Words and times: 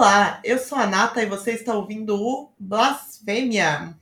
Olá, 0.00 0.40
eu 0.42 0.58
sou 0.58 0.78
a 0.78 0.86
Nata 0.86 1.22
e 1.22 1.26
você 1.26 1.52
está 1.52 1.74
ouvindo 1.74 2.16
o 2.16 2.50
Blasfêmia. 2.58 3.94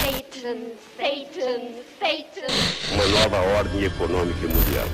Satan, 0.00 0.56
Satan, 0.96 1.60
Satan. 2.00 2.94
Uma 2.94 3.06
nova 3.08 3.36
ordem 3.58 3.84
econômica 3.84 4.48
mundial. 4.48 4.86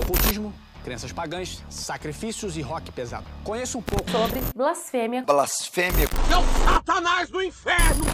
Ocultismo, 0.00 0.54
crenças 0.82 1.12
pagãs, 1.12 1.62
sacrifícios 1.68 2.56
e 2.56 2.62
rock 2.62 2.90
pesado. 2.90 3.26
Conheço 3.44 3.76
um 3.76 3.82
pouco 3.82 4.10
sobre 4.10 4.40
blasfêmia. 4.56 5.22
Blasfêmia. 5.24 6.08
Meu 6.30 6.42
Satanás 6.64 7.28
do 7.28 7.42
inferno! 7.42 8.06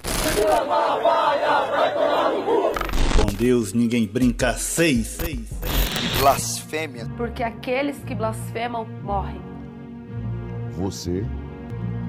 Com 3.17 3.33
Deus 3.35 3.73
ninguém 3.73 4.09
brinca 4.09 4.55
seis. 4.55 5.07
seis, 5.07 5.49
seis. 5.49 5.88
Blasfêmia. 6.19 7.07
Porque 7.17 7.43
aqueles 7.45 8.03
que 8.03 8.13
blasfemam 8.13 8.85
morrem. 9.05 9.41
Você, 10.73 11.25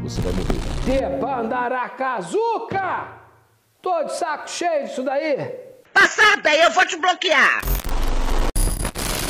você 0.02 0.20
vai 0.22 0.34
morrer. 0.34 0.58
Debandaracazuca! 0.84 3.20
Tô 3.80 4.06
de 4.06 4.16
saco 4.16 4.50
cheio 4.50 4.88
disso 4.88 5.04
daí. 5.04 5.38
Passada, 5.94 6.56
eu 6.56 6.72
vou 6.72 6.88
te 6.88 6.98
bloquear. 6.98 7.62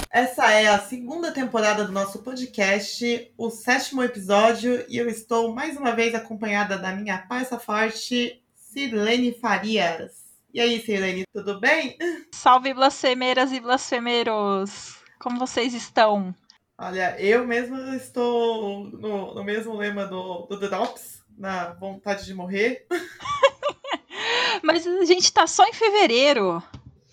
Essa 0.09 0.49
é 0.53 0.67
a 0.67 0.79
segunda 0.79 1.33
temporada 1.33 1.83
do 1.83 1.91
nosso 1.91 2.19
podcast, 2.19 3.33
o 3.37 3.49
sétimo 3.49 4.01
episódio, 4.01 4.85
e 4.87 4.97
eu 4.97 5.09
estou 5.09 5.53
mais 5.53 5.75
uma 5.75 5.91
vez 5.91 6.15
acompanhada 6.15 6.77
da 6.77 6.93
minha 6.93 7.17
parça 7.17 7.59
forte, 7.59 8.41
Sirlene 8.55 9.33
Farias. 9.33 10.18
E 10.51 10.59
aí, 10.59 10.81
Sirlene, 10.81 11.25
tudo 11.31 11.59
bem? 11.59 11.95
Salve 12.33 12.73
blasfemeiras 12.73 13.51
e 13.51 13.59
blasfemeiros! 13.59 14.97
Como 15.19 15.37
vocês 15.37 15.75
estão? 15.75 16.33
Olha, 16.75 17.15
eu 17.21 17.45
mesma 17.45 17.95
estou 17.95 18.85
no, 18.85 19.35
no 19.35 19.43
mesmo 19.43 19.75
lema 19.75 20.07
do, 20.07 20.47
do 20.47 20.59
Drops, 20.59 21.21
na 21.37 21.73
vontade 21.73 22.25
de 22.25 22.33
morrer. 22.33 22.87
Mas 24.63 24.87
a 24.87 25.05
gente 25.05 25.31
tá 25.31 25.45
só 25.45 25.63
em 25.65 25.73
fevereiro. 25.73 26.63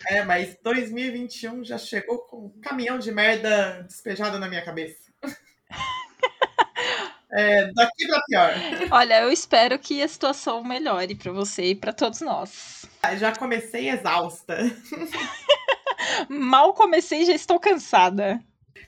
É, 0.08 0.22
mas 0.24 0.56
2021 0.62 1.64
já 1.64 1.78
chegou 1.78 2.18
com 2.26 2.46
um 2.46 2.60
caminhão 2.60 2.98
de 2.98 3.10
merda 3.10 3.82
despejado 3.82 4.38
na 4.38 4.48
minha 4.48 4.64
cabeça. 4.64 5.12
é, 7.36 7.70
daqui 7.74 8.06
pra 8.06 8.22
pior. 8.22 8.54
Olha, 8.90 9.20
eu 9.20 9.30
espero 9.30 9.78
que 9.78 10.02
a 10.02 10.08
situação 10.08 10.64
melhore 10.64 11.14
para 11.14 11.30
você 11.32 11.66
e 11.66 11.74
para 11.74 11.92
todos 11.92 12.22
nós. 12.22 12.86
Já 13.18 13.36
comecei 13.36 13.90
exausta. 13.90 14.56
Mal 16.28 16.72
comecei 16.72 17.22
e 17.22 17.26
já 17.26 17.34
estou 17.34 17.60
cansada. 17.60 18.40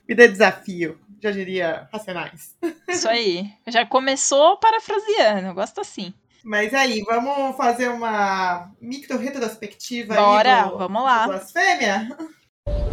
Vida 0.07 0.25
é 0.25 0.27
desafio, 0.27 0.99
já 1.21 1.29
diria 1.29 1.87
Racionais. 1.93 2.57
Isso 2.87 3.07
aí. 3.07 3.53
Já 3.67 3.85
começou 3.85 4.57
parafraseando, 4.57 5.53
gosto 5.53 5.81
assim. 5.81 6.11
Mas 6.43 6.73
aí, 6.73 7.03
vamos 7.03 7.55
fazer 7.55 7.89
uma 7.89 8.71
micro 8.81 9.17
retrospectiva 9.17 10.15
Bora, 10.15 10.63
do, 10.63 10.77
vamos 10.79 11.03
lá. 11.03 11.27
Blasfêmia? 11.27 12.17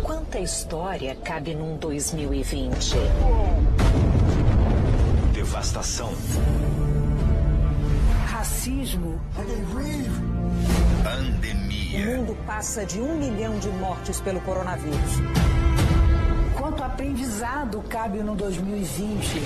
Quanta 0.05 0.39
história 0.39 1.17
cabe 1.17 1.55
num 1.55 1.79
2020? 1.79 2.97
Devastação. 5.47 6.13
Racismo. 8.27 9.21
Pandemia. 11.05 12.01
O 12.01 12.17
mundo 12.17 12.37
passa 12.45 12.85
de 12.85 12.99
um 12.99 13.17
milhão 13.17 13.57
de 13.61 13.69
mortes 13.69 14.21
pelo 14.21 14.41
coronavírus. 14.41 14.99
Quanto 16.59 16.83
aprendizado 16.83 17.81
cabe 17.85 18.25
no 18.25 18.35
2020? 18.35 19.37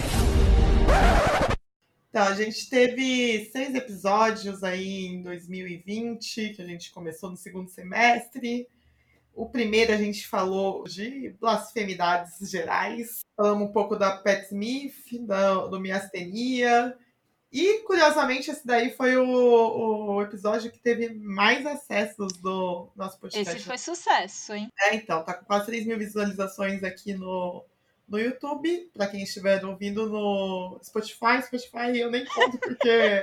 Então, 2.08 2.22
a 2.22 2.34
gente 2.34 2.70
teve 2.70 3.50
seis 3.52 3.74
episódios 3.74 4.64
aí 4.64 5.06
em 5.06 5.22
2020, 5.22 6.54
que 6.54 6.62
a 6.62 6.66
gente 6.66 6.90
começou 6.92 7.30
no 7.30 7.36
segundo 7.36 7.68
semestre. 7.68 8.66
O 9.34 9.48
primeiro 9.48 9.92
a 9.92 9.96
gente 9.96 10.26
falou 10.26 10.84
de 10.84 11.34
blasfemidades 11.40 12.50
gerais. 12.50 13.20
Falamos 13.36 13.68
um 13.68 13.72
pouco 13.72 13.96
da 13.96 14.16
Pat 14.16 14.44
Smith, 14.44 15.26
da, 15.26 15.66
do 15.66 15.80
miastenia. 15.80 16.96
E, 17.52 17.78
curiosamente, 17.82 18.50
esse 18.50 18.64
daí 18.64 18.92
foi 18.92 19.16
o, 19.16 19.26
o, 19.26 20.22
episódio 20.22 20.70
que 20.70 20.78
teve 20.78 21.12
mais 21.14 21.66
acessos 21.66 22.34
do 22.34 22.88
nosso 22.94 23.18
podcast. 23.18 23.56
Esse 23.56 23.66
foi 23.66 23.76
sucesso, 23.76 24.54
hein? 24.54 24.68
É, 24.78 24.94
então, 24.94 25.24
tá 25.24 25.34
com 25.34 25.44
quase 25.44 25.66
3 25.66 25.84
mil 25.84 25.98
visualizações 25.98 26.84
aqui 26.84 27.12
no, 27.12 27.64
no 28.10 28.18
YouTube, 28.18 28.90
para 28.92 29.06
quem 29.06 29.22
estiver 29.22 29.64
ouvindo 29.64 30.08
no 30.08 30.80
Spotify. 30.82 31.40
Spotify 31.46 31.96
eu 31.96 32.10
nem 32.10 32.24
conto 32.24 32.58
porque 32.58 32.88
é 32.88 33.22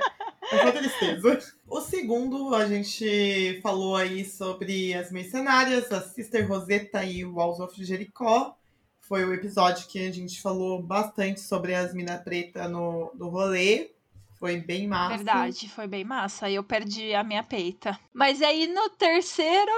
só 0.50 0.72
tristeza. 0.72 1.38
O 1.70 1.82
segundo, 1.82 2.54
a 2.54 2.66
gente 2.66 3.60
falou 3.62 3.94
aí 3.94 4.24
sobre 4.24 4.94
as 4.94 5.12
mercenárias, 5.12 5.92
a 5.92 6.00
Sister 6.00 6.48
Rosetta 6.48 7.04
e 7.04 7.22
o 7.22 7.34
Walls 7.34 7.60
of 7.60 7.84
Jericho. 7.84 8.54
Foi 9.00 9.22
o 9.22 9.34
episódio 9.34 9.86
que 9.86 10.08
a 10.08 10.10
gente 10.10 10.40
falou 10.40 10.82
bastante 10.82 11.40
sobre 11.40 11.74
as 11.74 11.92
mina 11.92 12.16
preta 12.16 12.66
no, 12.66 13.12
no 13.14 13.28
rolê. 13.28 13.90
Foi 14.38 14.56
bem 14.56 14.88
massa. 14.88 15.16
Verdade, 15.16 15.68
foi 15.68 15.86
bem 15.86 16.04
massa. 16.04 16.46
Aí 16.46 16.54
eu 16.54 16.64
perdi 16.64 17.14
a 17.14 17.22
minha 17.22 17.42
peita. 17.42 17.98
Mas 18.14 18.40
aí 18.40 18.66
no 18.66 18.88
terceiro, 18.88 19.72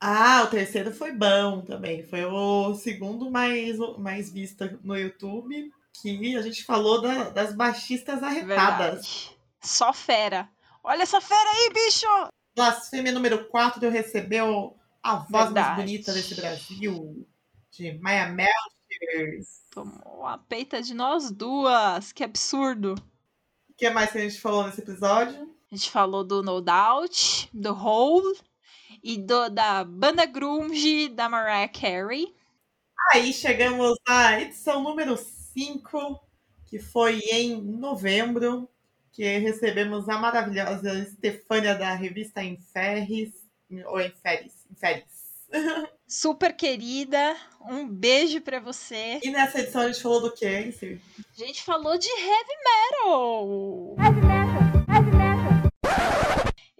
ah, 0.00 0.44
o 0.44 0.50
terceiro 0.50 0.92
foi 0.92 1.12
bom 1.12 1.60
também. 1.62 2.04
Foi 2.04 2.24
o 2.24 2.74
segundo 2.74 3.30
mais, 3.30 3.78
mais 3.98 4.30
visto 4.30 4.78
no 4.82 4.96
YouTube. 4.96 5.72
Que 6.00 6.36
a 6.36 6.42
gente 6.42 6.64
falou 6.64 7.00
da, 7.00 7.30
das 7.30 7.54
baixistas 7.54 8.22
arretadas. 8.22 9.26
Verdade. 9.26 9.38
Só 9.60 9.92
fera. 9.92 10.48
Olha 10.84 11.02
essa 11.02 11.20
fera 11.20 11.50
aí, 11.50 11.72
bicho! 11.74 12.06
Blasfêmia 12.54 13.10
número 13.10 13.48
4 13.48 13.90
recebeu 13.90 14.76
a 15.02 15.16
voz 15.16 15.46
Verdade. 15.46 15.68
mais 15.68 15.76
bonita 15.76 16.12
desse 16.12 16.36
Brasil. 16.36 17.26
De 17.72 17.98
Maya 17.98 18.28
Melchers. 18.28 19.64
Tomou 19.72 20.24
a 20.24 20.38
peita 20.38 20.80
de 20.80 20.94
nós 20.94 21.32
duas. 21.32 22.12
Que 22.12 22.22
absurdo. 22.22 22.94
O 23.68 23.74
que 23.76 23.90
mais 23.90 24.12
que 24.12 24.18
a 24.18 24.20
gente 24.20 24.40
falou 24.40 24.64
nesse 24.64 24.80
episódio? 24.80 25.52
A 25.70 25.74
gente 25.74 25.90
falou 25.90 26.22
do 26.22 26.42
No 26.42 26.60
Doubt, 26.60 27.50
do 27.52 27.72
Hole 27.74 28.38
e 29.08 29.16
do, 29.16 29.48
da 29.48 29.84
banda 29.84 30.26
grunge 30.26 31.08
da 31.08 31.30
Mariah 31.30 31.66
Carey. 31.66 32.34
Aí 33.14 33.32
chegamos 33.32 33.96
à 34.06 34.38
edição 34.38 34.82
número 34.82 35.16
5, 35.16 36.20
que 36.66 36.78
foi 36.78 37.20
em 37.32 37.58
novembro, 37.58 38.68
que 39.10 39.38
recebemos 39.38 40.10
a 40.10 40.18
maravilhosa 40.18 40.92
Estefânia 40.98 41.74
da 41.74 41.94
revista 41.94 42.44
Inferres, 42.44 43.30
ou 43.86 43.98
Inferes, 43.98 44.66
Inferes. 44.70 45.04
Super 46.06 46.54
querida, 46.54 47.34
um 47.62 47.88
beijo 47.88 48.42
para 48.42 48.60
você. 48.60 49.20
E 49.22 49.30
nessa 49.30 49.60
edição 49.60 49.80
a 49.80 49.86
gente 49.86 50.02
falou 50.02 50.20
do 50.20 50.34
hein, 50.44 50.70
Cir? 50.70 51.00
A 51.18 51.46
gente 51.46 51.62
falou 51.62 51.96
de 51.96 52.10
heavy 52.10 52.56
metal. 52.62 53.96
Heavy 53.98 54.20
metal, 54.20 54.67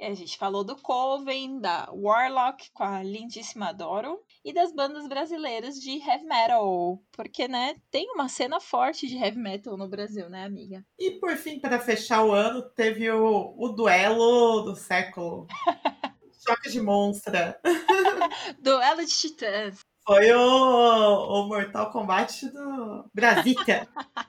a 0.00 0.14
gente 0.14 0.38
falou 0.38 0.64
do 0.64 0.76
Coven, 0.76 1.60
da 1.60 1.88
Warlock 1.92 2.70
com 2.72 2.84
a 2.84 3.02
lindíssima 3.02 3.72
Doro 3.72 4.20
e 4.44 4.52
das 4.52 4.72
bandas 4.72 5.08
brasileiras 5.08 5.80
de 5.80 5.98
heavy 5.98 6.24
metal, 6.24 7.02
porque 7.12 7.48
né, 7.48 7.74
tem 7.90 8.10
uma 8.12 8.28
cena 8.28 8.60
forte 8.60 9.06
de 9.06 9.16
heavy 9.16 9.38
metal 9.38 9.76
no 9.76 9.88
Brasil, 9.88 10.28
né, 10.28 10.44
amiga? 10.44 10.84
E 10.98 11.12
por 11.12 11.36
fim, 11.36 11.58
para 11.58 11.78
fechar 11.78 12.24
o 12.24 12.32
ano, 12.32 12.62
teve 12.62 13.10
o, 13.10 13.54
o 13.58 13.68
duelo 13.70 14.62
do 14.62 14.76
século. 14.76 15.46
Choque 16.46 16.70
de 16.70 16.80
monstra. 16.80 17.60
Duelo 18.62 19.04
de 19.04 19.12
titãs. 19.12 19.80
Foi 20.06 20.32
o, 20.32 21.42
o 21.42 21.46
Mortal 21.48 21.90
Kombat 21.90 22.48
do 22.48 23.04
Brasica. 23.12 23.86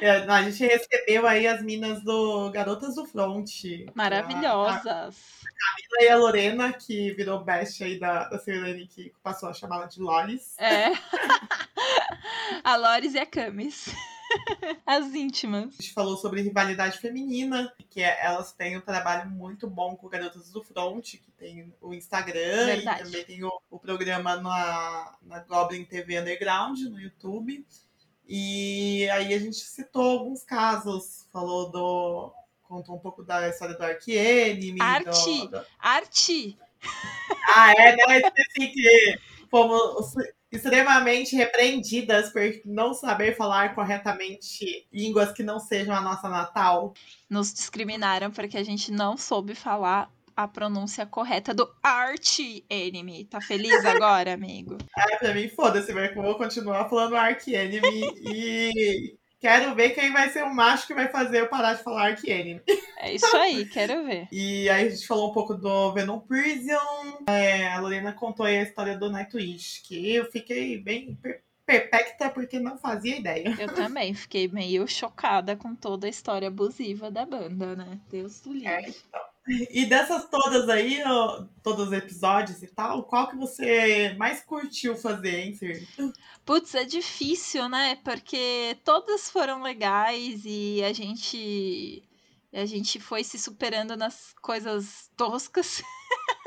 É, 0.00 0.10
a 0.10 0.42
gente 0.42 0.64
recebeu 0.64 1.26
aí 1.26 1.46
as 1.46 1.62
minas 1.62 2.02
do 2.02 2.50
Garotas 2.50 2.94
do 2.94 3.06
Front. 3.06 3.50
Maravilhosas. 3.94 4.84
A, 4.86 5.08
a 5.08 5.52
Camila 5.54 6.02
e 6.02 6.08
a 6.08 6.16
Lorena, 6.16 6.72
que 6.72 7.12
virou 7.12 7.44
best 7.44 7.82
aí 7.82 7.98
da, 7.98 8.28
da 8.28 8.38
Sirlene, 8.38 8.86
que 8.86 9.12
passou 9.22 9.48
a 9.48 9.54
chamá-la 9.54 9.86
de 9.86 10.00
Lolis. 10.00 10.58
É. 10.58 10.92
a 12.62 12.76
Loris 12.76 13.14
e 13.14 13.18
a 13.18 13.26
Camis. 13.26 13.94
As 14.86 15.14
íntimas. 15.14 15.74
A 15.78 15.82
gente 15.82 15.92
falou 15.92 16.16
sobre 16.16 16.42
rivalidade 16.42 16.98
feminina, 16.98 17.72
que 17.90 18.02
é, 18.02 18.24
elas 18.24 18.52
têm 18.52 18.76
um 18.76 18.80
trabalho 18.80 19.30
muito 19.30 19.68
bom 19.68 19.96
com 19.96 20.08
Garotas 20.08 20.50
do 20.50 20.62
Front, 20.62 21.12
que 21.12 21.30
tem 21.32 21.72
o 21.80 21.94
Instagram 21.94 22.66
Verdade. 22.66 23.00
e 23.00 23.04
também 23.04 23.24
tem 23.24 23.44
o, 23.44 23.52
o 23.70 23.78
programa 23.78 24.36
na, 24.36 25.16
na 25.22 25.40
Goblin 25.40 25.84
TV 25.84 26.20
Underground, 26.20 26.78
no 26.80 27.00
YouTube. 27.00 27.64
E 28.26 29.08
aí 29.10 29.34
a 29.34 29.38
gente 29.38 29.56
citou 29.56 30.18
alguns 30.18 30.42
casos, 30.42 31.26
falou 31.32 31.70
do. 31.70 32.32
contou 32.62 32.96
um 32.96 32.98
pouco 32.98 33.22
da 33.22 33.48
história 33.48 33.74
do 33.74 33.84
Enemy. 33.84 34.80
Arte! 34.80 35.48
Do... 35.48 35.64
Arte! 35.78 36.58
Ah, 37.54 37.72
é, 37.72 37.96
né? 37.96 38.20
Esqueci 38.20 38.68
que 38.68 39.18
fomos 39.50 40.14
extremamente 40.50 41.34
repreendidas 41.34 42.32
por 42.32 42.42
não 42.64 42.94
saber 42.94 43.36
falar 43.36 43.74
corretamente 43.74 44.86
línguas 44.92 45.32
que 45.32 45.42
não 45.42 45.58
sejam 45.58 45.94
a 45.94 46.00
nossa 46.00 46.28
natal. 46.28 46.94
Nos 47.28 47.52
discriminaram 47.52 48.30
porque 48.30 48.56
a 48.56 48.62
gente 48.62 48.92
não 48.92 49.16
soube 49.16 49.54
falar 49.54 50.10
a 50.36 50.48
pronúncia 50.48 51.06
correta 51.06 51.54
do 51.54 51.68
Arch 51.82 52.64
Enemy. 52.68 53.24
Tá 53.24 53.40
feliz 53.40 53.84
agora, 53.84 54.34
amigo? 54.34 54.78
É, 54.96 55.16
pra 55.16 55.34
mim, 55.34 55.48
foda-se, 55.48 55.92
mas 55.92 56.14
eu 56.14 56.22
vou 56.22 56.34
continuar 56.36 56.88
falando 56.88 57.16
Arch 57.16 57.48
Enemy 57.48 58.14
e 58.20 59.16
quero 59.40 59.74
ver 59.74 59.90
quem 59.90 60.12
vai 60.12 60.30
ser 60.30 60.42
o 60.44 60.54
macho 60.54 60.86
que 60.86 60.94
vai 60.94 61.08
fazer 61.08 61.40
eu 61.40 61.48
parar 61.48 61.74
de 61.74 61.82
falar 61.82 62.08
Arch 62.08 62.24
Enemy. 62.24 62.62
É 62.98 63.12
isso 63.12 63.36
aí, 63.36 63.66
quero 63.66 64.04
ver. 64.04 64.28
E 64.32 64.68
aí 64.70 64.86
a 64.86 64.90
gente 64.90 65.06
falou 65.06 65.30
um 65.30 65.34
pouco 65.34 65.54
do 65.54 65.92
Venom 65.92 66.20
Prison. 66.20 67.18
É, 67.26 67.68
a 67.68 67.80
Lorena 67.80 68.12
contou 68.12 68.46
aí 68.46 68.58
a 68.58 68.62
história 68.62 68.96
do 68.96 69.10
Nightwish, 69.10 69.82
que 69.82 70.14
eu 70.14 70.30
fiquei 70.30 70.78
bem 70.78 71.18
perpecta 71.66 72.30
porque 72.30 72.58
não 72.58 72.78
fazia 72.78 73.18
ideia. 73.18 73.54
Eu 73.58 73.74
também 73.74 74.14
fiquei 74.14 74.48
meio 74.48 74.86
chocada 74.86 75.56
com 75.56 75.74
toda 75.74 76.06
a 76.06 76.10
história 76.10 76.48
abusiva 76.48 77.10
da 77.10 77.26
banda, 77.26 77.74
né? 77.74 78.00
Deus 78.10 78.40
do 78.40 78.52
livre. 78.52 78.68
É, 78.68 78.80
então. 78.88 79.33
E 79.46 79.84
dessas 79.84 80.28
todas 80.28 80.68
aí, 80.70 81.02
todos 81.62 81.88
os 81.88 81.92
episódios 81.92 82.62
e 82.62 82.66
tal, 82.66 83.04
qual 83.04 83.28
que 83.28 83.36
você 83.36 84.14
mais 84.16 84.42
curtiu 84.42 84.96
fazer, 84.96 85.40
hein, 85.40 85.54
Sir? 85.54 85.86
Putz, 86.46 86.74
é 86.74 86.84
difícil, 86.84 87.68
né? 87.68 87.96
Porque 87.96 88.78
todas 88.84 89.28
foram 89.28 89.62
legais 89.62 90.42
e 90.44 90.82
a 90.82 90.92
gente 90.92 92.02
a 92.54 92.64
gente 92.64 93.00
foi 93.00 93.24
se 93.24 93.38
superando 93.38 93.96
nas 93.96 94.34
coisas 94.40 95.10
toscas. 95.16 95.82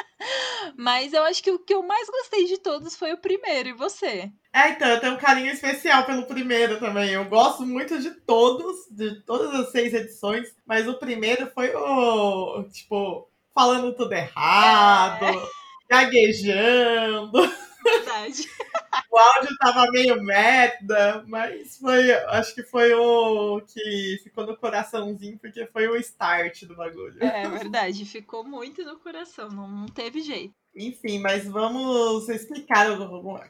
Mas 0.75 1.13
eu 1.13 1.23
acho 1.23 1.41
que 1.43 1.51
o 1.51 1.59
que 1.59 1.73
eu 1.73 1.83
mais 1.83 2.07
gostei 2.09 2.45
de 2.45 2.57
todos 2.57 2.95
foi 2.95 3.13
o 3.13 3.17
primeiro, 3.17 3.69
e 3.69 3.73
você? 3.73 4.31
É, 4.53 4.69
então, 4.69 4.87
eu 4.87 4.99
tenho 4.99 5.13
um 5.13 5.17
carinho 5.17 5.51
especial 5.51 6.05
pelo 6.05 6.25
primeiro 6.25 6.79
também. 6.79 7.11
Eu 7.11 7.25
gosto 7.25 7.65
muito 7.65 7.99
de 7.99 8.11
todos, 8.11 8.75
de 8.91 9.21
todas 9.23 9.53
as 9.53 9.71
seis 9.71 9.93
edições, 9.93 10.47
mas 10.65 10.87
o 10.87 10.97
primeiro 10.97 11.51
foi 11.53 11.73
o, 11.75 12.63
tipo, 12.71 13.29
falando 13.53 13.95
tudo 13.95 14.13
errado, 14.13 15.25
é. 15.25 15.47
gaguejando. 15.89 17.66
Verdade. 17.83 18.47
O 19.09 19.17
áudio 19.17 19.55
tava 19.57 19.89
meio 19.91 20.21
merda, 20.21 21.23
mas 21.27 21.77
foi, 21.77 22.11
acho 22.11 22.53
que 22.53 22.63
foi 22.63 22.93
o 22.93 23.61
que 23.61 24.19
ficou 24.23 24.45
no 24.45 24.57
coraçãozinho, 24.57 25.39
porque 25.39 25.65
foi 25.67 25.87
o 25.87 25.95
start 25.95 26.63
do 26.63 26.75
bagulho. 26.75 27.23
É 27.23 27.47
verdade, 27.47 28.05
ficou 28.05 28.43
muito 28.43 28.83
no 28.83 28.99
coração, 28.99 29.49
não, 29.49 29.67
não 29.67 29.85
teve 29.87 30.21
jeito. 30.21 30.53
Enfim, 30.77 31.19
mas 31.19 31.45
vamos 31.45 32.29
explicar, 32.29 32.87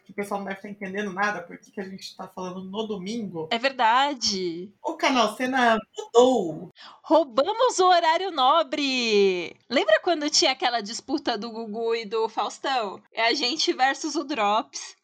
que 0.03 0.11
o 0.11 0.15
pessoal 0.15 0.39
não 0.39 0.47
deve 0.47 0.57
estar 0.57 0.69
entendendo 0.69 1.11
nada, 1.11 1.41
porque 1.41 1.71
que 1.71 1.81
a 1.81 1.83
gente 1.83 2.03
está 2.03 2.27
falando 2.27 2.63
no 2.63 2.87
domingo. 2.87 3.47
É 3.51 3.57
verdade. 3.57 4.71
O 4.81 4.93
canal 4.93 5.35
Cena 5.35 5.77
mudou. 5.97 6.69
Roubamos 7.03 7.79
o 7.79 7.87
horário 7.87 8.31
nobre. 8.31 9.55
Lembra 9.69 9.99
quando 10.01 10.29
tinha 10.29 10.51
aquela 10.51 10.81
disputa 10.81 11.37
do 11.37 11.51
Gugu 11.51 11.95
e 11.95 12.05
do 12.05 12.29
Faustão? 12.29 13.01
É 13.11 13.27
a 13.27 13.33
gente 13.33 13.73
versus 13.73 14.15
o 14.15 14.23
Drops. 14.23 14.95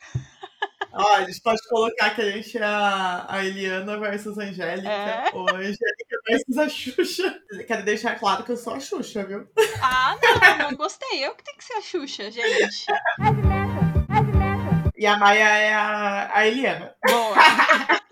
Ó, 0.95 1.15
a 1.15 1.23
gente 1.23 1.41
pode 1.41 1.67
colocar 1.67 2.13
que 2.13 2.21
a 2.21 2.31
gente 2.31 2.55
é 2.55 2.63
a, 2.63 3.25
a 3.27 3.43
Eliana 3.43 3.97
versus 3.97 4.37
a 4.37 4.43
Angélica, 4.43 4.89
é. 4.89 5.31
ou 5.33 5.49
a 5.49 5.53
Angélica 5.53 6.21
versus 6.27 6.57
a 6.57 6.69
Xuxa. 6.69 7.41
Quero 7.65 7.83
deixar 7.83 8.19
claro 8.19 8.43
que 8.43 8.51
eu 8.51 8.57
sou 8.57 8.75
a 8.75 8.79
Xuxa, 8.79 9.25
viu? 9.25 9.47
Ah, 9.81 10.15
não, 10.21 10.69
não 10.69 10.77
gostei. 10.77 11.25
Eu 11.25 11.33
que 11.35 11.43
tenho 11.43 11.57
que 11.57 11.63
ser 11.63 11.73
a 11.73 11.81
Xuxa, 11.81 12.29
gente. 12.29 12.85
E 14.95 15.05
a 15.07 15.17
Maia 15.17 15.57
é 15.57 15.73
a, 15.73 16.31
a 16.31 16.47
Eliana. 16.47 16.95
Boa. 17.05 17.35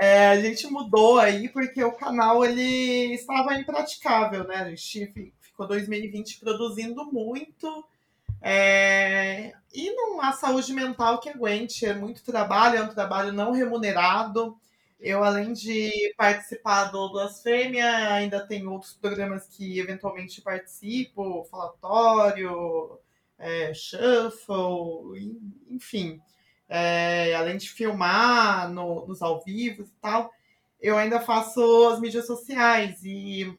É, 0.00 0.30
a 0.30 0.40
gente 0.40 0.66
mudou 0.66 1.20
aí 1.20 1.48
porque 1.48 1.84
o 1.84 1.92
canal 1.92 2.44
ele 2.44 3.14
estava 3.14 3.54
impraticável, 3.54 4.42
né? 4.48 4.56
A 4.56 4.70
gente 4.70 5.32
ficou 5.40 5.68
2020 5.68 6.40
produzindo 6.40 7.04
muito 7.12 7.84
é, 8.42 9.52
e 9.72 9.92
não 9.94 10.20
há 10.20 10.32
saúde 10.32 10.72
mental 10.72 11.20
que 11.20 11.28
aguente. 11.30 11.86
É 11.86 11.94
muito 11.94 12.24
trabalho, 12.24 12.78
é 12.78 12.82
um 12.82 12.88
trabalho 12.88 13.32
não 13.32 13.52
remunerado. 13.52 14.58
Eu, 15.00 15.24
além 15.24 15.52
de 15.52 16.14
participar 16.16 16.86
do 16.86 17.10
Blasfêmia, 17.10 17.88
ainda 18.12 18.46
tem 18.46 18.66
outros 18.66 18.94
programas 18.94 19.46
que 19.48 19.78
eventualmente 19.78 20.40
participo, 20.40 21.44
Falatório, 21.50 22.98
é, 23.38 23.72
Shuffle, 23.74 25.40
enfim. 25.68 26.20
É, 26.68 27.34
além 27.34 27.58
de 27.58 27.68
filmar 27.70 28.70
no, 28.70 29.06
nos 29.06 29.22
ao 29.22 29.40
vivo 29.42 29.82
e 29.82 29.86
tal, 30.00 30.32
eu 30.80 30.96
ainda 30.96 31.20
faço 31.20 31.88
as 31.88 32.00
mídias 32.00 32.26
sociais. 32.26 33.04
E 33.04 33.56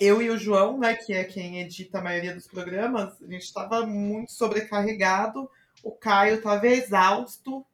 eu 0.00 0.22
e 0.22 0.30
o 0.30 0.38
João, 0.38 0.78
né, 0.78 0.94
que 0.94 1.12
é 1.12 1.24
quem 1.24 1.60
edita 1.60 1.98
a 1.98 2.02
maioria 2.02 2.34
dos 2.34 2.46
programas, 2.46 3.20
a 3.22 3.26
gente 3.26 3.42
estava 3.42 3.86
muito 3.86 4.32
sobrecarregado, 4.32 5.50
o 5.82 5.92
Caio 5.92 6.36
estava 6.36 6.66
exausto, 6.66 7.64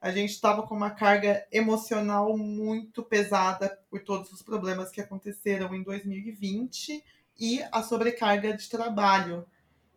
a 0.00 0.10
gente 0.10 0.30
estava 0.30 0.64
com 0.64 0.74
uma 0.74 0.90
carga 0.90 1.46
emocional 1.52 2.36
muito 2.36 3.02
pesada 3.02 3.78
por 3.88 4.02
todos 4.02 4.32
os 4.32 4.42
problemas 4.42 4.90
que 4.90 5.00
aconteceram 5.00 5.72
em 5.74 5.82
2020 5.82 7.04
e 7.38 7.62
a 7.70 7.82
sobrecarga 7.82 8.56
de 8.56 8.68
trabalho. 8.68 9.46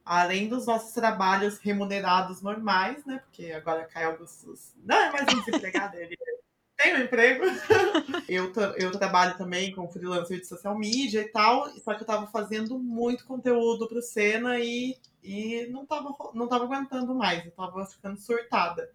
Além 0.06 0.48
dos 0.48 0.68
nossos 0.68 0.94
trabalhos 0.94 1.58
remunerados 1.58 2.40
normais, 2.40 3.04
né? 3.06 3.18
Porque 3.26 3.52
agora 3.52 3.86
Caio 3.86 4.10
Augustus 4.10 4.76
não 4.84 4.96
é 4.96 5.12
mais 5.12 5.34
um 5.34 5.40
desempregado, 5.42 5.98
ele 5.98 6.16
tenho 6.78 7.04
emprego. 7.04 7.44
eu, 8.28 8.52
eu 8.78 8.92
trabalho 8.92 9.38
também 9.38 9.72
com 9.72 9.90
freelancer 9.90 10.40
de 10.40 10.48
social 10.48 10.78
media 10.78 11.22
e 11.22 11.30
tal, 11.30 11.70
só 11.80 11.94
que 11.94 12.04
eu 12.04 12.08
tava 12.08 12.28
fazendo 12.28 12.78
muito 12.78 13.26
conteúdo 13.26 13.88
pro 13.88 14.02
Senna 14.02 14.60
e, 14.60 14.98
e 15.24 15.68
não, 15.68 15.86
tava, 15.86 16.14
não 16.34 16.48
tava 16.48 16.66
aguentando 16.66 17.16
mais, 17.16 17.46
eu 17.46 17.52
tava 17.52 17.86
ficando 17.86 18.18
surtada. 18.20 18.90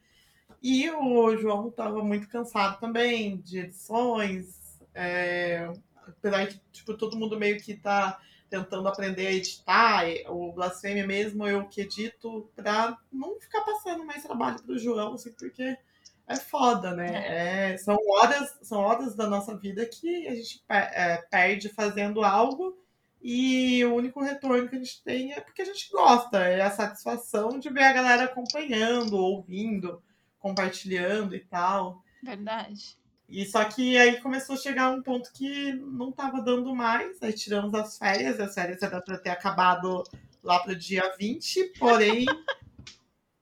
E 0.62 0.90
o 0.90 1.36
João 1.36 1.70
tava 1.70 2.02
muito 2.02 2.28
cansado 2.28 2.78
também 2.78 3.38
de 3.38 3.60
edições, 3.60 4.78
é, 4.94 5.72
apesar 6.06 6.46
de 6.46 6.60
tipo, 6.70 6.96
todo 6.96 7.16
mundo 7.16 7.38
meio 7.38 7.58
que 7.58 7.74
tá 7.74 8.20
tentando 8.50 8.86
aprender 8.88 9.28
a 9.28 9.32
editar, 9.32 10.04
o 10.28 10.52
Blasfêmia 10.52 11.06
mesmo 11.06 11.46
eu 11.46 11.66
que 11.68 11.82
edito, 11.82 12.50
pra 12.56 12.98
não 13.10 13.38
ficar 13.40 13.60
passando 13.62 14.04
mais 14.04 14.24
trabalho 14.24 14.60
pro 14.62 14.76
João, 14.76 15.14
assim, 15.14 15.32
porque 15.32 15.78
é 16.30 16.36
foda, 16.36 16.94
né? 16.94 17.08
É. 17.08 17.72
É, 17.72 17.76
são, 17.76 17.96
horas, 17.96 18.56
são 18.62 18.78
horas 18.78 19.16
da 19.16 19.26
nossa 19.26 19.56
vida 19.56 19.84
que 19.84 20.28
a 20.28 20.34
gente 20.34 20.62
é, 20.68 21.16
perde 21.28 21.68
fazendo 21.68 22.22
algo 22.22 22.78
e 23.20 23.84
o 23.84 23.94
único 23.94 24.22
retorno 24.22 24.68
que 24.68 24.76
a 24.76 24.78
gente 24.78 25.02
tem 25.02 25.32
é 25.32 25.40
porque 25.40 25.62
a 25.62 25.64
gente 25.64 25.90
gosta, 25.90 26.38
é 26.38 26.62
a 26.62 26.70
satisfação 26.70 27.58
de 27.58 27.68
ver 27.68 27.82
a 27.82 27.92
galera 27.92 28.24
acompanhando, 28.24 29.16
ouvindo, 29.16 30.00
compartilhando 30.38 31.34
e 31.34 31.40
tal. 31.40 32.00
Verdade. 32.22 32.96
E 33.28 33.44
só 33.44 33.64
que 33.64 33.98
aí 33.98 34.20
começou 34.20 34.54
a 34.54 34.58
chegar 34.58 34.90
um 34.90 35.02
ponto 35.02 35.32
que 35.32 35.72
não 35.72 36.12
tava 36.12 36.40
dando 36.40 36.74
mais, 36.74 37.20
aí 37.22 37.32
tiramos 37.32 37.74
as 37.74 37.98
férias, 37.98 38.38
as 38.38 38.54
férias 38.54 38.82
era 38.82 39.00
para 39.00 39.18
ter 39.18 39.30
acabado 39.30 40.04
lá 40.42 40.60
pro 40.60 40.76
dia 40.76 41.12
20, 41.18 41.72
porém 41.78 42.24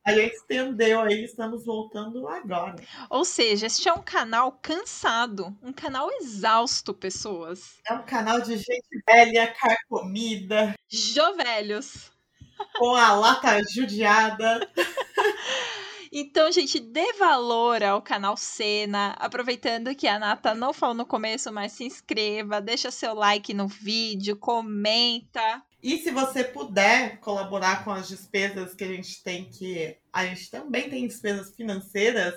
A 0.09 0.13
gente 0.15 0.37
estendeu 0.37 1.03
aí, 1.03 1.23
estamos 1.23 1.67
voltando 1.67 2.27
agora. 2.27 2.77
Ou 3.11 3.27
seja, 3.27 3.67
este 3.67 3.91
é 3.91 3.93
um 3.93 4.01
canal 4.01 4.53
cansado, 4.63 5.55
um 5.63 5.71
canal 5.71 6.11
exausto, 6.13 6.95
pessoas. 6.95 7.75
É 7.87 7.93
um 7.93 8.03
canal 8.05 8.41
de 8.41 8.57
gente 8.57 9.03
velha, 9.07 9.53
carcomida. 9.53 10.75
Jovelhos. 10.89 12.11
Com 12.79 12.95
a 12.95 13.13
lata 13.13 13.61
judiada. 13.71 14.67
Então, 16.11 16.51
gente, 16.51 16.81
dê 16.81 17.13
valor 17.13 17.83
ao 17.83 18.01
canal 18.01 18.35
Cena. 18.35 19.15
Aproveitando 19.19 19.95
que 19.95 20.09
a 20.09 20.19
Nata 20.19 20.55
não 20.55 20.73
falou 20.73 20.95
no 20.95 21.05
começo, 21.05 21.53
mas 21.53 21.73
se 21.73 21.85
inscreva, 21.85 22.63
deixa 22.63 22.91
seu 22.91 23.13
like 23.13 23.53
no 23.53 23.69
vídeo, 23.69 24.35
comenta. 24.35 25.63
E 25.83 25.99
se 25.99 26.11
você 26.11 26.43
puder 26.43 27.21
colaborar 27.21 27.85
com 27.85 27.91
as 27.91 28.09
despesas 28.09 28.75
que 28.75 28.83
a 28.83 28.89
gente 28.89 29.23
tem, 29.23 29.45
que 29.45 29.97
a 30.13 30.27
gente 30.27 30.51
também 30.51 30.91
tem 30.91 31.07
despesas 31.07 31.55
financeiras, 31.55 32.35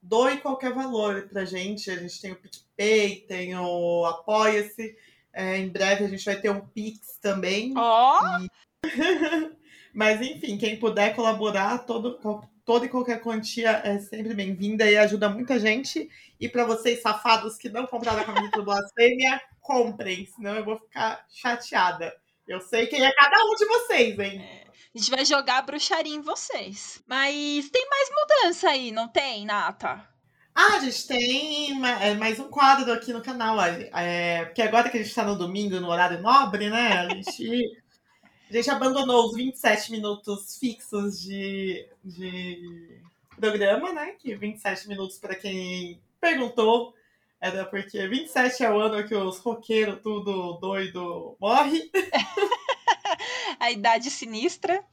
doe 0.00 0.38
qualquer 0.38 0.72
valor 0.72 1.28
pra 1.28 1.44
gente. 1.44 1.90
A 1.90 1.96
gente 1.96 2.20
tem 2.20 2.32
o 2.32 2.36
PicPay, 2.36 3.24
tem 3.26 3.56
o 3.56 4.04
Apoia-se. 4.06 4.96
É, 5.32 5.58
em 5.58 5.68
breve 5.68 6.04
a 6.04 6.08
gente 6.08 6.24
vai 6.24 6.40
ter 6.40 6.50
um 6.50 6.60
Pix 6.60 7.18
também. 7.20 7.74
Ó! 7.76 8.20
Oh! 8.22 8.86
E... 8.86 9.56
Mas 9.92 10.20
enfim, 10.20 10.56
quem 10.58 10.78
puder 10.78 11.14
colaborar, 11.14 11.78
todo, 11.78 12.18
toda 12.64 12.84
e 12.84 12.88
qualquer 12.88 13.20
quantia 13.20 13.80
é 13.82 13.98
sempre 13.98 14.34
bem-vinda 14.34 14.88
e 14.90 14.96
ajuda 14.96 15.28
muita 15.28 15.58
gente. 15.58 16.08
E 16.38 16.48
para 16.48 16.64
vocês 16.64 17.00
safados 17.00 17.56
que 17.56 17.68
não 17.68 17.86
compraram 17.86 18.20
a 18.20 18.24
camisa 18.24 18.50
do 18.52 18.64
Blasfêmia, 18.64 19.40
comprem, 19.60 20.26
senão 20.26 20.54
eu 20.54 20.64
vou 20.64 20.78
ficar 20.78 21.24
chateada. 21.30 22.14
Eu 22.46 22.60
sei 22.60 22.86
quem 22.86 23.04
é 23.04 23.12
cada 23.12 23.44
um 23.44 23.54
de 23.54 23.64
vocês, 23.66 24.18
hein? 24.18 24.40
É. 24.40 24.66
A 24.94 24.98
gente 24.98 25.10
vai 25.10 25.24
jogar 25.24 25.62
bruxaria 25.62 26.14
em 26.14 26.20
vocês. 26.20 27.02
Mas 27.06 27.68
tem 27.70 27.86
mais 27.88 28.08
mudança 28.10 28.70
aí, 28.70 28.92
não 28.92 29.08
tem, 29.08 29.44
Nata? 29.44 30.08
Ah, 30.54 30.76
a 30.76 30.78
gente 30.78 31.06
tem 31.06 31.84
é, 32.00 32.14
mais 32.14 32.40
um 32.40 32.48
quadro 32.48 32.90
aqui 32.92 33.12
no 33.12 33.20
canal. 33.20 33.58
É, 33.60 34.46
porque 34.46 34.62
agora 34.62 34.88
que 34.88 34.96
a 34.96 35.02
gente 35.02 35.14
tá 35.14 35.24
no 35.24 35.36
domingo, 35.36 35.78
no 35.80 35.88
horário 35.88 36.22
nobre, 36.22 36.70
né? 36.70 36.92
A 36.92 37.08
gente, 37.10 37.82
a 38.48 38.52
gente 38.52 38.70
abandonou 38.70 39.26
os 39.26 39.34
27 39.34 39.90
minutos 39.90 40.56
fixos 40.58 41.20
de, 41.20 41.86
de 42.02 43.02
programa, 43.38 43.92
né? 43.92 44.12
Que 44.12 44.34
27 44.34 44.88
minutos, 44.88 45.18
para 45.18 45.34
quem 45.34 46.00
perguntou, 46.18 46.94
era 47.40 47.64
porque 47.66 48.06
27 48.08 48.64
é 48.64 48.70
o 48.70 48.80
ano 48.80 49.06
que 49.06 49.14
os 49.14 49.38
roqueiros 49.38 50.00
tudo 50.02 50.58
doido 50.60 51.36
morre. 51.40 51.90
A 53.60 53.70
idade 53.70 54.10
sinistra. 54.10 54.84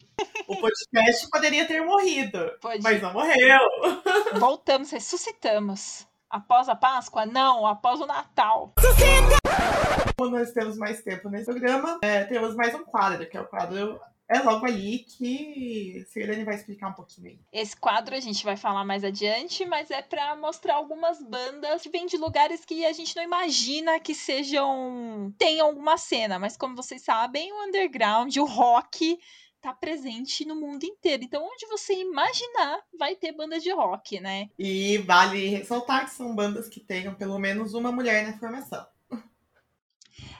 O 0.47 0.55
podcast 0.57 1.29
poderia 1.29 1.65
ter 1.67 1.81
morrido, 1.81 2.51
Pode. 2.61 2.81
mas 2.81 3.01
não 3.01 3.13
morreu. 3.13 3.59
Voltamos, 4.39 4.91
ressuscitamos. 4.91 6.07
Após 6.29 6.67
a 6.67 6.75
Páscoa? 6.75 7.25
Não, 7.25 7.65
após 7.67 7.99
o 7.99 8.05
Natal. 8.05 8.73
Como 10.17 10.31
nós 10.31 10.51
temos 10.51 10.77
mais 10.77 11.01
tempo 11.01 11.29
nesse 11.29 11.45
programa, 11.45 11.99
é, 12.01 12.23
temos 12.23 12.55
mais 12.55 12.73
um 12.73 12.83
quadro, 12.83 13.27
que 13.27 13.37
é 13.37 13.41
o 13.41 13.47
quadro 13.47 13.99
É 14.33 14.41
Logo 14.41 14.65
Ali, 14.65 14.99
que 14.99 16.03
Sirlene 16.07 16.43
vai 16.43 16.55
explicar 16.55 16.89
um 16.89 16.93
pouquinho 16.93 17.27
aí. 17.27 17.39
Esse 17.51 17.77
quadro 17.77 18.15
a 18.15 18.19
gente 18.19 18.43
vai 18.43 18.57
falar 18.57 18.83
mais 18.83 19.03
adiante, 19.03 19.63
mas 19.63 19.91
é 19.91 20.01
pra 20.01 20.35
mostrar 20.35 20.73
algumas 20.73 21.21
bandas 21.21 21.83
que 21.83 21.89
vêm 21.89 22.07
de 22.07 22.17
lugares 22.17 22.65
que 22.65 22.83
a 22.83 22.91
gente 22.93 23.15
não 23.15 23.23
imagina 23.23 23.99
que 23.99 24.15
sejam. 24.15 25.31
tenham 25.37 25.67
alguma 25.67 25.97
cena, 25.97 26.39
mas 26.39 26.57
como 26.57 26.75
vocês 26.75 27.03
sabem, 27.03 27.53
o 27.53 27.67
underground, 27.67 28.35
o 28.37 28.45
rock 28.45 29.19
tá 29.61 29.71
presente 29.71 30.43
no 30.45 30.55
mundo 30.55 30.83
inteiro. 30.83 31.23
Então, 31.23 31.45
onde 31.45 31.67
você 31.67 31.93
imaginar, 31.93 32.79
vai 32.99 33.15
ter 33.15 33.31
banda 33.31 33.59
de 33.59 33.71
rock, 33.71 34.19
né? 34.19 34.49
E 34.57 34.97
vale 34.97 35.47
ressaltar 35.47 36.05
que 36.05 36.11
são 36.11 36.35
bandas 36.35 36.67
que 36.67 36.79
tenham 36.79 37.13
pelo 37.13 37.37
menos 37.39 37.73
uma 37.73 37.91
mulher 37.91 38.25
na 38.25 38.37
formação. 38.37 38.85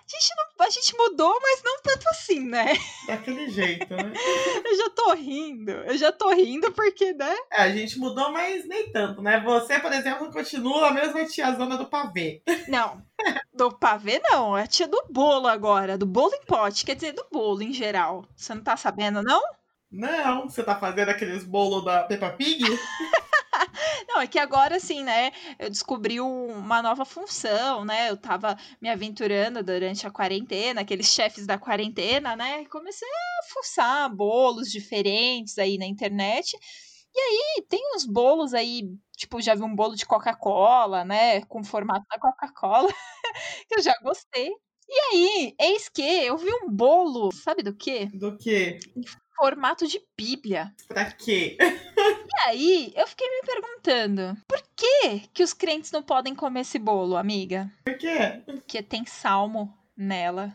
A 0.03 0.15
gente, 0.15 0.33
não, 0.36 0.65
a 0.65 0.69
gente 0.69 0.98
mudou, 0.98 1.39
mas 1.41 1.63
não 1.63 1.81
tanto 1.81 2.10
assim, 2.10 2.41
né? 2.41 2.74
Daquele 3.07 3.50
jeito, 3.50 3.95
né? 3.95 4.12
Eu 4.65 4.77
já 4.77 4.89
tô 4.89 5.13
rindo. 5.13 5.72
Eu 5.72 5.98
já 5.98 6.12
tô 6.12 6.29
rindo 6.29 6.72
porque, 6.74 7.13
né? 7.13 7.33
É, 7.51 7.62
a 7.62 7.69
gente 7.69 7.98
mudou, 7.98 8.31
mas 8.31 8.67
nem 8.67 8.91
tanto, 8.91 9.22
né? 9.22 9.39
Você, 9.39 9.79
por 9.79 9.93
exemplo, 9.93 10.31
continua 10.31 10.89
a 10.89 10.93
mesma 10.93 11.25
tiazona 11.25 11.77
do 11.77 11.86
pavê. 11.86 12.43
Não. 12.67 13.01
Do 13.53 13.72
pavê, 13.72 14.22
não. 14.29 14.57
É 14.57 14.63
a 14.63 14.67
tia 14.67 14.88
do 14.88 15.05
bolo 15.10 15.48
agora. 15.48 15.98
Do 15.98 16.05
bolo 16.05 16.33
em 16.33 16.45
pote. 16.45 16.86
Quer 16.86 16.95
dizer, 16.95 17.13
do 17.13 17.25
bolo 17.31 17.63
em 17.63 17.72
geral. 17.72 18.25
Você 18.36 18.53
não 18.53 18.63
tá 18.63 18.75
sabendo, 18.75 19.24
não? 19.24 19.41
Não, 19.89 20.50
você 20.50 20.63
tá 20.63 20.75
fazendo 20.75 21.10
aqueles 21.10 21.43
bolos 21.43 21.86
da 21.86 22.03
Peppa 22.03 22.31
Pig? 22.31 22.63
Não, 24.13 24.22
é 24.22 24.27
que 24.27 24.38
agora, 24.38 24.75
assim, 24.75 25.03
né? 25.03 25.32
Eu 25.58 25.72
descobri 25.72 26.22
um- 26.22 26.48
uma 26.60 26.84
nova 26.84 27.03
função, 27.03 27.84
né? 27.84 28.12
Eu 28.12 28.15
tava 28.17 28.55
me 28.79 28.88
aventurando 28.88 29.63
durante 29.63 30.05
a 30.05 30.12
quarentena, 30.12 30.82
aqueles 30.82 31.08
chefes 31.08 31.48
da 31.48 31.58
quarentena, 31.58 32.36
né? 32.36 32.63
Comecei 32.65 33.08
a 33.08 33.43
fuçar 33.51 34.15
bolos 34.15 34.72
diferentes 34.72 35.58
aí 35.58 35.79
na 35.79 35.88
internet. 35.88 36.55
E 37.15 37.20
aí, 37.20 37.65
tem 37.67 37.82
uns 37.96 38.05
bolos 38.05 38.53
aí, 38.53 38.84
tipo, 39.17 39.41
já 39.41 39.55
vi 39.55 39.63
um 39.63 39.75
bolo 39.75 39.96
de 39.96 40.05
Coca-Cola, 40.05 41.03
né? 41.03 41.41
Com 41.46 41.63
formato 41.63 42.05
da 42.08 42.20
Coca-Cola, 42.20 42.89
que 43.67 43.75
eu 43.75 43.82
já 43.82 43.96
gostei. 44.03 44.51
E 44.88 45.00
aí, 45.12 45.55
eis 45.60 45.89
que 45.89 46.03
eu 46.03 46.38
vi 46.38 46.53
um 46.53 46.70
bolo, 46.70 47.32
sabe 47.34 47.63
do 47.63 47.75
quê? 47.75 48.10
Do 48.13 48.38
quê? 48.38 48.79
Formato 49.36 49.88
de 49.88 50.00
Bíblia. 50.15 50.72
Pra 50.88 51.12
quê? 51.12 51.58
E 52.03 52.48
aí, 52.48 52.93
eu 52.95 53.07
fiquei 53.07 53.27
me 53.29 53.41
perguntando, 53.45 54.38
por 54.48 54.62
que 54.75 55.27
que 55.33 55.43
os 55.43 55.53
crentes 55.53 55.91
não 55.91 56.03
podem 56.03 56.36
comer 56.36 56.62
esse 56.62 56.77
bolo, 56.77 57.15
amiga? 57.15 57.72
Por 57.86 57.98
quê? 57.98 58.41
Porque 58.45 58.81
tem 58.81 59.05
salmo 59.05 59.74
nela. 59.95 60.53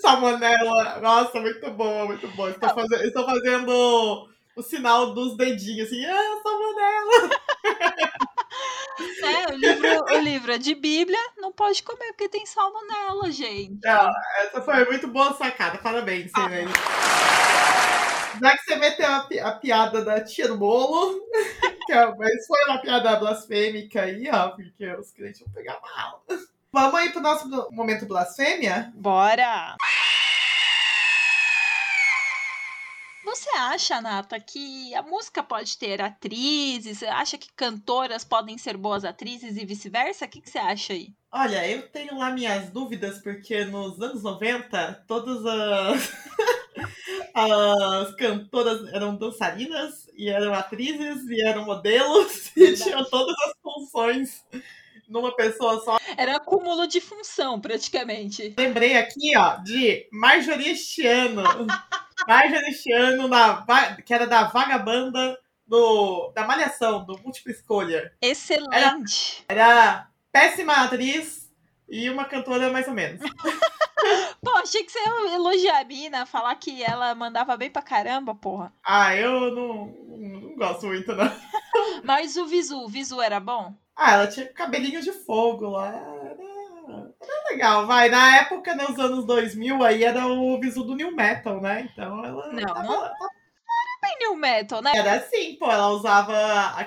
Salmonella. 0.00 0.98
Nossa, 1.00 1.40
muito 1.40 1.70
bom, 1.70 2.06
muito 2.06 2.28
bom. 2.28 2.48
Estou 2.48 2.68
fazendo, 2.70 3.04
estou 3.04 3.24
fazendo 3.24 4.28
o 4.60 4.62
sinal 4.62 5.12
dos 5.14 5.36
dedinhos, 5.36 5.88
assim, 5.88 6.04
ah, 6.04 6.40
salmonella. 6.42 7.28
Né? 7.28 7.36
O 9.50 9.52
livro, 9.56 10.04
o 10.14 10.18
livro 10.18 10.52
é 10.52 10.58
de 10.58 10.74
Bíblia, 10.74 11.18
não 11.38 11.52
pode 11.52 11.82
comer 11.82 12.08
porque 12.08 12.28
tem 12.28 12.44
salmo 12.46 12.78
nela, 12.86 13.30
gente. 13.30 13.78
Não, 13.82 14.10
essa 14.38 14.60
foi 14.62 14.84
muito 14.84 15.08
boa 15.08 15.32
sacada. 15.34 15.78
Parabéns, 15.78 16.30
Sirene. 16.34 16.70
Já 18.40 18.56
que 18.56 18.62
você 18.64 18.76
meteu 18.76 19.06
a, 19.10 19.20
pi- 19.20 19.38
a 19.40 19.52
piada 19.52 20.04
da 20.04 20.20
tia 20.22 20.48
do 20.48 20.56
bolo, 20.56 21.20
que 21.86 21.92
é- 21.92 22.14
mas 22.16 22.46
foi 22.46 22.60
uma 22.68 22.78
piada 22.80 23.16
blasfêmica 23.16 24.02
aí, 24.02 24.28
ó, 24.32 24.50
porque 24.50 24.86
os 24.94 25.10
clientes 25.10 25.40
vão 25.40 25.52
pegar 25.52 25.78
mal. 25.80 26.24
Vamos 26.72 26.94
aí 26.94 27.10
pro 27.10 27.20
nosso 27.20 27.48
momento 27.72 28.06
blasfêmia? 28.06 28.92
Bora! 28.94 29.76
Você 33.30 33.48
acha, 33.56 34.00
Nata, 34.00 34.40
que 34.40 34.92
a 34.92 35.02
música 35.02 35.40
pode 35.40 35.78
ter 35.78 36.02
atrizes? 36.02 36.98
Você 36.98 37.06
acha 37.06 37.38
que 37.38 37.52
cantoras 37.54 38.24
podem 38.24 38.58
ser 38.58 38.76
boas 38.76 39.04
atrizes 39.04 39.56
e 39.56 39.64
vice-versa? 39.64 40.24
O 40.24 40.28
que, 40.28 40.40
que 40.40 40.50
você 40.50 40.58
acha 40.58 40.94
aí? 40.94 41.14
Olha, 41.30 41.64
eu 41.64 41.88
tenho 41.90 42.18
lá 42.18 42.32
minhas 42.32 42.70
dúvidas, 42.70 43.22
porque 43.22 43.64
nos 43.66 44.00
anos 44.02 44.24
90, 44.24 45.04
todas 45.06 45.46
as, 45.46 46.12
as 47.32 48.14
cantoras 48.16 48.92
eram 48.92 49.14
dançarinas, 49.14 50.10
e 50.12 50.28
eram 50.28 50.52
atrizes, 50.52 51.22
e 51.28 51.40
eram 51.40 51.64
modelos, 51.64 52.50
e 52.58 52.74
tinham 52.74 53.04
todas 53.04 53.36
as 53.46 53.52
funções 53.62 54.44
numa 55.08 55.36
pessoa 55.36 55.80
só. 55.84 56.00
Era 56.16 56.34
acúmulo 56.34 56.84
de 56.88 57.00
função, 57.00 57.60
praticamente. 57.60 58.54
Lembrei 58.58 58.96
aqui, 58.96 59.36
ó, 59.36 59.54
de 59.58 60.08
Marjorie 60.10 60.70
este 60.70 61.06
ano. 62.20 62.28
Marjorie 62.28 62.70
este 62.70 62.92
ano, 62.92 63.28
na, 63.28 63.64
que 64.04 64.12
era 64.12 64.26
da 64.26 64.44
vagabanda 64.44 65.38
do, 65.66 66.32
da 66.34 66.44
Malhação, 66.44 67.04
do 67.04 67.18
Múltipla 67.22 67.52
Escolha. 67.52 68.12
Excelente! 68.20 69.44
Era 69.48 70.08
péssima 70.32 70.84
atriz 70.84 71.50
e 71.88 72.10
uma 72.10 72.24
cantora 72.24 72.70
mais 72.70 72.88
ou 72.88 72.94
menos. 72.94 73.20
Pô, 74.42 74.50
achei 74.56 74.82
que 74.82 74.90
você 74.90 74.98
ia 74.98 75.34
elogiar 75.34 75.80
a 75.80 75.84
mina, 75.84 76.26
falar 76.26 76.54
que 76.56 76.82
ela 76.82 77.14
mandava 77.14 77.56
bem 77.56 77.70
pra 77.70 77.82
caramba, 77.82 78.34
porra. 78.34 78.72
Ah, 78.82 79.14
eu 79.14 79.54
não, 79.54 79.86
não 80.18 80.56
gosto 80.56 80.86
muito, 80.86 81.14
não. 81.14 81.30
Mas 82.02 82.36
o 82.36 82.46
Visu, 82.46 82.78
o 82.78 82.88
Visu 82.88 83.20
era 83.20 83.38
bom? 83.38 83.74
Ah, 83.94 84.14
ela 84.14 84.26
tinha 84.26 84.46
cabelinho 84.46 85.02
de 85.02 85.12
fogo 85.12 85.68
lá. 85.68 85.88
Era, 85.88 86.38
era 87.20 87.50
legal, 87.50 87.86
vai. 87.86 88.08
Na 88.08 88.36
época, 88.38 88.74
nos 88.74 88.98
anos 88.98 89.24
2000, 89.26 89.82
aí 89.82 90.04
era 90.04 90.26
o 90.26 90.58
visu 90.60 90.84
do 90.84 90.94
New 90.94 91.14
Metal, 91.14 91.60
né? 91.60 91.88
Então 91.92 92.24
ela. 92.24 92.52
Não, 92.52 92.62
tava- 92.66 92.82
não. 92.82 93.10
Bem 94.02 94.16
new 94.18 94.34
metal, 94.34 94.80
né? 94.80 94.92
Era 94.94 95.16
assim, 95.16 95.56
pô. 95.56 95.70
Ela 95.70 95.88
usava 95.90 96.34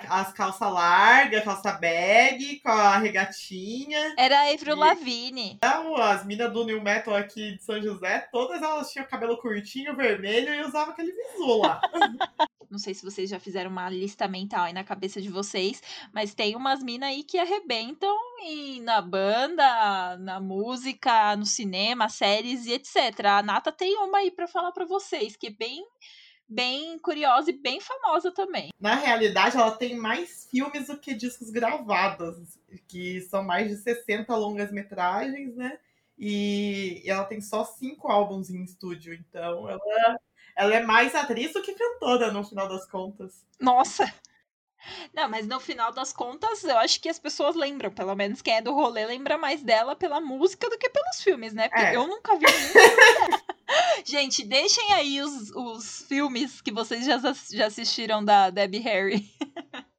as 0.10 0.34
calças 0.34 0.72
largas, 0.74 1.44
calça 1.44 1.72
bag, 1.74 2.60
com 2.62 2.70
a 2.70 2.98
regatinha. 2.98 4.16
Era 4.18 4.40
a 4.40 4.52
Avril 4.52 4.76
Lavigne. 4.76 5.52
Então, 5.58 5.96
as 5.96 6.26
minas 6.26 6.52
do 6.52 6.66
New 6.66 6.82
Metal 6.82 7.16
aqui 7.16 7.56
de 7.56 7.64
São 7.64 7.80
José, 7.80 8.28
todas 8.32 8.62
elas 8.64 8.92
tinham 8.92 9.06
cabelo 9.06 9.38
curtinho, 9.38 9.96
vermelho 9.96 10.56
e 10.56 10.62
usavam 10.64 10.92
aquele 10.94 11.12
visu 11.12 11.58
lá. 11.62 11.80
Não 12.70 12.80
sei 12.80 12.96
se 12.96 13.06
vocês 13.06 13.30
já 13.30 13.40
fizeram 13.40 13.70
uma 13.70 13.88
lista 13.88 14.28
mental 14.28 14.64
aí 14.64 14.74
na 14.74 14.84
cabeça 14.84 15.22
de 15.22 15.30
vocês, 15.30 15.84
mas 16.12 16.34
tem 16.34 16.56
umas 16.56 16.82
minas 16.82 17.10
aí 17.10 17.24
que 17.24 17.38
arrebentam 17.38 18.18
em, 18.44 18.82
na 18.82 19.02
banda, 19.02 20.18
na 20.18 20.40
música, 20.40 21.36
no 21.36 21.46
cinema, 21.46 22.10
séries 22.10 22.66
e 22.66 22.74
etc. 22.74 23.26
A 23.26 23.44
Nata 23.44 23.72
tem 23.72 23.98
uma 23.98 24.20
aí 24.20 24.32
pra 24.32 24.48
falar 24.48 24.72
pra 24.72 24.86
vocês, 24.86 25.36
que 25.36 25.48
é 25.48 25.52
bem, 25.52 25.86
bem 26.48 27.00
curiosa 27.00 27.50
e 27.50 27.58
bem 27.58 27.80
famosa 27.80 28.32
também. 28.32 28.70
Na 28.80 28.96
realidade, 28.96 29.58
ela 29.58 29.72
tem 29.72 29.96
mais 29.96 30.48
filmes 30.50 30.88
do 30.88 30.98
que 30.98 31.14
discos 31.14 31.50
gravados, 31.50 32.60
que 32.88 33.22
são 33.22 33.44
mais 33.44 33.70
de 33.70 33.78
60 33.78 34.36
longas-metragens, 34.36 35.56
né? 35.56 35.80
E 36.18 37.02
ela 37.06 37.26
tem 37.26 37.42
só 37.42 37.66
cinco 37.66 38.12
álbuns 38.12 38.50
em 38.50 38.64
estúdio, 38.64 39.14
então 39.14 39.70
ela, 39.70 40.20
ela 40.56 40.76
é 40.76 40.84
mais 40.84 41.16
atriz 41.16 41.54
do 41.54 41.62
que 41.62 41.74
cantora, 41.74 42.32
no 42.32 42.44
final 42.44 42.68
das 42.68 42.86
contas. 42.86 43.46
Nossa! 43.60 44.06
Não, 45.14 45.30
mas 45.30 45.48
no 45.48 45.60
final 45.60 45.92
das 45.94 46.12
contas, 46.12 46.64
eu 46.64 46.78
acho 46.78 47.00
que 47.00 47.10
as 47.10 47.20
pessoas 47.20 47.56
lembram, 47.56 47.92
pelo 47.92 48.16
menos 48.16 48.42
quem 48.42 48.56
é 48.56 48.62
do 48.62 48.74
rolê 48.74 49.06
lembra 49.06 49.38
mais 49.38 49.62
dela 49.64 49.96
pela 49.96 50.20
música 50.20 50.70
do 50.70 50.78
que 50.78 50.90
pelos 50.90 51.22
filmes, 51.22 51.54
né? 51.54 51.70
Porque 51.70 51.86
É. 51.86 51.96
eu 51.96 52.08
nunca 52.08 52.36
vi. 52.38 52.46
Gente, 54.06 54.44
deixem 54.46 54.92
aí 54.94 55.22
os, 55.22 55.50
os 55.52 56.02
filmes 56.08 56.62
que 56.62 56.72
vocês 56.72 57.06
já, 57.06 57.20
já 57.52 57.68
assistiram 57.68 58.24
da 58.24 58.50
Debbie 58.50 58.80
Harry. 58.80 59.30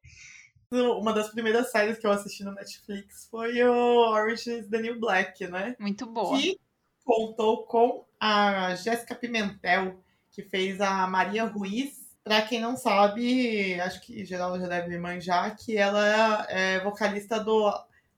Uma 0.70 1.12
das 1.12 1.30
primeiras 1.30 1.70
séries 1.70 1.98
que 1.98 2.06
eu 2.06 2.10
assisti 2.10 2.42
no 2.42 2.52
Netflix 2.52 3.28
foi 3.30 3.62
o 3.62 4.10
Orange 4.10 4.50
is 4.58 4.68
the 4.68 4.80
New 4.80 4.98
Black, 4.98 5.46
né? 5.46 5.76
Muito 5.78 6.04
boa. 6.06 6.36
Que 6.36 6.58
contou 7.04 7.64
com 7.66 8.04
a 8.18 8.74
Jéssica 8.74 9.14
Pimentel, 9.14 10.02
que 10.32 10.42
fez 10.42 10.80
a 10.80 11.06
Maria 11.06 11.44
Ruiz. 11.44 12.03
Pra 12.24 12.40
quem 12.40 12.58
não 12.58 12.74
sabe, 12.74 13.78
acho 13.80 14.00
que 14.00 14.22
em 14.22 14.24
geral 14.24 14.58
já 14.58 14.66
deve 14.66 14.98
manjar, 14.98 15.54
que 15.56 15.76
ela 15.76 16.46
é 16.48 16.80
vocalista 16.80 17.38
do 17.38 17.70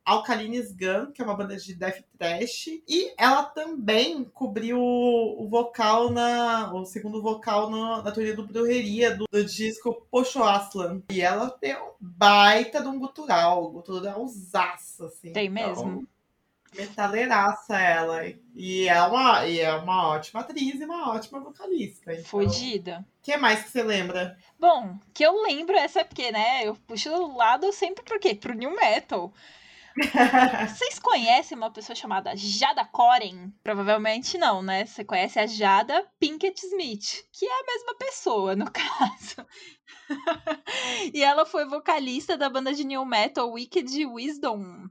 Alkalines 0.05 0.71
Gun, 0.71 1.11
que 1.13 1.21
é 1.21 1.25
uma 1.25 1.35
banda 1.35 1.57
de 1.57 1.75
death 1.75 2.05
thrash, 2.17 2.69
e 2.89 3.13
ela 3.19 3.43
também 3.43 4.23
cobriu 4.23 4.79
o 4.79 5.49
vocal 5.51 6.13
na 6.13 6.73
o 6.73 6.85
segundo 6.85 7.21
vocal 7.21 7.69
na, 7.69 8.05
na 8.05 8.13
turnê 8.13 8.33
do 8.33 8.47
Brujeria 8.47 9.17
do, 9.17 9.25
do 9.29 9.45
disco 9.45 10.07
Pocho 10.09 10.41
Aslan. 10.45 11.03
E 11.11 11.21
ela 11.21 11.51
tem 11.51 11.75
um 11.75 11.91
baita 11.99 12.81
de 12.81 12.87
um 12.87 13.01
gutural, 13.01 13.69
guturalzaço, 13.73 15.07
assim. 15.07 15.33
Tem 15.33 15.47
Então, 15.47 15.55
mesmo? 15.55 16.09
Metaleiraça 16.77 17.79
ela. 17.79 18.23
E 18.55 18.89
é 18.89 19.03
uma, 19.03 19.47
e 19.47 19.61
é 19.61 19.75
uma 19.75 20.09
ótima 20.09 20.41
atriz 20.41 20.81
e 20.81 20.85
uma 20.85 21.13
ótima 21.13 21.41
vocalista. 21.41 22.13
Então, 22.13 22.25
Fodida. 22.25 23.07
O 23.19 23.23
que 23.23 23.37
mais 23.37 23.65
que 23.65 23.71
você 23.71 23.83
lembra? 23.83 24.37
Bom, 24.59 24.99
que 25.13 25.25
eu 25.25 25.43
lembro 25.43 25.77
essa 25.77 26.05
porque, 26.05 26.31
né, 26.31 26.67
eu 26.67 26.75
puxo 26.87 27.11
do 27.11 27.37
lado 27.37 27.73
sempre 27.73 28.05
por 28.05 28.19
quê? 28.19 28.35
Pro 28.35 28.55
New 28.55 28.75
Metal. 28.75 29.33
Vocês 30.69 30.99
conhecem 30.99 31.57
uma 31.57 31.71
pessoa 31.71 31.97
chamada 31.97 32.37
Jada 32.37 32.85
Coren? 32.85 33.51
Provavelmente 33.63 34.37
não, 34.37 34.63
né? 34.63 34.85
Você 34.85 35.03
conhece 35.05 35.39
a 35.39 35.47
Jada 35.47 36.07
Pinkett 36.21 36.67
Smith, 36.67 37.25
que 37.33 37.47
é 37.47 37.61
a 37.61 37.65
mesma 37.65 37.95
pessoa, 37.97 38.55
no 38.55 38.67
caso. 38.71 39.47
e 41.15 41.23
ela 41.23 41.47
foi 41.47 41.65
vocalista 41.65 42.37
da 42.37 42.51
banda 42.51 42.75
de 42.75 42.85
new 42.85 43.05
metal 43.07 43.51
Wicked 43.51 44.05
Wisdom. 44.07 44.89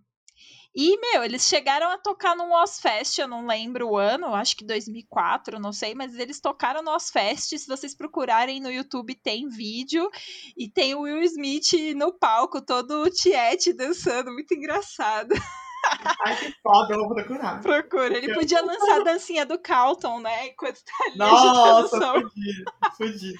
E, 0.75 0.99
meu, 0.99 1.23
eles 1.23 1.43
chegaram 1.43 1.89
a 1.89 1.97
tocar 1.97 2.35
no 2.35 2.51
Ozfest, 2.51 3.17
eu 3.17 3.29
não 3.29 3.47
lembro 3.47 3.87
o 3.87 3.97
ano, 3.97 4.35
acho 4.35 4.57
que 4.57 4.65
2004, 4.65 5.57
não 5.57 5.71
sei, 5.71 5.95
mas 5.95 6.15
eles 6.15 6.41
tocaram 6.41 6.83
no 6.83 6.91
Ozfest. 6.91 7.57
Se 7.57 7.65
vocês 7.65 7.95
procurarem 7.95 8.59
no 8.59 8.69
YouTube, 8.69 9.15
tem 9.15 9.47
vídeo. 9.47 10.09
E 10.57 10.69
tem 10.69 10.93
o 10.93 11.01
Will 11.01 11.21
Smith 11.21 11.95
no 11.95 12.11
palco, 12.11 12.61
todo 12.61 13.09
tiete 13.09 13.71
dançando, 13.71 14.33
muito 14.33 14.53
engraçado. 14.53 15.33
Ai, 16.25 16.35
que 16.37 16.51
foda, 16.61 16.93
eu 16.93 16.99
vou 16.99 17.15
procurar. 17.15 17.61
Procura. 17.61 18.17
Ele 18.17 18.33
podia 18.33 18.61
lançar 18.61 19.01
a 19.01 19.03
dancinha 19.03 19.45
do 19.45 19.57
Carlton, 19.59 20.19
né? 20.19 20.47
Enquanto 20.47 20.83
tá 20.83 20.93
ali 21.05 21.17
Nossa, 21.17 22.13
fudido. 22.97 23.39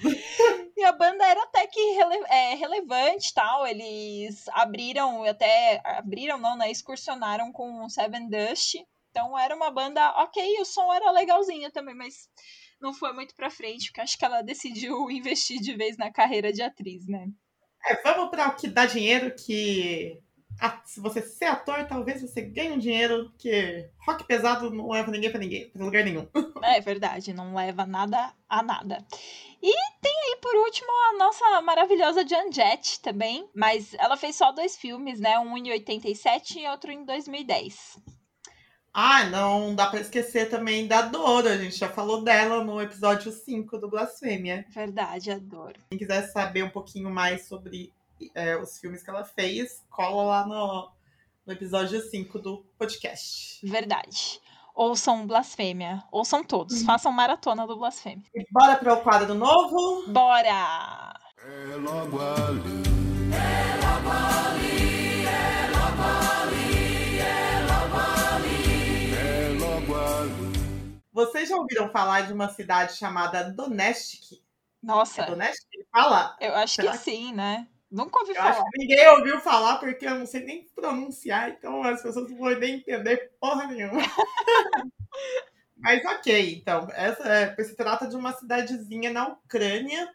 E 0.76 0.84
a 0.84 0.92
banda 0.92 1.24
era 1.24 1.42
até 1.42 1.66
que 1.66 1.80
rele- 1.80 2.24
é, 2.28 2.54
relevante 2.54 3.32
tal. 3.34 3.66
Eles 3.66 4.46
abriram, 4.48 5.24
até. 5.24 5.80
Abriram, 5.84 6.38
não, 6.38 6.56
né? 6.56 6.70
Excursionaram 6.70 7.52
com 7.52 7.84
o 7.84 7.90
Seven 7.90 8.28
Dust. 8.28 8.76
Então 9.10 9.38
era 9.38 9.56
uma 9.56 9.70
banda 9.70 10.10
ok, 10.22 10.60
o 10.60 10.64
som 10.64 10.92
era 10.92 11.10
legalzinho 11.10 11.70
também, 11.72 11.94
mas 11.94 12.28
não 12.78 12.92
foi 12.92 13.14
muito 13.14 13.34
pra 13.34 13.48
frente, 13.48 13.86
porque 13.86 14.02
acho 14.02 14.18
que 14.18 14.24
ela 14.26 14.42
decidiu 14.42 15.10
investir 15.10 15.58
de 15.58 15.74
vez 15.74 15.96
na 15.96 16.12
carreira 16.12 16.52
de 16.52 16.60
atriz, 16.60 17.08
né? 17.08 17.26
É, 17.86 18.02
vamos 18.02 18.28
para 18.28 18.48
o 18.48 18.56
que 18.56 18.68
dá 18.68 18.84
dinheiro, 18.84 19.34
que 19.34 20.20
ah, 20.60 20.80
se 20.84 21.00
você 21.00 21.20
ser 21.20 21.46
ator, 21.46 21.86
talvez 21.86 22.22
você 22.22 22.40
ganhe 22.40 22.72
um 22.72 22.78
dinheiro, 22.78 23.30
porque 23.30 23.90
rock 24.06 24.24
pesado 24.24 24.70
não 24.70 24.90
leva 24.90 25.10
ninguém 25.10 25.30
pra 25.30 25.40
ninguém, 25.40 25.68
pra 25.70 25.84
lugar 25.84 26.04
nenhum. 26.04 26.26
É 26.62 26.80
verdade, 26.80 27.32
não 27.32 27.54
leva 27.54 27.86
nada 27.86 28.32
a 28.48 28.62
nada. 28.62 28.98
E 29.62 29.72
tem 30.00 30.12
aí, 30.12 30.38
por 30.40 30.54
último, 30.56 30.88
a 31.10 31.18
nossa 31.18 31.60
maravilhosa 31.62 32.26
Jan 32.26 32.50
Jett 32.50 33.00
também. 33.00 33.48
Mas 33.54 33.94
ela 33.94 34.16
fez 34.16 34.36
só 34.36 34.50
dois 34.50 34.76
filmes, 34.76 35.20
né? 35.20 35.38
Um 35.38 35.56
em 35.56 35.70
87 35.70 36.58
e 36.58 36.68
outro 36.68 36.90
em 36.90 37.04
2010. 37.04 37.98
Ah, 38.92 39.24
não 39.24 39.74
dá 39.74 39.88
pra 39.88 40.00
esquecer 40.00 40.48
também 40.48 40.86
da 40.86 41.02
Dora, 41.02 41.52
a 41.52 41.58
gente 41.58 41.76
já 41.76 41.86
falou 41.86 42.24
dela 42.24 42.64
no 42.64 42.80
episódio 42.80 43.30
5 43.30 43.76
do 43.76 43.90
Blasfêmia. 43.90 44.64
Verdade, 44.70 45.30
adoro. 45.30 45.78
Quem 45.90 45.98
quiser 45.98 46.26
saber 46.28 46.62
um 46.62 46.70
pouquinho 46.70 47.10
mais 47.10 47.46
sobre 47.46 47.92
é, 48.34 48.56
os 48.56 48.78
filmes 48.78 49.02
que 49.02 49.10
ela 49.10 49.24
fez, 49.24 49.84
cola 49.90 50.22
lá 50.24 50.46
no, 50.46 50.90
no 51.46 51.52
episódio 51.52 52.00
5 52.00 52.38
do 52.38 52.64
podcast. 52.78 53.66
Verdade. 53.66 54.40
Ouçam 54.74 55.26
Blasfêmia. 55.26 56.02
Ouçam 56.12 56.44
todos. 56.44 56.82
Façam 56.82 57.10
maratona 57.10 57.66
do 57.66 57.78
Blasfêmia. 57.78 58.26
E 58.34 58.44
bora 58.50 58.76
pro 58.76 59.00
quadro 59.00 59.34
novo? 59.34 60.06
Bora! 60.08 61.14
É 61.38 61.76
logo 61.76 62.20
ali. 62.20 62.96
É 63.32 63.76
logo 63.86 64.10
ali. 64.10 65.24
É 65.24 65.70
logo 65.72 66.02
ali. 66.02 67.18
É 67.18 67.66
logo 67.70 67.96
ali. 67.98 69.14
É 69.14 69.58
logo 69.58 69.94
ali. 69.94 71.00
Vocês 71.10 71.48
já 71.48 71.56
ouviram 71.56 71.88
falar 71.88 72.26
de 72.26 72.34
uma 72.34 72.50
cidade 72.50 72.94
chamada 72.94 73.50
Donetsk? 73.50 74.38
Nossa. 74.82 75.22
É 75.22 75.26
Donetsk 75.26 75.66
fala? 75.90 76.36
Eu 76.38 76.54
acho 76.54 76.74
Será 76.74 76.92
que 76.92 76.98
sim, 76.98 77.32
né? 77.32 77.66
Nunca 77.96 78.20
ouvi 78.20 78.32
Eu 78.32 78.42
falar. 78.42 78.64
ninguém 78.76 79.08
ouviu 79.08 79.40
falar 79.40 79.78
porque 79.78 80.06
eu 80.06 80.16
não 80.16 80.26
sei 80.26 80.44
nem 80.44 80.68
pronunciar, 80.74 81.48
então 81.48 81.82
as 81.82 82.02
pessoas 82.02 82.28
não 82.30 82.36
vão 82.36 82.58
nem 82.58 82.74
entender 82.74 83.32
porra 83.40 83.66
nenhuma. 83.68 84.02
Mas 85.78 86.04
ok, 86.04 86.56
então, 86.56 86.88
essa 86.92 87.26
é, 87.26 87.64
se 87.64 87.74
trata 87.74 88.06
de 88.06 88.14
uma 88.14 88.34
cidadezinha 88.34 89.10
na 89.10 89.28
Ucrânia 89.28 90.12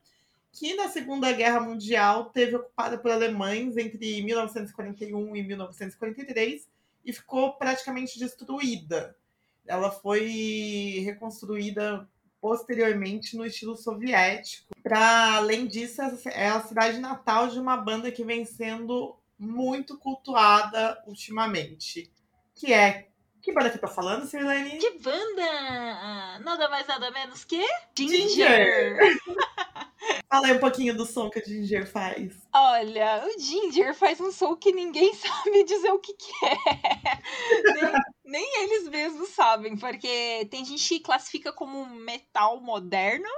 que 0.51 0.75
na 0.75 0.89
Segunda 0.89 1.31
Guerra 1.31 1.59
Mundial 1.59 2.25
teve 2.25 2.55
ocupada 2.55 2.99
por 2.99 3.09
alemães 3.09 3.75
entre 3.77 4.21
1941 4.21 5.35
e 5.35 5.43
1943 5.43 6.69
e 7.03 7.13
ficou 7.13 7.53
praticamente 7.53 8.19
destruída. 8.19 9.15
Ela 9.65 9.89
foi 9.89 11.01
reconstruída 11.03 12.07
posteriormente 12.41 13.37
no 13.37 13.45
estilo 13.45 13.77
soviético. 13.77 14.75
Para 14.83 15.35
além 15.35 15.67
disso, 15.67 16.01
é 16.31 16.49
a 16.49 16.61
cidade 16.61 16.99
natal 16.99 17.47
de 17.47 17.59
uma 17.59 17.77
banda 17.77 18.11
que 18.11 18.23
vem 18.23 18.43
sendo 18.43 19.15
muito 19.37 19.97
cultuada 19.97 21.01
ultimamente, 21.07 22.11
que 22.55 22.73
é 22.73 23.07
que 23.41 23.51
banda 23.51 23.71
que 23.71 23.79
tô 23.79 23.87
falando, 23.87 24.27
Sirlene? 24.27 24.77
Que 24.77 24.99
banda! 24.99 26.39
Nada 26.43 26.69
mais, 26.69 26.85
nada 26.85 27.09
menos 27.09 27.43
que 27.43 27.65
Ginger! 27.97 28.99
Fala 30.29 30.47
aí 30.47 30.53
um 30.53 30.59
pouquinho 30.59 30.95
do 30.95 31.05
som 31.05 31.29
que 31.29 31.39
a 31.39 31.43
Ginger 31.43 31.89
faz. 31.89 32.33
Olha, 32.53 33.25
o 33.25 33.39
Ginger 33.39 33.93
faz 33.95 34.19
um 34.19 34.31
som 34.31 34.55
que 34.55 34.71
ninguém 34.71 35.13
sabe 35.15 35.63
dizer 35.63 35.91
o 35.91 35.99
que, 35.99 36.13
que 36.13 36.31
é. 36.45 36.55
nem, 37.73 37.91
nem 38.31 38.63
eles 38.63 38.87
mesmos 38.87 39.29
sabem, 39.29 39.75
porque 39.75 40.47
tem 40.49 40.63
gente 40.63 40.87
que 40.87 40.99
classifica 41.01 41.51
como 41.51 41.85
metal 41.85 42.61
moderno, 42.61 43.29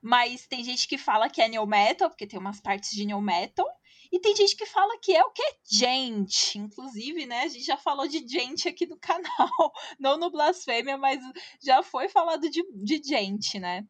mas 0.00 0.46
tem 0.46 0.64
gente 0.64 0.88
que 0.88 0.96
fala 0.96 1.28
que 1.28 1.42
é 1.42 1.48
new 1.48 1.66
metal, 1.66 2.08
porque 2.08 2.26
tem 2.26 2.40
umas 2.40 2.60
partes 2.60 2.90
de 2.92 3.04
new 3.04 3.20
metal. 3.20 3.66
E 4.10 4.18
tem 4.20 4.34
gente 4.34 4.56
que 4.56 4.66
fala 4.66 4.98
que 4.98 5.14
é 5.14 5.22
o 5.22 5.30
que? 5.30 5.42
Gente. 5.70 6.58
Inclusive, 6.58 7.24
né? 7.24 7.42
A 7.42 7.48
gente 7.48 7.64
já 7.64 7.78
falou 7.78 8.06
de 8.06 8.26
gente 8.26 8.68
aqui 8.68 8.86
no 8.86 8.96
canal. 9.00 9.72
Não 9.98 10.18
no 10.18 10.30
Blasfêmia, 10.30 10.98
mas 10.98 11.20
já 11.62 11.82
foi 11.82 12.08
falado 12.08 12.48
de, 12.50 12.62
de 12.74 13.02
gente, 13.02 13.58
né? 13.58 13.86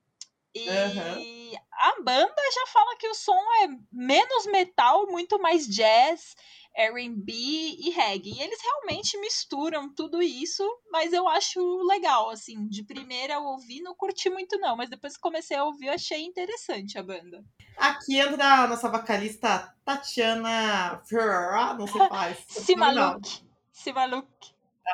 E 0.55 0.69
Aham. 0.69 1.57
a 1.73 2.03
banda 2.03 2.43
já 2.55 2.67
fala 2.67 2.97
que 2.97 3.09
o 3.09 3.15
som 3.15 3.41
é 3.65 3.69
menos 3.91 4.47
metal, 4.47 5.07
muito 5.07 5.41
mais 5.41 5.67
jazz, 5.67 6.37
R&B 6.75 7.33
e 7.33 7.91
reggae. 7.91 8.33
E 8.33 8.43
eles 8.43 8.59
realmente 8.63 9.19
misturam 9.19 9.93
tudo 9.95 10.23
isso, 10.23 10.63
mas 10.91 11.13
eu 11.13 11.29
acho 11.29 11.61
legal, 11.87 12.31
assim. 12.31 12.67
De 12.69 12.83
primeira 12.83 13.35
eu 13.35 13.45
ouvi, 13.45 13.81
não 13.81 13.95
curti 13.95 14.31
muito 14.31 14.59
não, 14.59 14.77
mas 14.77 14.91
depois 14.91 15.15
que 15.15 15.23
comecei 15.23 15.57
a 15.57 15.65
ouvir, 15.65 15.87
eu 15.87 15.95
achei 15.95 16.25
interessante 16.25 16.99
a 16.99 17.03
banda. 17.03 17.45
Aqui 17.77 18.19
entra 18.19 18.63
a 18.63 18.69
nossa 18.69 18.89
vocalista 18.89 19.75
Tatiana 19.85 21.03
Ferrara, 21.05 21.75
não 21.75 21.87
sei 21.87 22.01
isso. 22.33 22.65
Simaluk. 22.65 23.43
Simaluk. 23.73 24.29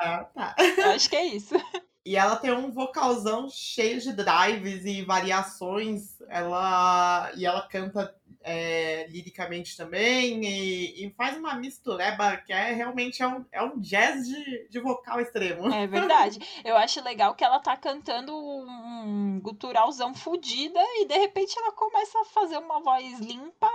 Ah, 0.01 0.25
tá. 0.25 0.55
Eu 0.59 0.91
acho 0.91 1.09
que 1.09 1.17
é 1.17 1.25
isso. 1.27 1.55
E 2.09 2.17
ela 2.17 2.37
tem 2.37 2.51
um 2.51 2.73
vocalzão 2.73 3.51
cheio 3.51 4.01
de 4.01 4.15
drives 4.15 4.87
e 4.87 5.05
variações. 5.05 6.19
Ela 6.27 7.31
e 7.37 7.45
ela 7.45 7.69
canta 7.69 8.18
é, 8.43 9.07
liricamente 9.09 9.77
também 9.77 10.45
e, 10.45 11.07
e 11.07 11.15
faz 11.15 11.37
uma 11.37 11.55
mistureba 11.55 12.37
que 12.39 12.53
é 12.53 12.73
realmente 12.73 13.23
é 13.23 13.29
um, 13.29 13.45
é 13.53 13.63
um 13.63 13.79
jazz 13.81 14.27
de, 14.27 14.69
de 14.69 14.81
vocal 14.81 15.21
extremo. 15.21 15.73
É 15.73 15.87
verdade. 15.87 16.39
Eu 16.65 16.77
acho 16.77 17.03
legal 17.03 17.35
que 17.35 17.45
ela 17.45 17.61
tá 17.61 17.77
cantando 17.77 18.37
um 18.37 19.41
guturalzão 19.41 20.15
fudida 20.15 20.81
e 20.81 21.07
de 21.07 21.19
repente 21.19 21.59
ela 21.59 21.73
começa 21.73 22.21
a 22.21 22.25
fazer 22.25 22.59
uma 22.59 22.81
voz 22.81 23.19
limpa 23.21 23.71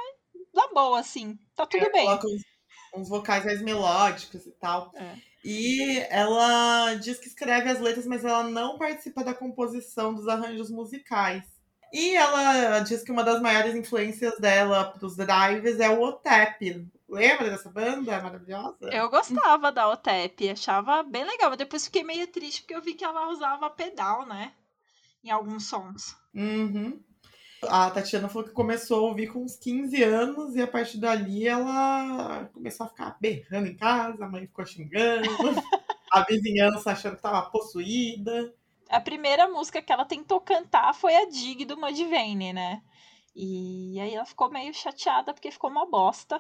na 0.54 0.68
boa, 0.74 1.00
assim. 1.00 1.38
Tá 1.56 1.66
tudo 1.66 1.86
É, 1.86 1.92
bem. 1.92 2.06
Coloca 2.06 2.28
uns, 2.28 2.42
uns 2.96 3.10
vocais 3.10 3.46
mais 3.46 3.62
melódicos 3.62 4.46
e 4.46 4.52
tal. 4.52 4.92
É. 4.96 5.16
E 5.44 6.00
ela 6.10 6.94
diz 6.96 7.20
que 7.20 7.28
escreve 7.28 7.70
as 7.70 7.80
letras, 7.82 8.06
mas 8.08 8.24
ela 8.24 8.44
não 8.44 8.78
participa 8.78 9.24
da 9.24 9.34
composição 9.34 10.14
dos 10.14 10.28
arranjos 10.28 10.70
musicais. 10.72 11.44
E 11.94 12.16
ela 12.16 12.80
diz 12.80 13.04
que 13.04 13.12
uma 13.12 13.24
das 13.24 13.40
maiores 13.40 13.76
influências 13.76 14.38
dela 14.40 14.86
para 14.86 15.06
os 15.06 15.16
drives 15.16 15.80
é 15.80 15.90
o 15.90 16.02
OTEP, 16.02 16.90
Lembra 17.14 17.48
dessa 17.48 17.70
banda 17.70 18.20
maravilhosa? 18.20 18.90
Eu 18.92 19.08
gostava 19.08 19.72
da 19.72 19.88
OTEP, 19.88 20.50
achava 20.50 21.04
bem 21.04 21.24
legal, 21.24 21.50
mas 21.50 21.60
depois 21.60 21.86
fiquei 21.86 22.04
meio 22.04 22.26
triste 22.26 22.62
porque 22.62 22.74
eu 22.74 22.82
vi 22.82 22.96
que 22.96 23.04
ela 23.04 23.30
usava 23.30 23.70
pedal, 23.70 24.26
né? 24.26 24.52
Em 25.24 25.30
alguns 25.30 25.68
sons. 25.68 26.16
Uhum. 26.34 27.00
A 27.64 27.92
Tatiana 27.92 28.28
falou 28.28 28.48
que 28.48 28.54
começou 28.54 29.06
a 29.06 29.10
ouvir 29.10 29.28
com 29.28 29.44
uns 29.44 29.56
15 29.58 30.02
anos 30.02 30.56
e 30.56 30.62
a 30.62 30.68
partir 30.68 30.98
dali 30.98 31.48
ela 31.48 32.50
começou 32.52 32.88
a 32.88 32.90
ficar 32.90 33.16
berrando 33.22 33.68
em 33.68 33.78
casa, 33.78 34.26
a 34.26 34.28
mãe 34.28 34.48
ficou 34.48 34.66
xingando, 34.66 35.30
a 36.12 36.24
vizinhança 36.24 36.92
achando 36.92 37.16
que 37.16 37.22
tava 37.22 37.50
possuída. 37.52 38.54
A 38.94 39.02
primeira 39.02 39.50
música 39.50 39.82
que 39.82 39.92
ela 39.92 40.06
tentou 40.06 40.40
cantar 40.40 40.94
foi 40.94 41.16
a 41.16 41.26
Dig 41.26 41.66
do 41.66 41.76
Mudvayne, 41.76 42.54
né? 42.54 42.84
E 43.36 44.00
aí 44.00 44.14
ela 44.14 44.24
ficou 44.24 44.52
meio 44.52 44.72
chateada 44.72 45.34
porque 45.34 45.50
ficou 45.50 45.72
uma 45.72 45.90
bosta. 45.90 46.40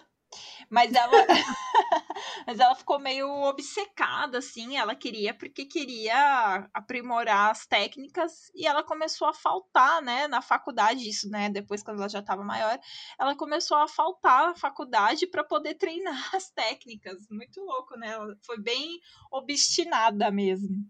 Mas 0.69 0.93
ela, 0.93 1.11
mas 2.45 2.59
ela 2.59 2.75
ficou 2.75 2.99
meio 2.99 3.27
obcecada, 3.45 4.37
assim. 4.37 4.77
Ela 4.77 4.93
queria, 4.93 5.33
porque 5.33 5.65
queria 5.65 6.69
aprimorar 6.71 7.49
as 7.49 7.65
técnicas. 7.65 8.51
E 8.53 8.67
ela 8.67 8.83
começou 8.83 9.27
a 9.27 9.33
faltar, 9.33 10.03
né, 10.03 10.27
na 10.27 10.41
faculdade. 10.43 11.09
Isso, 11.09 11.27
né, 11.29 11.49
depois, 11.49 11.81
quando 11.81 11.97
ela 12.01 12.09
já 12.09 12.19
estava 12.19 12.43
maior, 12.43 12.79
ela 13.19 13.35
começou 13.35 13.77
a 13.77 13.87
faltar 13.87 14.49
na 14.49 14.55
faculdade 14.55 15.25
para 15.25 15.43
poder 15.43 15.73
treinar 15.73 16.29
as 16.35 16.51
técnicas. 16.51 17.27
Muito 17.31 17.59
louco, 17.61 17.97
né? 17.97 18.09
Ela 18.09 18.37
foi 18.45 18.61
bem 18.61 18.99
obstinada 19.31 20.29
mesmo. 20.29 20.85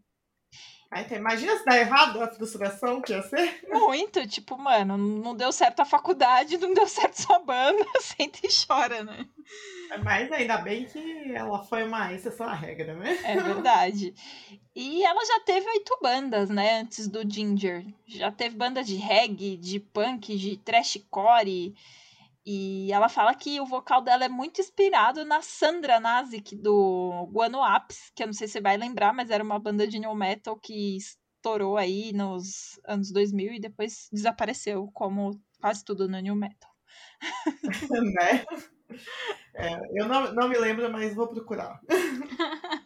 Então, 1.02 1.18
imagina 1.18 1.58
se 1.58 1.66
dá 1.66 1.78
errado 1.78 2.22
a 2.22 2.28
frustração 2.28 3.02
que 3.02 3.14
ia 3.14 3.22
ser. 3.24 3.62
Muito, 3.70 4.26
tipo, 4.28 4.58
mano, 4.58 4.98
não 4.98 5.36
deu 5.36 5.52
certo 5.52 5.82
a 5.82 5.86
faculdade, 5.86 6.58
não 6.58 6.74
deu 6.74 6.88
certo 6.88 7.22
sua 7.22 7.40
banda, 7.40 7.86
senta 8.00 8.40
e 8.44 8.50
chora, 8.66 9.04
né? 9.04 9.26
Mas 10.04 10.32
ainda 10.32 10.58
bem 10.58 10.86
que 10.86 11.34
ela 11.34 11.64
foi 11.64 11.84
uma 11.84 12.12
exceção 12.14 12.48
à 12.48 12.54
regra, 12.54 12.96
né? 12.96 13.18
É 13.24 13.36
verdade. 13.40 14.14
E 14.76 15.04
ela 15.04 15.24
já 15.26 15.40
teve 15.42 15.70
oito 15.70 16.00
bandas, 16.02 16.50
né, 16.50 16.80
antes 16.80 17.08
do 17.08 17.30
Ginger. 17.30 17.86
Já 18.08 18.32
teve 18.32 18.56
banda 18.56 18.84
de 18.84 18.96
reggae, 18.96 19.56
de 19.56 19.80
punk, 19.80 20.36
de 20.36 20.58
trashcore. 20.58 21.76
E 22.46 22.92
ela 22.92 23.08
fala 23.08 23.34
que 23.34 23.62
o 23.62 23.66
vocal 23.66 24.02
dela 24.02 24.26
é 24.26 24.30
muito 24.30 24.60
inspirado 24.60 25.24
na 25.24 25.42
Sandra 25.42 26.00
Nazik 26.00 26.56
do 26.56 27.30
Guano 27.32 27.64
Apes, 27.64 28.12
que 28.14 28.22
eu 28.22 28.28
não 28.28 28.34
sei 28.34 28.48
se 28.48 28.54
você 28.54 28.62
vai 28.62 28.76
lembrar, 28.76 29.14
mas 29.14 29.30
era 29.30 29.44
uma 29.44 29.60
banda 29.60 29.88
de 29.88 29.98
new 29.98 30.14
metal 30.14 30.58
que 30.58 30.98
estourou 30.98 31.78
aí 31.78 32.12
nos 32.12 32.80
anos 32.86 33.12
2000 33.12 33.54
e 33.54 33.60
depois 33.60 34.10
desapareceu, 34.12 34.90
como 34.94 35.40
quase 35.62 35.86
tudo 35.86 36.10
no 36.10 36.20
new 36.20 36.36
metal. 36.36 36.70
né? 37.90 38.46
É, 39.56 39.80
eu 39.94 40.08
não, 40.08 40.34
não 40.34 40.50
me 40.50 40.58
lembro, 40.58 40.92
mas 40.92 41.16
vou 41.16 41.28
procurar. 41.28 41.80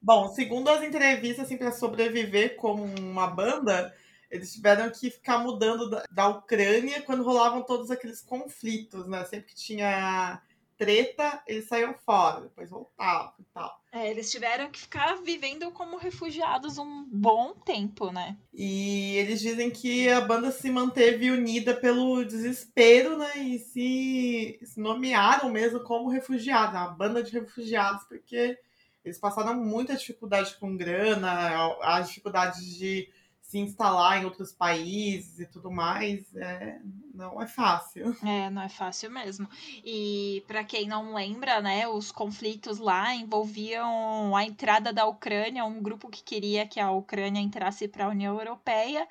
Bom, 0.00 0.28
segundo 0.28 0.68
as 0.68 0.82
entrevistas, 0.82 1.46
assim, 1.46 1.56
para 1.56 1.72
sobreviver 1.72 2.56
como 2.56 2.84
uma 2.84 3.26
banda, 3.26 3.94
eles 4.30 4.52
tiveram 4.52 4.90
que 4.90 5.10
ficar 5.10 5.38
mudando 5.38 5.88
da, 5.88 6.04
da 6.10 6.28
Ucrânia 6.28 7.02
quando 7.02 7.22
rolavam 7.22 7.62
todos 7.62 7.90
aqueles 7.90 8.20
conflitos, 8.20 9.06
né? 9.06 9.24
Sempre 9.24 9.48
que 9.48 9.54
tinha 9.54 10.40
treta, 10.78 11.42
eles 11.46 11.66
saíam 11.66 11.92
fora, 11.92 12.42
depois 12.42 12.70
voltavam 12.70 13.34
e 13.40 13.44
tal. 13.52 13.82
É, 13.90 14.08
eles 14.10 14.30
tiveram 14.30 14.70
que 14.70 14.78
ficar 14.78 15.16
vivendo 15.22 15.72
como 15.72 15.96
refugiados 15.96 16.78
um 16.78 17.04
bom 17.10 17.52
tempo, 17.54 18.12
né? 18.12 18.36
E 18.54 19.16
eles 19.16 19.40
dizem 19.40 19.70
que 19.70 20.08
a 20.08 20.20
banda 20.20 20.52
se 20.52 20.70
manteve 20.70 21.32
unida 21.32 21.74
pelo 21.74 22.24
desespero, 22.24 23.18
né? 23.18 23.38
E 23.38 23.58
se, 23.58 24.60
se 24.62 24.78
nomearam 24.78 25.50
mesmo 25.50 25.80
como 25.80 26.08
refugiados, 26.08 26.74
uma 26.74 26.90
banda 26.90 27.22
de 27.22 27.32
refugiados, 27.32 28.04
porque 28.04 28.56
eles 29.04 29.18
passaram 29.18 29.56
muita 29.56 29.96
dificuldade 29.96 30.54
com 30.56 30.76
grana, 30.76 31.74
as 31.82 32.08
dificuldades 32.08 32.64
de 32.76 33.08
se 33.48 33.58
instalar 33.58 34.20
em 34.20 34.26
outros 34.26 34.52
países 34.52 35.40
e 35.40 35.46
tudo 35.46 35.70
mais, 35.70 36.36
é, 36.36 36.78
não 37.14 37.40
é 37.40 37.46
fácil. 37.46 38.14
É, 38.22 38.50
não 38.50 38.60
é 38.60 38.68
fácil 38.68 39.10
mesmo. 39.10 39.48
E 39.82 40.44
para 40.46 40.62
quem 40.62 40.86
não 40.86 41.14
lembra, 41.14 41.58
né, 41.62 41.88
os 41.88 42.12
conflitos 42.12 42.78
lá 42.78 43.14
envolviam 43.14 44.36
a 44.36 44.44
entrada 44.44 44.92
da 44.92 45.06
Ucrânia, 45.06 45.64
um 45.64 45.82
grupo 45.82 46.10
que 46.10 46.22
queria 46.22 46.66
que 46.66 46.78
a 46.78 46.90
Ucrânia 46.90 47.40
entrasse 47.40 47.88
para 47.88 48.04
a 48.04 48.10
União 48.10 48.38
Europeia 48.38 49.08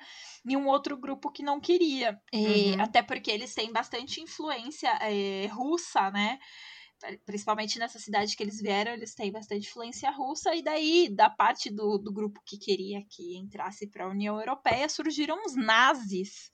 e 0.48 0.56
um 0.56 0.68
outro 0.68 0.96
grupo 0.96 1.32
que 1.32 1.42
não 1.42 1.58
queria. 1.58 2.16
E, 2.32 2.76
uhum. 2.76 2.80
Até 2.80 3.02
porque 3.02 3.32
eles 3.32 3.52
têm 3.52 3.72
bastante 3.72 4.20
influência 4.20 4.90
é, 5.02 5.48
russa, 5.48 6.12
né? 6.12 6.38
Principalmente 7.24 7.78
nessa 7.78 7.98
cidade 7.98 8.36
que 8.36 8.42
eles 8.42 8.60
vieram, 8.60 8.92
eles 8.92 9.14
têm 9.14 9.30
bastante 9.30 9.68
influência 9.68 10.10
russa, 10.10 10.54
e 10.54 10.62
daí, 10.62 11.08
da 11.08 11.30
parte 11.30 11.70
do, 11.70 11.98
do 11.98 12.12
grupo 12.12 12.40
que 12.44 12.58
queria 12.58 13.04
que 13.08 13.36
entrasse 13.36 13.86
para 13.86 14.04
a 14.04 14.08
União 14.08 14.38
Europeia, 14.38 14.88
surgiram 14.88 15.44
os 15.44 15.54
nazis. 15.54 16.50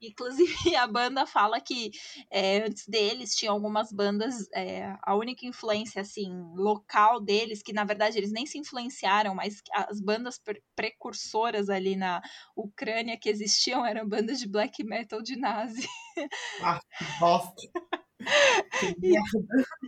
Inclusive, 0.00 0.52
a 0.76 0.86
banda 0.86 1.26
fala 1.26 1.60
que 1.60 1.90
é, 2.30 2.62
antes 2.62 2.86
deles 2.86 3.34
tinha 3.34 3.50
algumas 3.50 3.90
bandas, 3.92 4.46
é, 4.54 4.94
a 5.02 5.14
única 5.14 5.46
influência 5.46 6.02
assim 6.02 6.30
local 6.54 7.20
deles, 7.20 7.62
que 7.62 7.72
na 7.72 7.84
verdade 7.84 8.18
eles 8.18 8.32
nem 8.32 8.44
se 8.44 8.58
influenciaram, 8.58 9.34
mas 9.34 9.62
as 9.72 10.00
bandas 10.00 10.38
pre 10.38 10.62
precursoras 10.74 11.70
ali 11.70 11.96
na 11.96 12.20
Ucrânia 12.54 13.18
que 13.18 13.30
existiam 13.30 13.84
eram 13.84 14.06
bandas 14.06 14.38
de 14.38 14.48
black 14.48 14.84
metal 14.84 15.22
de 15.22 15.36
nazi. 15.36 15.88
Ah, 16.62 16.80
bosta. 17.18 17.62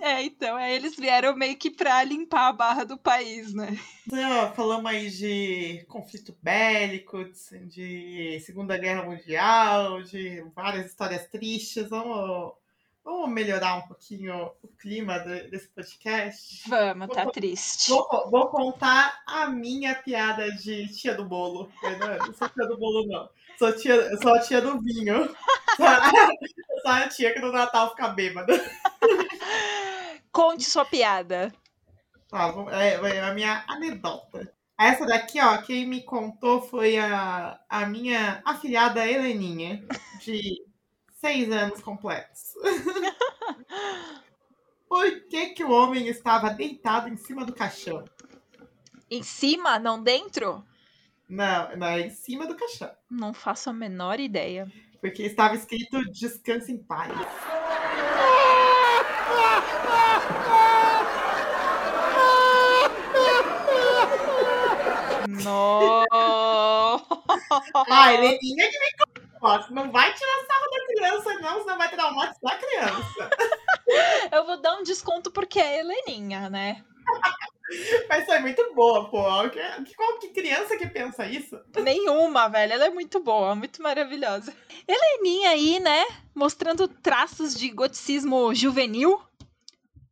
É, 0.01 0.23
então, 0.23 0.57
aí 0.57 0.75
eles 0.75 0.97
vieram 0.97 1.37
meio 1.37 1.57
que 1.57 1.71
pra 1.71 2.03
limpar 2.05 2.49
a 2.49 2.53
barra 2.53 2.85
do 2.85 2.97
país, 2.97 3.53
né? 3.53 3.79
Então, 4.07 4.53
falamos 4.55 4.91
aí 4.91 5.11
de 5.11 5.85
conflito 5.89 6.37
bélico, 6.43 7.25
de 7.67 8.41
Segunda 8.41 8.79
Guerra 8.79 9.03
Mundial, 9.03 10.03
de 10.03 10.43
várias 10.55 10.87
histórias 10.87 11.27
tristes. 11.27 11.89
Vamos, 11.89 12.53
vamos 13.05 13.31
melhorar 13.31 13.77
um 13.77 13.89
pouquinho 13.89 14.51
o 14.63 14.69
clima 14.69 15.19
desse 15.19 15.69
podcast? 15.69 16.69
Vamos, 16.69 17.07
vou, 17.07 17.17
tá 17.17 17.27
triste. 17.27 17.91
Vou, 17.91 18.31
vou, 18.31 18.47
contar 18.49 19.21
a 19.27 19.49
minha 19.49 19.95
piada 19.97 20.51
de 20.53 20.89
tia 20.89 21.15
do 21.15 21.25
bolo. 21.25 21.71
Não, 21.83 22.27
não 22.27 22.35
sou 22.35 22.49
tia 22.49 22.67
do 22.67 22.79
bolo, 22.79 23.07
não. 23.07 23.29
Sou, 23.59 23.73
tia, 23.73 24.17
sou 24.19 24.41
tia 24.41 24.61
do 24.61 24.81
vinho. 24.81 25.29
Só 26.83 26.89
a 26.89 27.09
tia 27.09 27.33
que 27.33 27.41
no 27.41 27.53
Natal 27.53 27.91
fica 27.91 28.09
bêbada. 28.09 28.53
Conte 30.33 30.65
sua 30.65 30.85
piada. 30.85 31.53
Tá, 32.29 32.53
é, 32.73 32.95
é 32.95 33.21
a 33.23 33.33
minha 33.33 33.65
anedota. 33.67 34.53
Essa 34.79 35.05
daqui, 35.07 35.41
ó, 35.41 35.57
quem 35.59 35.87
me 35.87 36.03
contou 36.03 36.63
foi 36.63 36.99
a, 36.99 37.59
a 37.69 37.87
minha 37.87 38.41
afilhada 38.45 39.05
Heleninha, 39.09 39.85
de 40.21 40.65
seis 41.17 41.51
anos 41.51 41.81
completos. 41.81 42.53
Por 44.89 45.27
que, 45.29 45.47
que 45.51 45.65
o 45.65 45.73
homem 45.73 46.07
estava 46.07 46.51
deitado 46.51 47.09
em 47.09 47.17
cima 47.17 47.45
do 47.45 47.53
caixão? 47.53 48.05
Em 49.11 49.23
cima, 49.23 49.79
não 49.79 50.03
dentro? 50.03 50.65
Não, 51.29 51.77
não, 51.77 51.87
é 51.89 52.03
em 52.03 52.11
cima 52.11 52.47
do 52.47 52.55
caixão. 52.55 52.91
Não 53.11 53.35
faço 53.35 53.69
a 53.69 53.73
menor 53.73 54.21
ideia. 54.21 54.71
Porque 55.01 55.23
estava 55.23 55.55
escrito 55.55 56.03
descanse 56.11 56.73
em 56.73 56.79
paz. 56.79 57.13
Não! 65.45 66.05
Ai, 67.91 68.17
Leninha 68.17 68.71
que 68.71 68.79
me 68.79 68.93
conta. 69.39 69.69
Não 69.71 69.91
vai 69.93 70.13
tirar 70.15 70.47
sarro 70.47 70.71
da 70.71 70.87
criança, 70.87 71.35
não, 71.41 71.61
senão 71.61 71.79
vai 71.79 71.91
traumatizar 71.91 72.53
a 72.53 72.57
criança. 72.57 73.31
Eu 74.33 74.47
vou 74.47 74.61
dar 74.61 74.77
um 74.77 74.83
desconto 74.83 75.31
porque 75.31 75.61
é 75.61 75.81
Heleninha, 75.81 76.51
né? 76.51 76.85
Mas 78.09 78.25
foi 78.25 78.39
muito 78.41 78.75
boa, 78.75 79.09
pô. 79.11 79.23
Que, 79.51 79.95
qual 79.95 80.19
que 80.19 80.29
criança 80.29 80.77
que 80.77 80.87
pensa 80.87 81.27
isso? 81.27 81.59
Nenhuma, 81.77 82.49
velho. 82.49 82.73
Ela 82.73 82.87
é 82.87 82.91
muito 82.91 83.21
boa, 83.21 83.55
muito 83.55 83.83
maravilhosa. 83.83 84.55
Heleninha 84.87 85.51
aí, 85.51 85.81
né? 85.81 86.05
Mostrando 86.35 86.89
traços 86.89 87.55
de 87.55 87.69
goticismo 87.71 88.55
juvenil. 88.55 89.21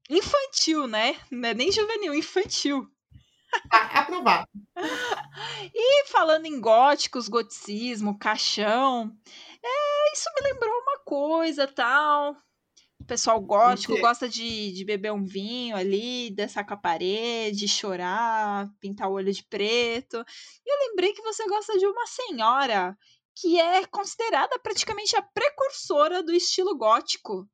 Infantil, 0.08 0.86
né? 0.86 1.16
Não 1.30 1.48
é 1.48 1.54
nem 1.54 1.72
juvenil, 1.72 2.14
infantil. 2.14 2.88
Ah, 3.70 4.00
aprovar. 4.00 4.46
E 5.74 6.06
falando 6.06 6.46
em 6.46 6.60
góticos, 6.60 7.28
goticismo, 7.28 8.18
caixão, 8.18 9.14
é, 9.62 10.12
isso 10.12 10.30
me 10.34 10.48
lembrou 10.48 10.72
uma 10.72 10.98
coisa, 11.00 11.66
tal. 11.66 12.36
O 13.06 13.14
pessoal 13.14 13.40
gótico 13.40 13.96
gosta 14.00 14.28
de, 14.28 14.72
de 14.72 14.84
beber 14.84 15.12
um 15.12 15.24
vinho 15.24 15.76
ali, 15.76 16.34
dançar 16.34 16.66
com 16.66 16.74
a 16.74 16.76
parede, 16.76 17.68
chorar, 17.68 18.68
pintar 18.80 19.08
o 19.08 19.12
olho 19.12 19.32
de 19.32 19.44
preto. 19.44 20.16
E 20.66 20.72
eu 20.72 20.88
lembrei 20.88 21.12
que 21.12 21.22
você 21.22 21.46
gosta 21.46 21.78
de 21.78 21.86
uma 21.86 22.04
senhora 22.08 22.98
que 23.32 23.60
é 23.60 23.86
considerada 23.86 24.58
praticamente 24.58 25.14
a 25.14 25.22
precursora 25.22 26.20
do 26.20 26.32
estilo 26.32 26.76
gótico. 26.76 27.48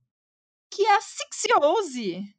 que 0.71 0.87
é 0.87 0.97
a 0.97 1.01
Sixiose. 1.03 2.35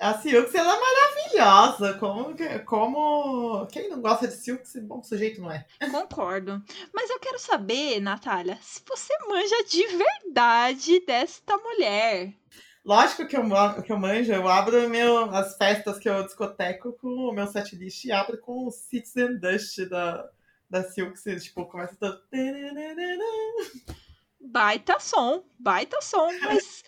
A 0.00 0.14
Silks, 0.18 0.54
ela 0.54 0.76
é 0.76 0.80
maravilhosa. 0.80 1.94
Como, 1.98 2.34
como... 2.64 3.66
Quem 3.66 3.88
não 3.88 4.00
gosta 4.00 4.28
de 4.28 4.34
Silks, 4.34 4.74
bom 4.82 5.02
sujeito 5.02 5.40
não 5.40 5.50
é. 5.50 5.66
Concordo. 5.90 6.62
Mas 6.94 7.10
eu 7.10 7.18
quero 7.18 7.38
saber, 7.38 8.00
Natália, 8.00 8.58
se 8.60 8.82
você 8.88 9.12
manja 9.28 9.64
de 9.64 9.86
verdade 9.86 11.00
desta 11.04 11.56
mulher. 11.56 12.32
Lógico 12.84 13.26
que 13.26 13.36
eu, 13.36 13.42
que 13.84 13.92
eu 13.92 13.98
manjo, 13.98 14.32
eu 14.32 14.48
abro 14.48 14.88
meu, 14.88 15.24
as 15.34 15.56
festas 15.56 15.98
que 15.98 16.08
eu 16.08 16.24
discoteco 16.24 16.92
com 16.94 17.08
o 17.08 17.32
meu 17.32 17.46
setlist 17.46 18.04
e 18.04 18.12
abro 18.12 18.38
com 18.40 18.66
o 18.66 18.70
Citizen 18.70 19.38
Dust 19.38 19.80
da, 19.90 20.28
da 20.70 20.82
Silks. 20.84 21.24
Tipo, 21.42 21.66
começa 21.66 21.96
todo... 21.96 22.22
Baita 24.40 24.98
som, 25.00 25.44
baita 25.58 26.00
som, 26.00 26.30
mas 26.40 26.82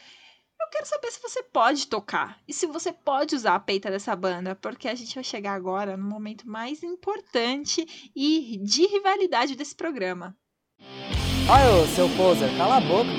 eu 0.60 0.68
quero 0.70 0.86
saber 0.86 1.10
se 1.10 1.20
você 1.20 1.42
pode 1.42 1.86
tocar 1.86 2.38
e 2.46 2.52
se 2.52 2.66
você 2.66 2.92
pode 2.92 3.34
usar 3.34 3.54
a 3.54 3.60
peita 3.60 3.90
dessa 3.90 4.14
banda, 4.14 4.54
porque 4.54 4.88
a 4.88 4.94
gente 4.94 5.14
vai 5.14 5.24
chegar 5.24 5.54
agora 5.54 5.96
no 5.96 6.04
momento 6.04 6.48
mais 6.48 6.82
importante 6.82 8.10
e 8.14 8.58
de 8.62 8.86
rivalidade 8.86 9.56
desse 9.56 9.74
programa. 9.74 10.36
Olha, 11.48 11.82
ô, 11.82 11.86
seu 11.86 12.08
poser, 12.16 12.56
cala 12.56 12.76
a 12.76 12.80
boca. 12.80 13.10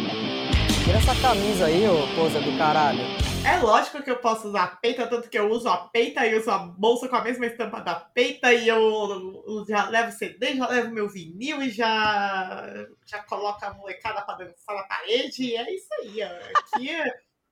Tira 0.84 0.98
essa 0.98 1.20
camisa 1.22 1.66
aí, 1.66 1.88
ô 1.88 2.16
poser 2.16 2.42
do 2.44 2.58
caralho. 2.58 3.02
É 3.44 3.58
lógico 3.58 4.04
que 4.04 4.12
eu 4.12 4.18
posso 4.18 4.50
usar 4.50 4.64
a 4.64 4.68
peita, 4.68 5.08
tanto 5.08 5.28
que 5.28 5.38
eu 5.38 5.50
uso 5.50 5.68
a 5.68 5.78
peita 5.90 6.26
e 6.28 6.38
uso 6.38 6.52
a 6.52 6.60
bolsa 6.60 7.10
com 7.10 7.16
a 7.16 7.24
mesma 7.24 7.48
estampa 7.48 7.82
da 7.82 7.96
peita 7.96 8.54
e 8.54 8.68
eu, 8.68 9.44
eu 9.48 9.66
já 9.68 9.90
levo 9.90 10.12
CD, 10.12 10.56
já 10.56 10.68
levo 10.68 10.92
meu 10.92 11.10
vinil 11.10 11.62
e 11.64 11.72
já, 11.72 12.68
já 13.04 13.24
coloco 13.24 13.66
a 13.66 13.74
molecada 13.74 14.22
pra 14.22 14.36
dançar 14.36 14.76
na 14.76 14.84
parede. 14.84 15.44
E 15.44 15.56
é 15.56 15.76
isso 15.76 15.88
aí. 16.02 16.20
ó. 16.22 16.60
Aqui 16.60 16.90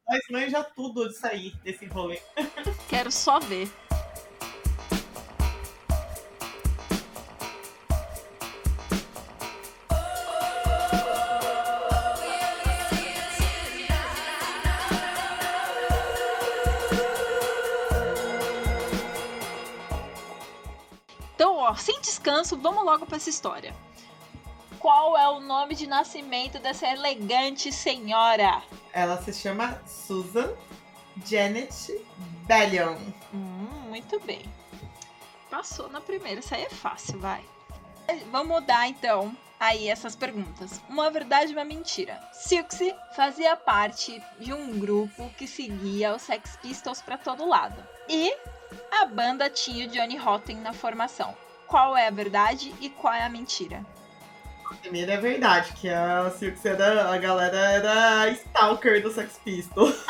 nós 0.09 0.21
manja 0.31 0.63
tudo 0.63 1.07
disso 1.07 1.27
aí, 1.27 1.53
desse 1.63 1.85
rolê. 1.85 2.19
Quero 2.89 3.11
só 3.11 3.39
ver. 3.39 3.69
Então, 21.35 21.55
ó, 21.57 21.75
sem 21.75 22.01
descanso, 22.01 22.57
vamos 22.57 22.83
logo 22.83 23.05
para 23.05 23.17
essa 23.17 23.29
história. 23.29 23.75
Qual 24.79 25.15
é 25.15 25.29
o 25.29 25.39
nome 25.39 25.75
de 25.75 25.85
nascimento 25.85 26.57
dessa 26.57 26.87
elegante 26.87 27.71
senhora? 27.71 28.63
Ela 28.93 29.21
se 29.21 29.33
chama 29.33 29.81
Susan 29.85 30.53
Janet 31.25 32.05
Bellion. 32.47 32.97
Hum, 33.33 33.87
muito 33.87 34.19
bem. 34.21 34.41
Passou 35.49 35.89
na 35.89 35.99
primeira, 35.99 36.39
isso 36.39 36.53
aí 36.53 36.63
é 36.63 36.69
fácil, 36.69 37.19
vai. 37.19 37.43
Vamos 38.31 38.47
mudar 38.47 38.87
então 38.87 39.35
aí 39.59 39.89
essas 39.89 40.15
perguntas. 40.15 40.79
Uma 40.87 41.11
verdade 41.11 41.51
e 41.51 41.55
uma 41.55 41.65
mentira. 41.65 42.19
Silksy 42.31 42.95
fazia 43.15 43.55
parte 43.55 44.21
de 44.39 44.53
um 44.53 44.79
grupo 44.79 45.29
que 45.37 45.47
seguia 45.47 46.15
os 46.15 46.21
Sex 46.21 46.57
Pistols 46.61 47.01
pra 47.01 47.17
todo 47.17 47.47
lado. 47.47 47.83
E 48.07 48.33
a 48.91 49.05
banda 49.05 49.49
tinha 49.49 49.85
o 49.85 49.89
Johnny 49.89 50.17
Rotten 50.17 50.57
na 50.57 50.73
formação. 50.73 51.35
Qual 51.67 51.95
é 51.95 52.07
a 52.07 52.11
verdade 52.11 52.73
e 52.79 52.89
qual 52.89 53.13
é 53.13 53.23
a 53.23 53.29
mentira? 53.29 53.85
A 54.69 54.73
primeira 54.75 55.13
é 55.13 55.17
verdade, 55.17 55.73
que 55.73 55.89
a 55.89 56.29
Silks 56.31 56.63
era. 56.65 57.11
A 57.11 57.17
galera 57.17 57.57
era 57.57 58.29
stalker 58.29 59.01
do 59.01 59.11
Sex 59.11 59.39
Pistols. 59.43 59.95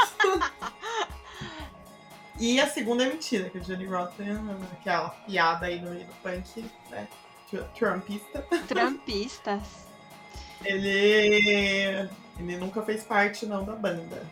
e 2.39 2.60
a 2.60 2.67
segunda 2.67 3.04
é 3.04 3.08
mentira, 3.08 3.50
que 3.50 3.58
o 3.58 3.62
Johnny 3.62 3.86
Rotten, 3.86 4.38
aquela 4.74 5.10
piada 5.10 5.65
aí 5.65 5.82
no 5.82 5.91
meio 5.91 6.06
do 6.06 6.13
punk, 6.22 6.65
né? 6.89 7.08
tr- 7.50 7.63
Trumpista. 7.76 8.41
Trumpistas. 8.67 9.62
Ele. 10.63 12.10
Ele 12.38 12.58
nunca 12.58 12.82
fez 12.84 13.04
parte 13.04 13.45
não 13.45 13.65
da 13.65 13.76
banda. 13.76 14.26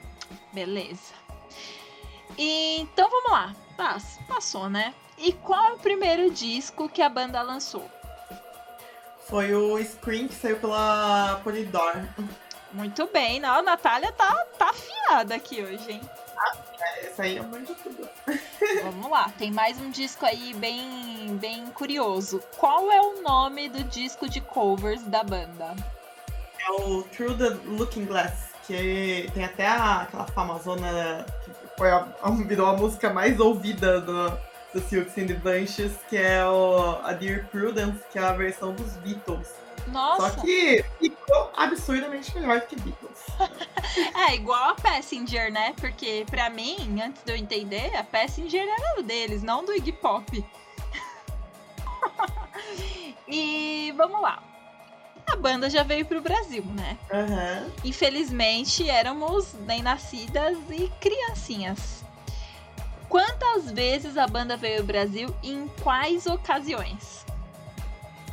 Beleza. 0.53 1.13
Então 2.37 3.09
vamos 3.09 3.31
lá. 3.31 3.55
Pass- 3.75 4.19
Passou, 4.27 4.69
né? 4.69 4.93
E 5.17 5.33
qual 5.33 5.65
é 5.65 5.73
o 5.73 5.79
primeiro 5.79 6.31
disco 6.31 6.87
que 6.87 7.01
a 7.01 7.09
banda 7.09 7.41
lançou? 7.41 7.89
Foi 9.29 9.53
o 9.53 9.77
Scream 9.83 10.27
que 10.27 10.35
saiu 10.35 10.57
pela 10.57 11.39
Polydor. 11.43 11.93
Muito 12.71 13.07
bem, 13.11 13.39
não, 13.39 13.55
a 13.55 13.61
Natália 13.61 14.11
tá, 14.11 14.33
tá 14.57 14.69
afiada 14.69 15.35
aqui 15.35 15.61
hoje, 15.63 15.91
hein? 15.93 16.01
Essa 17.03 17.23
aí 17.23 17.37
é 17.37 17.41
muito 17.41 17.73
tudo. 17.75 18.07
Vamos 18.83 19.09
lá, 19.11 19.29
tem 19.37 19.51
mais 19.51 19.79
um 19.79 19.89
disco 19.89 20.25
aí 20.25 20.53
bem, 20.53 21.35
bem 21.37 21.65
curioso. 21.67 22.41
Qual 22.57 22.91
é 22.91 23.01
o 23.01 23.21
nome 23.21 23.69
do 23.69 23.83
disco 23.83 24.29
de 24.29 24.39
covers 24.41 25.01
da 25.03 25.23
banda? 25.23 25.75
É 26.59 26.71
o 26.71 27.03
Through 27.03 27.37
the 27.37 27.49
Looking 27.65 28.05
Glass, 28.05 28.49
que 28.65 29.29
tem 29.33 29.43
até 29.43 29.67
a- 29.67 30.01
aquela 30.03 30.27
famosona 30.27 31.25
que 31.43 31.51
foi 31.77 31.89
a, 31.89 32.07
a- 32.21 32.29
virou 32.47 32.67
a 32.67 32.73
música 32.73 33.09
mais 33.11 33.39
ouvida 33.39 33.99
do, 34.01 34.29
do 34.73 34.82
Silks 34.82 35.17
and 35.17 35.27
the 35.27 35.34
Bunches, 35.34 35.93
que 36.10 36.17
é 36.17 36.45
o, 36.45 36.99
a 37.03 37.13
Dear 37.13 37.45
Prudence, 37.47 37.99
que 38.12 38.19
é 38.19 38.23
a 38.23 38.34
versão 38.34 38.73
dos 38.73 38.93
Beatles. 38.97 39.47
Nossa! 39.88 40.30
Só 40.30 40.41
que 40.41 40.84
ficou 40.99 41.51
absurdamente 41.56 42.36
melhor 42.36 42.62
que 42.62 42.75
Beatles. 42.75 43.25
É 44.30 44.36
igual 44.36 44.71
a 44.71 44.75
Passenger, 44.75 45.51
né? 45.51 45.73
Porque 45.80 46.25
pra 46.30 46.49
mim, 46.49 47.01
antes 47.01 47.23
de 47.23 47.32
eu 47.32 47.36
entender, 47.36 47.95
a 47.95 48.03
Passenger 48.03 48.67
era 48.67 49.01
deles, 49.01 49.41
não 49.41 49.63
do 49.65 49.73
Iggy 49.73 49.93
Pop. 49.93 50.45
e 53.27 53.93
vamos 53.95 54.21
lá. 54.21 54.43
A 55.25 55.36
banda 55.36 55.69
já 55.69 55.84
veio 55.84 56.06
pro 56.06 56.21
Brasil, 56.21 56.63
né? 56.65 56.97
Aham. 57.12 57.71
Infelizmente, 57.84 58.89
éramos 58.89 59.53
nem 59.65 59.82
nascidas 59.82 60.58
e 60.69 60.89
criancinhas. 61.01 61.96
Quantas 63.09 63.71
vezes 63.71 64.17
a 64.17 64.27
banda 64.27 64.57
veio 64.57 64.79
ao 64.81 64.85
Brasil 64.85 65.33
e 65.41 65.51
em 65.53 65.67
quais 65.81 66.25
ocasiões? 66.27 67.25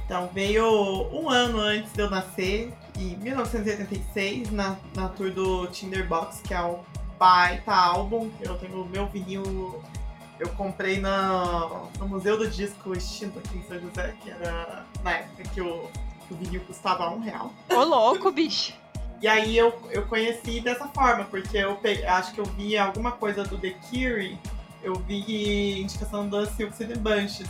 Então 0.05 0.29
veio 0.33 0.65
um 1.13 1.31
ano 1.31 1.59
antes 1.59 1.93
de 1.93 2.01
eu 2.03 2.11
nascer, 2.11 2.73
em 2.99 3.17
1986, 3.17 4.51
na, 4.51 4.77
na 4.95 5.09
tour 5.09 5.31
do 5.33 5.67
Tinderbox, 5.69 6.41
que 6.43 6.53
é 6.53 6.61
o 6.61 6.81
baita 7.19 7.73
álbum, 7.73 8.31
eu 8.41 8.57
tenho 8.59 8.83
o 8.83 8.87
meu 8.87 9.07
vinil. 9.07 9.83
Eu 10.39 10.49
comprei 10.51 10.99
na, 11.01 11.85
no 11.99 12.09
Museu 12.09 12.37
do 12.37 12.49
Disco 12.51 12.93
extinto 12.93 13.39
aqui 13.39 13.57
em 13.59 13.63
São 13.63 13.81
José, 13.81 14.15
que 14.21 14.31
era 14.31 14.85
na 15.03 15.13
época 15.13 15.43
que 15.45 15.61
o, 15.61 15.89
o 16.31 16.35
vinil 16.35 16.61
custava 16.63 17.09
um 17.11 17.21
real. 17.21 17.53
Ô 17.71 17.85
louco, 17.85 18.31
bicho! 18.33 18.75
E 19.23 19.29
aí 19.29 19.57
eu, 19.57 19.73
eu 19.91 20.05
conheci 20.07 20.61
dessa 20.61 20.87
forma, 20.89 21.25
porque 21.25 21.57
eu 21.57 21.77
pe- 21.77 22.05
acho 22.05 22.35
que 22.35 22.41
eu 22.41 22.45
vi 22.45 22.77
alguma 22.77 23.13
coisa 23.13 23.45
do 23.45 23.57
The 23.57 23.71
Cure, 23.89 24.37
eu 24.85 24.95
vi 24.95 25.81
indicação 25.81 26.29
da 26.29 26.47
Silks 26.47 26.81
and 26.81 26.89
the 26.89 26.97
Bunches. 26.97 27.49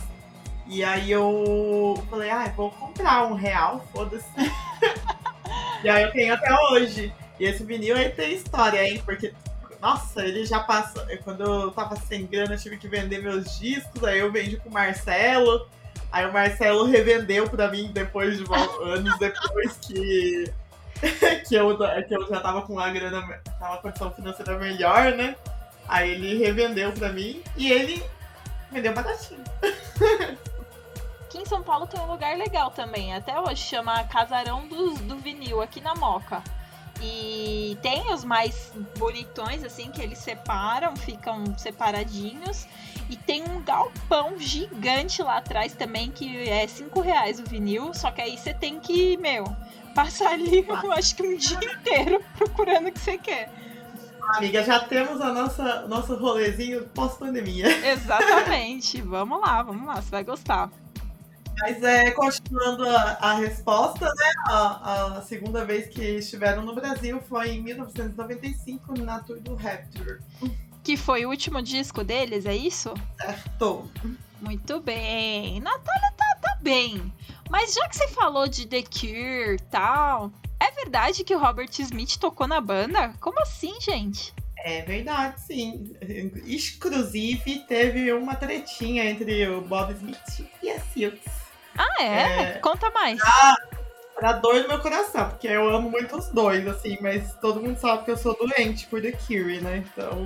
E 0.67 0.83
aí 0.83 1.11
eu 1.11 2.03
falei, 2.09 2.31
ah, 2.31 2.51
vou 2.55 2.71
comprar 2.71 3.27
um 3.27 3.33
real, 3.33 3.85
foda-se. 3.93 4.25
e 5.83 5.89
aí 5.89 6.03
eu 6.03 6.11
tenho 6.11 6.33
até 6.33 6.51
hoje. 6.71 7.13
E 7.39 7.45
esse 7.45 7.63
vinil 7.63 7.95
aí 7.95 8.09
tem 8.09 8.33
história, 8.33 8.83
hein? 8.83 9.01
Porque, 9.05 9.33
nossa, 9.81 10.25
ele 10.25 10.45
já 10.45 10.61
passou. 10.61 11.03
Quando 11.23 11.43
eu 11.43 11.71
tava 11.71 11.95
sem 11.97 12.25
grana, 12.25 12.55
eu 12.55 12.59
tive 12.59 12.77
que 12.77 12.87
vender 12.87 13.21
meus 13.21 13.59
discos, 13.59 14.03
aí 14.03 14.19
eu 14.19 14.31
vendi 14.31 14.57
pro 14.57 14.71
Marcelo. 14.71 15.67
Aí 16.11 16.25
o 16.25 16.33
Marcelo 16.33 16.85
revendeu 16.85 17.47
pra 17.49 17.69
mim 17.69 17.91
depois 17.93 18.37
de 18.37 18.45
anos 18.81 19.19
depois 19.19 19.77
que, 19.81 20.51
que, 21.47 21.55
eu, 21.55 21.77
que 21.77 22.15
eu 22.15 22.27
já 22.27 22.39
tava 22.39 22.61
com 22.61 22.79
a 22.79 22.89
grana, 22.89 23.21
tava 23.59 23.77
com 23.77 23.87
a 23.87 23.91
condição 23.91 24.11
financeira 24.11 24.57
melhor, 24.57 25.11
né? 25.11 25.35
Aí 25.87 26.11
ele 26.11 26.37
revendeu 26.37 26.91
pra 26.91 27.11
mim 27.11 27.41
e 27.55 27.71
ele 27.71 28.03
vendeu 28.71 28.93
baratinho. 28.93 29.43
Aqui 31.25 31.39
em 31.39 31.45
São 31.45 31.61
Paulo 31.63 31.85
tem 31.85 31.99
um 31.99 32.07
lugar 32.07 32.37
legal 32.37 32.71
também, 32.71 33.13
até 33.13 33.39
hoje, 33.39 33.61
chama 33.61 34.03
Casarão 34.05 34.67
do, 34.67 34.93
do 34.95 35.17
Vinil, 35.17 35.61
aqui 35.61 35.81
na 35.81 35.93
Moca. 35.95 36.41
E 37.01 37.77
tem 37.81 38.11
os 38.13 38.23
mais 38.23 38.71
bonitões, 38.97 39.63
assim, 39.63 39.91
que 39.91 40.01
eles 40.01 40.17
separam, 40.17 40.95
ficam 40.95 41.43
separadinhos. 41.57 42.67
E 43.09 43.15
tem 43.15 43.43
um 43.43 43.61
galpão 43.61 44.39
gigante 44.39 45.21
lá 45.21 45.37
atrás 45.37 45.73
também, 45.73 46.09
que 46.09 46.49
é 46.49 46.65
5 46.65 46.99
reais 47.01 47.39
o 47.39 47.43
vinil. 47.43 47.93
Só 47.93 48.11
que 48.11 48.21
aí 48.21 48.37
você 48.37 48.53
tem 48.53 48.79
que, 48.79 49.17
meu, 49.17 49.45
passar 49.93 50.31
ali, 50.31 50.65
eu 50.67 50.91
acho 50.91 51.15
que 51.15 51.23
um 51.23 51.37
dia 51.37 51.59
inteiro 51.63 52.23
procurando 52.35 52.87
o 52.87 52.91
que 52.91 52.99
você 52.99 53.17
quer. 53.17 53.51
Amiga, 54.29 54.63
já 54.63 54.79
temos 54.79 55.21
a 55.21 55.31
nossa 55.31 55.87
nosso 55.87 56.15
rolezinho 56.15 56.83
pós-pandemia. 56.89 57.67
Exatamente. 57.91 59.01
vamos 59.01 59.39
lá, 59.39 59.61
vamos 59.63 59.87
lá, 59.87 59.95
você 60.01 60.09
vai 60.09 60.23
gostar. 60.23 60.69
Mas 61.61 61.81
é, 61.83 62.11
continuando 62.11 62.87
a, 62.89 63.17
a 63.21 63.33
resposta, 63.35 64.05
né? 64.05 64.31
A, 64.49 65.17
a 65.17 65.21
segunda 65.21 65.63
vez 65.63 65.87
que 65.87 66.01
estiveram 66.01 66.63
no 66.63 66.75
Brasil 66.75 67.21
foi 67.29 67.51
em 67.51 67.61
1995, 67.61 68.99
na 68.99 69.19
tour 69.19 69.39
do 69.39 69.55
Rapture. 69.55 70.19
Que 70.83 70.97
foi 70.97 71.25
o 71.25 71.29
último 71.29 71.61
disco 71.61 72.03
deles, 72.03 72.45
é 72.45 72.55
isso? 72.55 72.93
Certo. 73.17 73.89
Muito 74.41 74.79
bem. 74.81 75.59
Natália 75.61 76.13
tá, 76.17 76.37
tá 76.41 76.57
bem. 76.61 77.11
Mas 77.49 77.73
já 77.73 77.87
que 77.87 77.95
você 77.95 78.07
falou 78.09 78.47
de 78.47 78.67
The 78.67 78.83
Cure 78.83 79.55
e 79.55 79.59
tal, 79.71 80.31
verdade 80.85 81.23
que 81.23 81.35
o 81.35 81.39
Robert 81.39 81.69
Smith 81.79 82.17
tocou 82.17 82.47
na 82.47 82.61
banda? 82.61 83.13
Como 83.19 83.41
assim, 83.41 83.79
gente? 83.81 84.33
É 84.59 84.81
verdade, 84.83 85.41
sim. 85.41 85.95
Inclusive, 86.45 87.59
teve 87.67 88.13
uma 88.13 88.35
tretinha 88.35 89.03
entre 89.05 89.47
o 89.47 89.61
Bob 89.61 89.93
Smith 89.93 90.47
e 90.61 90.69
a 90.69 90.79
Silks. 90.79 91.31
Ah, 91.77 92.03
é? 92.03 92.41
É. 92.41 92.59
Conta 92.59 92.89
mais. 92.91 93.19
Pra 94.15 94.33
dor 94.33 94.61
do 94.61 94.67
meu 94.67 94.79
coração, 94.79 95.29
porque 95.29 95.47
eu 95.47 95.67
amo 95.69 95.89
muito 95.89 96.15
os 96.15 96.29
dois, 96.29 96.65
assim, 96.67 96.97
mas 97.01 97.33
todo 97.41 97.61
mundo 97.61 97.77
sabe 97.77 98.05
que 98.05 98.11
eu 98.11 98.17
sou 98.17 98.35
doente 98.37 98.87
por 98.87 99.01
The 99.01 99.11
Cure, 99.11 99.59
né? 99.59 99.83
Então, 99.85 100.25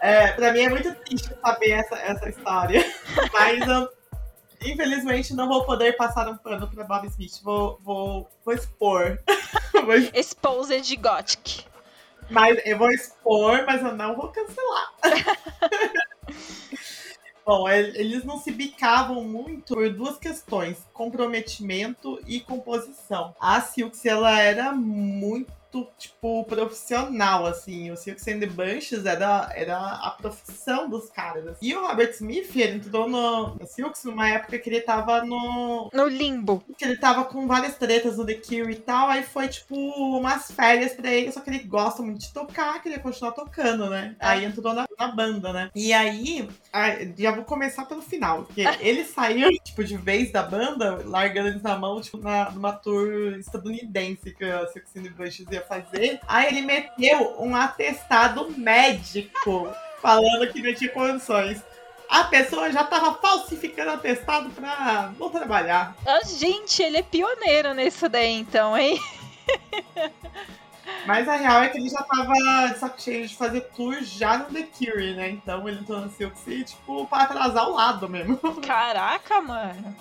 é, 0.00 0.32
pra 0.32 0.52
mim 0.52 0.60
é 0.60 0.68
muito 0.68 0.94
triste 0.96 1.30
saber 1.42 1.70
essa, 1.70 1.96
essa 1.96 2.28
história. 2.28 2.84
Mas 3.32 3.66
eu, 3.66 3.88
infelizmente, 4.64 5.34
não 5.34 5.48
vou 5.48 5.64
poder 5.64 5.96
passar 5.96 6.28
um 6.28 6.36
pano 6.36 6.68
pra 6.68 6.84
Bob 6.84 7.06
Smith. 7.08 7.40
Vou, 7.42 7.78
vou, 7.82 8.28
vou 8.44 8.54
expor. 8.54 9.18
Vou. 9.72 9.94
Exposed 10.14 10.96
Gothic. 10.96 11.64
Mas 12.30 12.58
eu 12.64 12.78
vou 12.78 12.90
expor, 12.90 13.64
mas 13.66 13.82
eu 13.82 13.94
não 13.94 14.16
vou 14.16 14.28
cancelar. 14.28 14.94
Bom, 17.44 17.68
el- 17.68 17.94
eles 17.94 18.24
não 18.24 18.38
se 18.38 18.50
bicavam 18.50 19.22
muito 19.22 19.74
por 19.74 19.92
duas 19.92 20.16
questões: 20.18 20.78
comprometimento 20.94 22.18
e 22.26 22.40
composição. 22.40 23.34
A 23.38 23.60
Silks, 23.60 24.06
ela 24.06 24.40
era 24.40 24.72
muito, 24.72 25.52
tipo, 25.98 26.44
profissional, 26.44 27.46
assim. 27.46 27.90
O 27.90 27.96
Silks 27.96 28.26
and 28.28 28.40
the 28.40 28.46
Bunches 28.46 29.04
era, 29.06 29.50
era 29.54 29.76
a 29.78 30.10
profissão 30.10 30.88
dos 30.88 31.10
caras. 31.10 31.46
assim. 31.46 31.66
E 31.66 31.74
o 31.74 31.86
Robert 31.86 32.10
Smith, 32.12 32.54
ele 32.56 32.76
entrou 32.76 33.08
no, 33.08 33.54
no 33.54 33.66
Silks 33.66 34.04
numa 34.04 34.28
época 34.28 34.58
que 34.58 34.68
ele 34.68 34.80
tava 34.80 35.24
no, 35.24 35.90
No 35.92 36.06
limbo. 36.06 36.62
que 36.76 36.84
ele 36.84 36.96
tava 36.96 37.24
com 37.24 37.46
várias 37.46 37.76
tretas 37.76 38.16
no 38.16 38.26
The 38.26 38.34
Cure 38.34 38.72
e 38.72 38.76
tal, 38.76 39.08
aí 39.08 39.22
foi 39.22 39.48
tipo 39.48 39.74
umas 39.76 40.50
férias 40.50 40.92
pra 40.92 41.10
ele, 41.12 41.32
só 41.32 41.40
que 41.40 41.50
ele 41.50 41.60
gosta 41.60 42.02
muito 42.02 42.20
de 42.20 42.32
tocar, 42.32 42.82
queria 42.82 42.98
continuar 42.98 43.32
tocando, 43.32 43.88
né? 43.90 44.14
Aí 44.20 44.44
entrou 44.44 44.72
na, 44.74 44.86
na 44.98 45.08
banda, 45.08 45.52
né? 45.52 45.70
E 45.74 45.92
aí, 45.92 46.48
ah, 46.72 46.88
já 47.16 47.32
vou 47.32 47.44
começar 47.44 47.84
pelo 47.86 48.02
final, 48.02 48.44
porque 48.44 48.62
ele 48.80 49.04
saiu, 49.04 49.50
tipo, 49.64 49.82
de 49.84 49.96
vez 49.96 50.30
da 50.32 50.42
banda, 50.42 51.00
largando 51.04 51.48
eles 51.48 51.62
na 51.62 51.76
mão, 51.76 52.00
tipo, 52.00 52.18
na, 52.18 52.50
numa 52.50 52.72
tour 52.72 53.36
estadunidense 53.38 54.32
que 54.34 54.44
a 54.44 54.66
Six 54.68 54.96
and 54.96 55.02
the 55.04 55.10
Bunches 55.10 55.46
ia 55.50 55.60
fazer. 55.66 56.20
Aí 56.26 56.48
ele 56.48 56.62
meteu 56.62 57.36
um 57.40 57.54
atestado 57.56 58.50
médico 58.56 59.68
falando 60.00 60.52
que 60.52 60.62
não 60.62 60.74
tinha 60.74 60.90
condições. 60.90 61.62
A 62.08 62.24
pessoa 62.24 62.70
já 62.70 62.84
tava 62.84 63.14
falsificando 63.14 63.90
atestado 63.92 64.50
pra 64.50 65.10
não 65.18 65.30
trabalhar. 65.30 65.96
Ah, 66.06 66.20
gente, 66.24 66.82
ele 66.82 66.98
é 66.98 67.02
pioneiro 67.02 67.72
nisso 67.74 68.08
daí, 68.08 68.32
então, 68.32 68.76
hein? 68.76 69.00
Mas 71.06 71.26
a 71.28 71.36
real 71.36 71.62
é 71.62 71.68
que 71.68 71.78
ele 71.78 71.88
já 71.88 72.02
tava 72.02 72.32
de 72.72 72.78
saco 72.78 73.00
cheio 73.00 73.26
de 73.26 73.34
fazer 73.36 73.62
tour 73.74 74.02
já 74.02 74.38
no 74.38 74.44
The 74.46 74.62
Cure, 74.64 75.14
né? 75.14 75.30
Então 75.30 75.66
ele 75.68 75.80
entrou 75.80 76.00
no 76.00 76.10
Silk 76.10 76.38
City, 76.38 76.64
tipo, 76.74 77.06
pra 77.06 77.22
atrasar 77.22 77.68
o 77.68 77.74
lado 77.74 78.08
mesmo, 78.08 78.36
Caraca, 78.66 79.40
mano. 79.40 79.96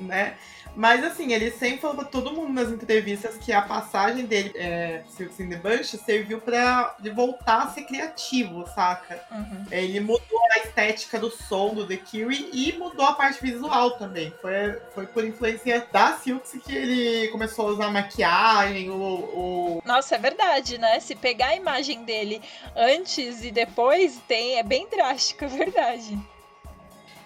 né? 0.00 0.36
Mas 0.74 1.04
assim, 1.04 1.32
ele 1.32 1.50
sempre 1.50 1.78
falou 1.78 1.96
pra 1.96 2.04
todo 2.04 2.32
mundo 2.32 2.52
nas 2.52 2.68
entrevistas 2.70 3.36
que 3.36 3.52
a 3.52 3.62
passagem 3.62 4.24
dele, 4.24 4.52
é, 4.54 5.02
Silks 5.08 5.38
in 5.40 5.48
the 5.48 5.56
Bunch, 5.56 5.96
serviu 5.98 6.40
pra 6.40 6.96
ele 7.00 7.14
voltar 7.14 7.62
a 7.62 7.68
ser 7.68 7.82
criativo, 7.82 8.66
saca? 8.74 9.22
Uhum. 9.30 9.66
Ele 9.70 10.00
mudou 10.00 10.40
a 10.52 10.58
estética 10.58 11.18
do 11.18 11.30
som 11.30 11.74
do 11.74 11.86
The 11.86 11.96
Cure 11.96 12.50
e 12.52 12.72
mudou 12.72 13.04
a 13.04 13.14
parte 13.14 13.42
visual 13.42 13.92
também. 13.92 14.32
Foi, 14.40 14.80
foi 14.94 15.06
por 15.06 15.24
influência 15.24 15.86
da 15.92 16.16
Silks 16.18 16.52
que 16.64 16.74
ele 16.74 17.28
começou 17.28 17.68
a 17.68 17.72
usar 17.72 17.90
maquiagem, 17.90 18.90
o, 18.90 18.94
o 18.94 19.82
Nossa, 19.84 20.14
é 20.14 20.18
verdade, 20.18 20.78
né? 20.78 21.00
Se 21.00 21.14
pegar 21.14 21.48
a 21.48 21.56
imagem 21.56 22.04
dele 22.04 22.40
antes 22.74 23.44
e 23.44 23.50
depois, 23.50 24.20
tem, 24.26 24.58
é 24.58 24.62
bem 24.62 24.88
drástico, 24.88 25.44
é 25.44 25.48
verdade. 25.48 26.18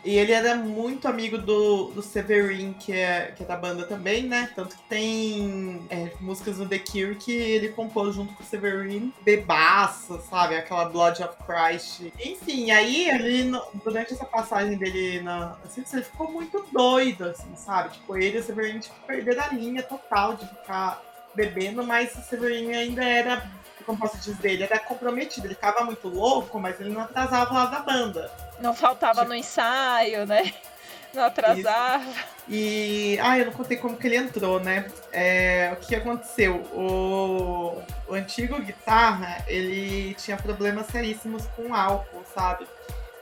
E 0.05 0.17
ele 0.17 0.33
era 0.33 0.55
muito 0.55 1.09
amigo 1.09 1.37
do, 1.37 1.87
do 1.89 2.03
Severin, 2.03 2.73
que 2.75 2.93
é, 2.93 3.33
que 3.37 3.43
é 3.43 3.47
da 3.47 3.57
banda 3.57 3.87
também, 3.87 4.23
né? 4.23 4.51
Tanto 4.55 4.77
que 4.77 4.83
tem 4.85 5.85
é, 5.91 6.13
músicas 6.21 6.59
do 6.59 6.69
The 6.69 6.79
Cure 6.79 7.17
que 7.17 7.33
ele 7.33 7.71
compôs 7.71 8.15
junto 8.15 8.33
com 8.35 8.43
o 8.43 8.47
Severin, 8.47 9.13
bebaça, 9.23 10.21
sabe? 10.21 10.57
Aquela 10.57 10.85
Blood 10.85 11.23
of 11.23 11.35
Christ. 11.45 12.13
Enfim, 12.25 12.71
aí 12.71 13.09
ele, 13.11 13.51
durante 13.85 14.15
essa 14.15 14.25
passagem 14.25 14.77
dele 14.77 15.21
na. 15.23 15.57
Assim, 15.65 15.83
ele 15.93 16.03
ficou 16.03 16.31
muito 16.31 16.65
doido, 16.73 17.25
assim, 17.25 17.55
sabe? 17.57 17.95
Tipo, 17.95 18.17
ele 18.17 18.37
e 18.37 18.41
o 18.41 18.43
Severin 18.45 18.79
tipo, 18.79 18.95
perderam 19.07 19.43
a 19.43 19.49
linha 19.49 19.83
total 19.83 20.35
de 20.35 20.47
ficar 20.47 21.03
bebendo, 21.35 21.85
mas 21.85 22.15
o 22.15 22.23
Severin 22.23 22.73
ainda 22.73 23.05
era. 23.05 23.51
Como 23.85 23.99
posso 23.99 24.19
dizer, 24.19 24.53
ele 24.53 24.65
era 24.65 24.81
comprometido, 24.81 25.47
ele 25.47 25.55
ficava 25.55 25.85
muito 25.85 26.09
louco, 26.09 26.59
mas 26.59 26.81
ele 26.81 26.91
não 26.91 27.03
atrasava 27.03 27.55
lá 27.55 27.67
da 27.67 27.81
banda. 27.81 28.46
Não 28.61 28.75
faltava 28.75 29.25
no 29.25 29.35
ensaio, 29.35 30.27
né? 30.27 30.53
Não 31.15 31.25
atrasava. 31.25 32.13
E. 32.49 33.19
Ah, 33.23 33.39
eu 33.39 33.47
não 33.47 33.53
contei 33.53 33.79
como 33.79 33.97
que 33.97 34.07
ele 34.07 34.17
entrou, 34.17 34.61
né? 34.61 34.87
É, 35.11 35.71
o 35.73 35.77
que 35.77 35.95
aconteceu? 35.95 36.57
O, 36.75 37.83
o 38.07 38.15
antigo 38.15 38.61
guitarra, 38.61 39.43
ele 39.49 40.15
tinha 40.15 40.37
problemas 40.37 40.87
seríssimos 40.89 41.47
com 41.57 41.75
álcool, 41.75 42.23
sabe? 42.35 42.67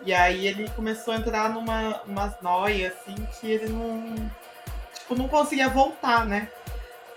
E 0.04 0.12
aí 0.12 0.46
ele 0.46 0.68
começou 0.70 1.14
a 1.14 1.16
entrar 1.16 1.48
numa 1.50 2.02
umas 2.06 2.38
noias, 2.42 2.92
assim, 2.92 3.14
que 3.38 3.50
ele 3.50 3.68
não. 3.68 4.30
Tipo, 4.92 5.14
não 5.14 5.28
conseguia 5.28 5.68
voltar, 5.68 6.26
né? 6.26 6.48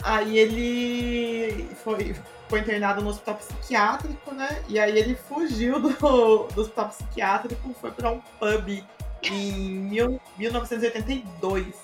Aí 0.04 0.38
ele 0.38 1.76
foi, 1.84 2.16
foi 2.50 2.60
internado 2.60 3.02
no 3.02 3.10
hospital 3.10 3.36
psiquiátrico, 3.36 4.34
né? 4.34 4.64
E 4.68 4.80
aí 4.80 4.98
ele 4.98 5.16
fugiu 5.16 5.80
do, 5.80 5.90
do 6.48 6.62
hospital 6.62 6.90
psiquiátrico, 6.90 7.76
foi 7.80 7.92
pra 7.92 8.12
um 8.12 8.22
pub 8.40 8.84
em 9.24 9.52
mil, 9.52 10.22
1982. 10.38 11.76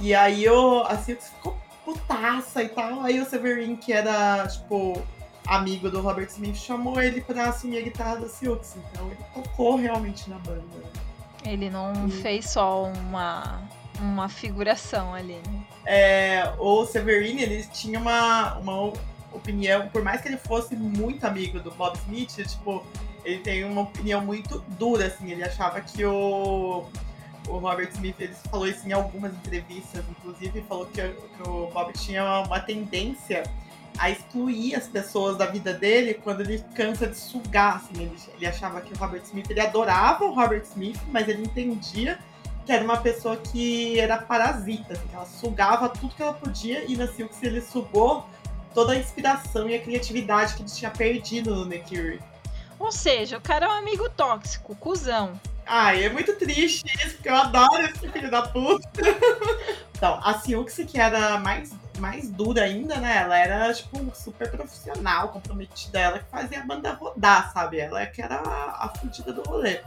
E 0.00 0.14
aí 0.14 0.48
o, 0.48 0.82
a 0.82 0.96
Silks 0.96 1.28
ficou 1.28 1.56
putaça 1.84 2.62
e 2.62 2.68
tal. 2.68 3.02
Aí 3.02 3.20
o 3.20 3.26
Severin, 3.26 3.76
que 3.76 3.92
era, 3.92 4.46
tipo, 4.46 5.00
amigo 5.46 5.90
do 5.90 6.00
Robert 6.00 6.28
Smith, 6.28 6.56
chamou 6.56 7.00
ele 7.00 7.20
pra 7.20 7.50
assumir 7.50 7.78
a 7.78 7.82
guitarra 7.82 8.16
da 8.16 8.28
Silks. 8.28 8.76
Então 8.76 9.06
ele 9.06 9.18
tocou 9.34 9.76
realmente 9.76 10.28
na 10.30 10.38
banda. 10.38 10.62
Ele 11.44 11.68
não 11.68 12.08
fez 12.08 12.50
só 12.50 12.84
uma, 12.84 13.62
uma 14.00 14.28
figuração 14.28 15.12
ali, 15.12 15.40
né? 15.48 15.62
É, 15.84 16.52
o 16.58 16.86
Severin, 16.86 17.40
ele 17.40 17.64
tinha 17.64 17.98
uma, 17.98 18.54
uma 18.58 18.92
opinião, 19.34 19.88
por 19.88 20.02
mais 20.02 20.20
que 20.20 20.28
ele 20.28 20.36
fosse 20.36 20.76
muito 20.76 21.24
amigo 21.24 21.60
do 21.60 21.70
Bob 21.72 21.96
Smith, 21.98 22.36
tipo, 22.46 22.84
ele 23.24 23.38
tem 23.38 23.64
uma 23.64 23.82
opinião 23.82 24.20
muito 24.20 24.64
dura, 24.78 25.06
assim, 25.06 25.30
ele 25.30 25.42
achava 25.42 25.80
que 25.80 26.04
o, 26.04 26.84
o 27.48 27.58
Robert 27.58 27.90
Smith, 27.92 28.16
ele 28.18 28.34
falou 28.50 28.66
isso 28.66 28.86
em 28.88 28.92
algumas 28.92 29.32
entrevistas, 29.32 30.04
inclusive, 30.10 30.62
falou 30.62 30.86
que, 30.86 31.02
que 31.02 31.48
o 31.48 31.68
Bob 31.68 31.92
tinha 31.92 32.40
uma 32.40 32.60
tendência 32.60 33.42
a 33.98 34.10
excluir 34.10 34.74
as 34.74 34.88
pessoas 34.88 35.36
da 35.36 35.46
vida 35.46 35.74
dele 35.74 36.14
quando 36.14 36.40
ele 36.40 36.64
cansa 36.74 37.06
de 37.06 37.16
sugar, 37.16 37.76
assim, 37.76 38.02
ele, 38.02 38.16
ele 38.36 38.46
achava 38.46 38.80
que 38.80 38.92
o 38.92 38.96
Robert 38.96 39.22
Smith, 39.22 39.50
ele 39.50 39.60
adorava 39.60 40.24
o 40.24 40.34
Robert 40.34 40.62
Smith, 40.62 41.00
mas 41.10 41.28
ele 41.28 41.42
entendia 41.42 42.18
que 42.64 42.72
era 42.72 42.84
uma 42.84 42.96
pessoa 42.96 43.36
que 43.36 43.98
era 43.98 44.18
parasita, 44.18 44.94
assim, 44.94 45.06
que 45.08 45.14
ela 45.14 45.26
sugava 45.26 45.88
tudo 45.88 46.14
que 46.14 46.22
ela 46.22 46.32
podia 46.32 46.84
e 46.90 46.96
na 46.96 47.08
Silks 47.08 47.42
ele 47.42 47.60
sugou 47.60 48.26
toda 48.74 48.92
a 48.92 48.96
inspiração 48.96 49.68
e 49.68 49.74
a 49.74 49.80
criatividade 49.80 50.54
que 50.54 50.62
ele 50.62 50.70
tinha 50.70 50.90
perdido 50.90 51.54
no 51.54 51.68
The 51.68 51.78
Cure. 51.78 52.20
Ou 52.78 52.90
seja, 52.90 53.38
o 53.38 53.40
cara 53.40 53.66
é 53.66 53.68
um 53.68 53.72
amigo 53.72 54.08
tóxico, 54.10 54.74
cuzão. 54.74 55.40
Ai, 55.64 56.04
é 56.04 56.10
muito 56.10 56.34
triste 56.34 56.84
isso, 56.98 57.14
porque 57.14 57.28
eu 57.28 57.36
adoro 57.36 57.82
esse 57.82 58.08
filho 58.08 58.30
da 58.30 58.42
puta. 58.42 58.88
então, 59.96 60.20
a 60.22 60.34
Silks, 60.34 60.76
que 60.88 60.98
era 60.98 61.38
mais, 61.38 61.72
mais 61.98 62.28
dura 62.28 62.64
ainda, 62.64 62.96
né? 62.96 63.18
Ela 63.18 63.38
era, 63.38 63.72
tipo, 63.72 63.98
super 64.14 64.50
profissional, 64.50 65.28
comprometida. 65.28 66.00
Ela 66.00 66.18
que 66.18 66.30
fazia 66.30 66.60
a 66.60 66.66
banda 66.66 66.92
rodar, 66.92 67.52
sabe? 67.52 67.78
Ela 67.78 68.04
que 68.06 68.20
era 68.20 68.36
a, 68.36 68.86
a 68.86 68.92
fudida 68.98 69.32
do 69.32 69.42
rolê. 69.42 69.80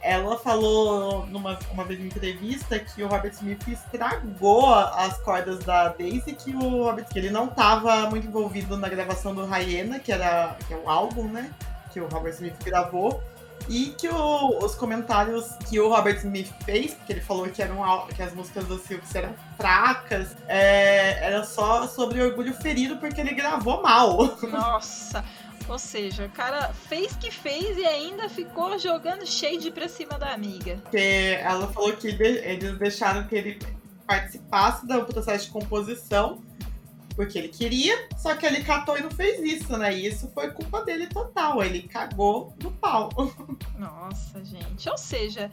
Ela 0.00 0.38
falou 0.38 1.26
numa 1.26 1.58
uma 1.72 1.84
vez 1.84 1.98
em 2.00 2.04
entrevista 2.06 2.78
que 2.78 3.02
o 3.02 3.08
Robert 3.08 3.32
Smith 3.32 3.66
estragou 3.66 4.72
as 4.72 5.18
cordas 5.18 5.58
da 5.60 5.88
Daisy, 5.88 6.32
que 6.34 6.54
o 6.54 6.84
Robert 6.84 7.06
que 7.10 7.18
ele 7.18 7.30
não 7.30 7.46
estava 7.46 8.08
muito 8.08 8.26
envolvido 8.26 8.76
na 8.76 8.88
gravação 8.88 9.34
do 9.34 9.44
Hyena, 9.44 9.98
que 9.98 10.12
era 10.12 10.56
que 10.66 10.72
é 10.72 10.76
um 10.76 10.88
álbum, 10.88 11.24
né? 11.24 11.50
Que 11.92 12.00
o 12.00 12.06
Robert 12.08 12.32
Smith 12.34 12.56
gravou. 12.64 13.22
E 13.68 13.86
que 13.98 14.08
o- 14.08 14.64
os 14.64 14.74
comentários 14.76 15.50
que 15.68 15.78
o 15.80 15.88
Robert 15.92 16.16
Smith 16.18 16.50
fez, 16.64 16.94
porque 16.94 17.12
ele 17.14 17.20
falou 17.20 17.46
que, 17.48 17.60
eram, 17.60 18.06
que 18.14 18.22
as 18.22 18.32
músicas 18.32 18.64
do 18.66 18.78
Silks 18.78 19.12
eram 19.14 19.34
fracas, 19.58 20.28
é, 20.46 21.18
era 21.26 21.44
só 21.44 21.86
sobre 21.88 22.22
orgulho 22.22 22.54
ferido 22.54 22.96
porque 22.98 23.20
ele 23.20 23.34
gravou 23.34 23.82
mal. 23.82 24.36
Nossa. 24.48 25.24
Ou 25.68 25.78
seja, 25.78 26.24
o 26.24 26.30
cara 26.30 26.72
fez 26.72 27.14
que 27.14 27.30
fez 27.30 27.76
e 27.76 27.84
ainda 27.84 28.28
ficou 28.28 28.78
jogando 28.78 29.26
shade 29.26 29.70
pra 29.70 29.88
cima 29.88 30.18
da 30.18 30.32
amiga. 30.32 30.78
Porque 30.82 31.38
ela 31.40 31.68
falou 31.68 31.94
que 31.94 32.08
eles 32.08 32.78
deixaram 32.78 33.26
que 33.26 33.34
ele 33.34 33.58
participasse 34.06 34.86
do 34.86 35.04
processo 35.04 35.44
de 35.44 35.50
composição, 35.50 36.42
porque 37.14 37.38
ele 37.38 37.48
queria, 37.48 38.08
só 38.16 38.34
que 38.34 38.46
ele 38.46 38.64
catou 38.64 38.96
e 38.96 39.02
não 39.02 39.10
fez 39.10 39.40
isso, 39.40 39.76
né? 39.76 39.94
E 39.94 40.06
isso 40.06 40.30
foi 40.32 40.50
culpa 40.52 40.82
dele 40.84 41.06
total. 41.06 41.62
Ele 41.62 41.82
cagou 41.82 42.54
no 42.62 42.72
pau. 42.72 43.10
Nossa, 43.76 44.42
gente. 44.42 44.88
Ou 44.88 44.96
seja, 44.96 45.50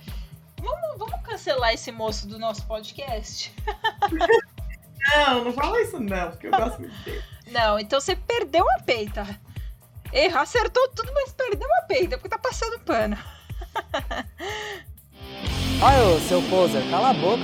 vamos, 0.58 0.98
vamos 0.98 1.22
cancelar 1.28 1.74
esse 1.74 1.92
moço 1.92 2.26
do 2.26 2.40
nosso 2.40 2.66
podcast? 2.66 3.54
Não, 5.08 5.46
não 5.46 5.54
fala 5.54 5.80
isso 5.82 6.00
não, 6.00 6.32
porque 6.32 6.48
eu 6.48 6.52
gosto 6.52 6.80
muito 6.80 7.04
dele. 7.04 7.22
Não, 7.52 7.78
então 7.78 8.02
você 8.02 8.16
perdeu 8.16 8.66
a 8.72 8.80
peita. 8.80 9.40
Erra, 10.12 10.42
acertou 10.42 10.88
tudo, 10.90 11.12
mas 11.14 11.32
perdeu 11.34 11.68
a 11.80 11.82
peita, 11.84 12.18
porque 12.18 12.30
tá 12.30 12.38
passando 12.38 12.80
pano. 12.80 13.18
Ai, 15.82 16.02
ô, 16.02 16.20
seu 16.22 16.42
poser, 16.44 16.90
cala 16.90 17.10
a 17.10 17.14
boca. 17.14 17.44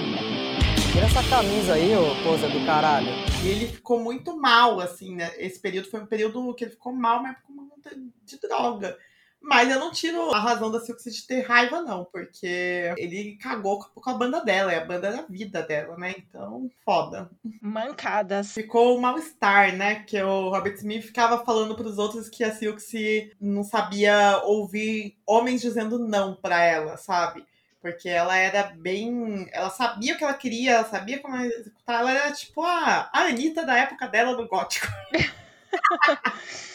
Tira 0.92 1.06
essa 1.06 1.24
camisa 1.30 1.74
aí, 1.74 1.96
ô 1.96 2.16
poser 2.24 2.50
do 2.50 2.66
caralho. 2.66 3.08
E 3.44 3.48
ele 3.50 3.68
ficou 3.68 4.00
muito 4.00 4.38
mal, 4.38 4.80
assim, 4.80 5.16
né? 5.16 5.32
Esse 5.38 5.60
período 5.60 5.90
foi 5.90 6.00
um 6.02 6.06
período 6.06 6.54
que 6.54 6.64
ele 6.64 6.72
ficou 6.72 6.94
mal, 6.94 7.22
mas 7.22 7.38
por 7.40 7.56
conta 7.56 7.92
de 8.24 8.40
droga. 8.40 8.98
Mas 9.42 9.70
eu 9.72 9.80
não 9.80 9.92
tiro 9.92 10.32
a 10.34 10.40
razão 10.40 10.72
da 10.72 10.80
Silk 10.80 11.02
de 11.04 11.28
ter 11.28 11.42
raiva, 11.42 11.82
não, 11.82 12.06
porque 12.06 12.94
ele 12.96 13.38
cagou 13.42 13.80
com 13.80 14.10
a 14.10 14.14
banda 14.14 14.40
dela, 14.46 14.72
é 14.72 14.78
a 14.78 14.86
banda 14.86 15.12
da 15.12 15.24
vida 15.24 15.64
dela, 15.64 15.98
né? 15.98 16.14
Então, 16.16 16.70
foda. 16.86 17.30
Mancadas. 17.60 18.54
Ficou 18.54 18.96
um 18.96 19.02
mal-estar, 19.02 19.76
né? 19.76 20.04
Que 20.04 20.22
o 20.22 20.50
Robert 20.50 20.76
Smith 20.76 21.04
ficava 21.04 21.44
falando 21.44 21.76
pros 21.76 21.98
outros 21.98 22.30
que 22.30 22.44
a 22.44 22.54
Silk 22.54 22.82
não 23.42 23.64
sabia 23.64 24.40
ouvir 24.44 25.18
homens 25.26 25.60
dizendo 25.62 25.98
não 25.98 26.36
pra 26.36 26.64
ela, 26.64 26.96
sabe? 26.96 27.44
Porque 27.82 28.08
ela 28.08 28.38
era 28.38 28.64
bem. 28.64 29.50
Ela 29.52 29.72
sabia 29.72 30.14
o 30.14 30.18
que 30.18 30.24
ela 30.24 30.36
queria, 30.36 30.74
ela 30.74 30.86
sabia 30.86 31.20
como 31.20 31.36
executar. 31.38 32.02
Ela 32.02 32.12
era 32.12 32.32
tipo 32.32 32.62
a, 32.64 33.10
a 33.12 33.22
Anitta 33.22 33.66
da 33.66 33.76
época 33.76 34.08
dela 34.08 34.36
do 34.36 34.48
gótico. 34.48 34.88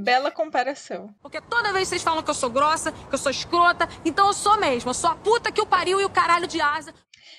Bela 0.00 0.30
comparação. 0.30 1.14
Porque 1.20 1.40
toda 1.40 1.72
vez 1.72 1.88
vocês 1.88 2.02
falam 2.02 2.22
que 2.22 2.30
eu 2.30 2.34
sou 2.34 2.50
grossa, 2.50 2.92
que 2.92 3.14
eu 3.14 3.18
sou 3.18 3.30
escrota, 3.30 3.88
então 4.04 4.26
eu 4.26 4.32
sou 4.32 4.58
mesmo. 4.58 4.90
Eu 4.90 4.94
sou 4.94 5.10
a 5.10 5.14
puta 5.14 5.52
que 5.52 5.60
o 5.60 5.66
pariu 5.66 6.00
e 6.00 6.04
o 6.04 6.10
caralho 6.10 6.46
de 6.46 6.60
asa. 6.60 6.94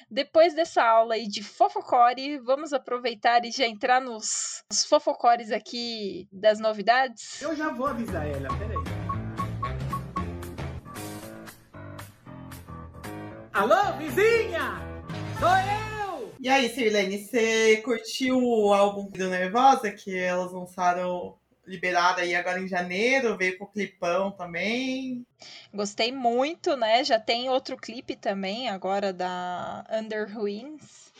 Depois 0.10 0.54
dessa 0.54 0.82
aula 0.84 1.16
aí 1.16 1.28
de 1.28 1.44
fofocore, 1.44 2.38
vamos 2.38 2.72
aproveitar 2.72 3.44
e 3.44 3.52
já 3.52 3.66
entrar 3.66 4.00
nos, 4.00 4.64
nos 4.70 4.86
fofocores 4.86 5.52
aqui 5.52 6.28
das 6.32 6.60
novidades? 6.60 7.42
Eu 7.42 7.56
já 7.56 7.74
vou 7.74 7.88
avisar 7.88 8.26
ela, 8.26 8.48
peraí. 8.58 8.78
Alô, 13.54 13.98
vizinha! 13.98 14.80
Sou 15.40 15.50
eu! 15.50 16.32
E 16.40 16.48
aí, 16.48 16.70
Sirlene, 16.70 17.18
você 17.18 17.78
curtiu 17.78 18.40
o 18.40 18.72
álbum 18.72 19.10
do 19.10 19.28
Nervosa, 19.28 19.92
que 19.92 20.16
elas 20.16 20.54
lançaram 20.54 21.36
liberado 21.68 22.22
aí 22.22 22.34
agora 22.34 22.60
em 22.60 22.68
janeiro? 22.68 23.38
Veio 23.38 23.58
com 23.58 23.66
o 23.66 23.72
clipão 23.72 24.32
também. 24.32 25.26
Gostei 25.74 26.12
muito, 26.12 26.76
né? 26.76 27.04
Já 27.04 27.20
tem 27.20 27.50
outro 27.50 27.78
clipe 27.78 28.16
também, 28.16 28.70
agora 28.70 29.12
da 29.12 29.86
Under 29.92 30.34
Ruins. 30.34 31.12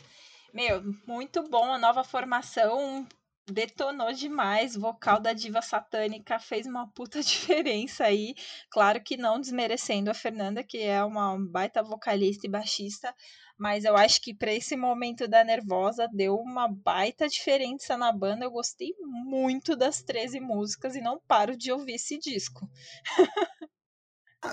Meu, 0.54 0.82
muito 1.06 1.44
bom. 1.44 1.72
A 1.72 1.78
nova 1.78 2.04
formação 2.04 3.06
detonou 3.52 4.12
demais. 4.12 4.76
Vocal 4.76 5.20
da 5.20 5.34
diva 5.34 5.62
satânica 5.62 6.40
fez 6.40 6.66
uma 6.68 6.88
puta 6.88 7.22
diferença 7.24 8.06
aí. 8.06 8.36
Claro 8.70 9.02
que 9.02 9.18
não 9.18 9.40
desmerecendo 9.40 10.10
a 10.10 10.14
Fernanda, 10.14 10.64
que 10.64 10.80
é 10.80 11.04
uma 11.04 11.38
baita 11.40 11.82
vocalista 11.84 12.46
e 12.46 12.50
baixista. 12.50 13.14
Mas 13.58 13.86
eu 13.86 13.98
acho 13.98 14.22
que 14.22 14.36
para 14.36 14.54
esse 14.54 14.76
momento 14.76 15.28
da 15.28 15.44
Nervosa 15.44 16.08
deu 16.14 16.36
uma 16.36 16.68
baita 16.68 17.28
diferença 17.28 17.98
na 17.98 18.12
banda. 18.12 18.46
Eu 18.46 18.52
gostei 18.52 18.94
muito 19.00 19.76
das 19.76 20.04
13 20.04 20.40
músicas 20.40 20.96
e 20.96 21.02
não 21.02 21.20
paro 21.28 21.58
de 21.58 21.72
ouvir 21.72 21.96
esse 21.96 22.20
disco. 22.20 22.70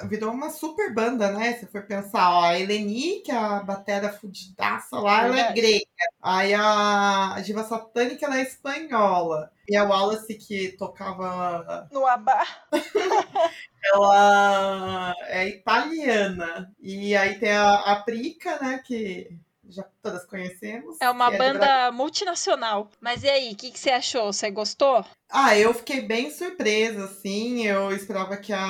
Virou 0.05 0.33
uma 0.33 0.51
super 0.51 0.93
banda, 0.93 1.31
né? 1.33 1.55
Se 1.55 1.67
for 1.67 1.83
pensar, 1.87 2.31
ó, 2.31 2.45
a 2.45 2.59
Eleni, 2.59 3.21
que 3.21 3.31
é 3.31 3.37
a 3.37 3.63
batera 3.63 4.13
fudidaça 4.13 4.99
lá, 4.99 5.27
ela 5.27 5.41
é 5.41 5.53
grega. 5.53 5.85
Aí 6.23 6.55
a, 6.55 7.35
a 7.35 7.41
diva 7.41 7.65
satânica, 7.65 8.27
ela 8.27 8.39
é 8.39 8.43
espanhola. 8.43 9.51
E 9.69 9.77
a 9.77 9.85
Wallace, 9.85 10.35
que 10.35 10.77
tocava 10.77 11.89
No 11.91 12.07
Abá. 12.07 12.45
ela 13.95 15.15
é 15.27 15.49
italiana. 15.49 16.75
E 16.81 17.17
aí 17.17 17.39
tem 17.39 17.53
a, 17.53 17.75
a 17.75 17.97
Prica, 18.03 18.59
né? 18.61 18.83
Que 18.85 19.39
já 19.69 19.85
todas 20.03 20.25
conhecemos. 20.27 20.97
É 21.01 21.11
uma 21.11 21.27
que 21.27 21.33
de 21.33 21.39
banda 21.39 21.59
Bra- 21.59 21.93
multinacional. 21.93 22.91
Mas 23.01 23.23
e 23.23 23.29
aí, 23.29 23.53
o 23.53 23.57
que, 23.57 23.71
que 23.71 23.79
você 23.79 23.91
achou? 23.91 24.33
Você 24.33 24.51
gostou? 24.51 25.05
Ah, 25.31 25.57
eu 25.59 25.75
fiquei 25.75 26.01
bem 26.03 26.31
surpresa, 26.31 27.05
assim. 27.07 27.67
Eu 27.67 27.91
esperava 27.91 28.37
que 28.37 28.53
a, 28.53 28.61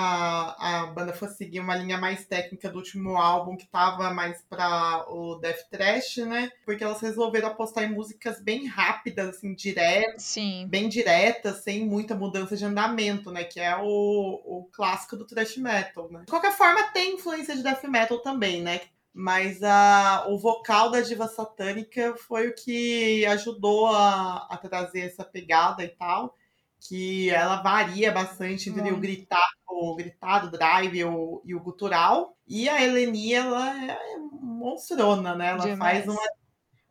a 0.58 0.86
banda 0.86 1.12
fosse 1.12 1.36
seguir 1.36 1.60
uma 1.60 1.76
linha 1.76 1.98
mais 1.98 2.24
técnica 2.24 2.70
do 2.70 2.78
último 2.78 3.16
álbum, 3.16 3.56
que 3.56 3.66
tava 3.66 4.10
mais 4.14 4.42
pra 4.48 5.04
o 5.08 5.34
Death 5.36 5.68
Trash, 5.70 6.16
né? 6.18 6.50
Porque 6.64 6.82
elas 6.82 7.00
resolveram 7.00 7.48
apostar 7.48 7.84
em 7.84 7.92
músicas 7.92 8.40
bem 8.40 8.66
rápidas, 8.66 9.36
assim, 9.36 9.54
diretas. 9.54 10.22
Sim. 10.22 10.66
Bem 10.68 10.88
diretas, 10.88 11.62
sem 11.62 11.84
muita 11.84 12.14
mudança 12.14 12.56
de 12.56 12.64
andamento, 12.64 13.30
né? 13.30 13.44
Que 13.44 13.60
é 13.60 13.76
o, 13.76 13.82
o 13.82 14.68
clássico 14.72 15.16
do 15.16 15.26
thrash 15.26 15.56
metal, 15.58 16.08
né? 16.10 16.20
De 16.20 16.30
qualquer 16.30 16.52
forma, 16.52 16.82
tem 16.84 17.16
influência 17.16 17.54
de 17.54 17.62
death 17.62 17.84
metal 17.84 18.18
também, 18.20 18.62
né? 18.62 18.80
Mas 19.16 19.62
a, 19.62 20.26
o 20.28 20.36
vocal 20.36 20.90
da 20.90 21.00
diva 21.00 21.28
satânica 21.28 22.16
foi 22.16 22.48
o 22.48 22.54
que 22.54 23.24
ajudou 23.26 23.86
a, 23.86 24.48
a 24.50 24.56
trazer 24.56 25.02
essa 25.02 25.24
pegada 25.24 25.84
e 25.84 25.88
tal. 25.88 26.36
Que 26.80 27.30
ela 27.30 27.62
varia 27.62 28.10
bastante 28.10 28.68
entre 28.68 28.82
o 28.82 28.84
Muito. 28.84 29.00
gritar, 29.00 29.48
o 29.68 29.94
gritado, 29.94 30.48
o 30.48 30.50
drive 30.50 30.98
e 30.98 31.04
o, 31.04 31.40
e 31.44 31.54
o 31.54 31.60
gutural. 31.60 32.36
E 32.46 32.68
a 32.68 32.82
Eleni, 32.82 33.32
ela 33.32 33.84
é 33.84 34.18
monstrona, 34.18 35.34
né? 35.36 35.50
Ela 35.50 35.64
Demais. 35.64 36.04
faz, 36.04 36.08
uma, 36.08 36.28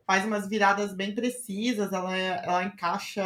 faz 0.07 0.25
umas 0.25 0.47
viradas 0.47 0.93
bem 0.93 1.13
precisas, 1.13 1.91
ela, 1.91 2.15
ela 2.15 2.63
encaixa 2.63 3.21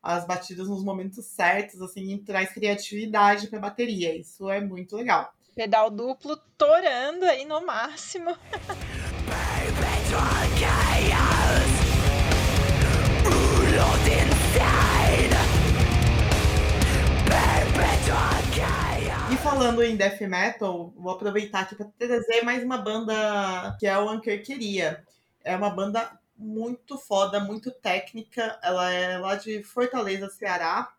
as 0.00 0.24
batidas 0.24 0.68
nos 0.68 0.84
momentos 0.84 1.24
certos, 1.26 1.82
assim, 1.82 2.14
e 2.14 2.18
traz 2.18 2.52
criatividade 2.52 3.48
pra 3.48 3.58
bateria. 3.58 4.16
Isso 4.16 4.48
é 4.48 4.60
muito 4.60 4.96
legal. 4.96 5.34
Pedal 5.58 5.90
duplo 5.90 6.36
torando 6.56 7.24
aí 7.24 7.44
no 7.44 7.66
máximo. 7.66 8.30
E 19.32 19.36
falando 19.38 19.82
em 19.82 19.96
death 19.96 20.20
metal, 20.20 20.92
vou 20.96 21.14
aproveitar 21.14 21.62
aqui 21.62 21.74
para 21.74 21.86
trazer 21.98 22.42
mais 22.42 22.62
uma 22.62 22.78
banda 22.78 23.76
que 23.80 23.86
é 23.88 23.98
o 23.98 24.08
Anker 24.08 24.44
Queria. 24.44 25.04
É 25.42 25.56
uma 25.56 25.70
banda 25.70 26.08
muito 26.36 26.96
foda, 26.96 27.40
muito 27.40 27.72
técnica. 27.72 28.56
Ela 28.62 28.92
é 28.92 29.18
lá 29.18 29.34
de 29.34 29.64
Fortaleza, 29.64 30.30
Ceará. 30.30 30.92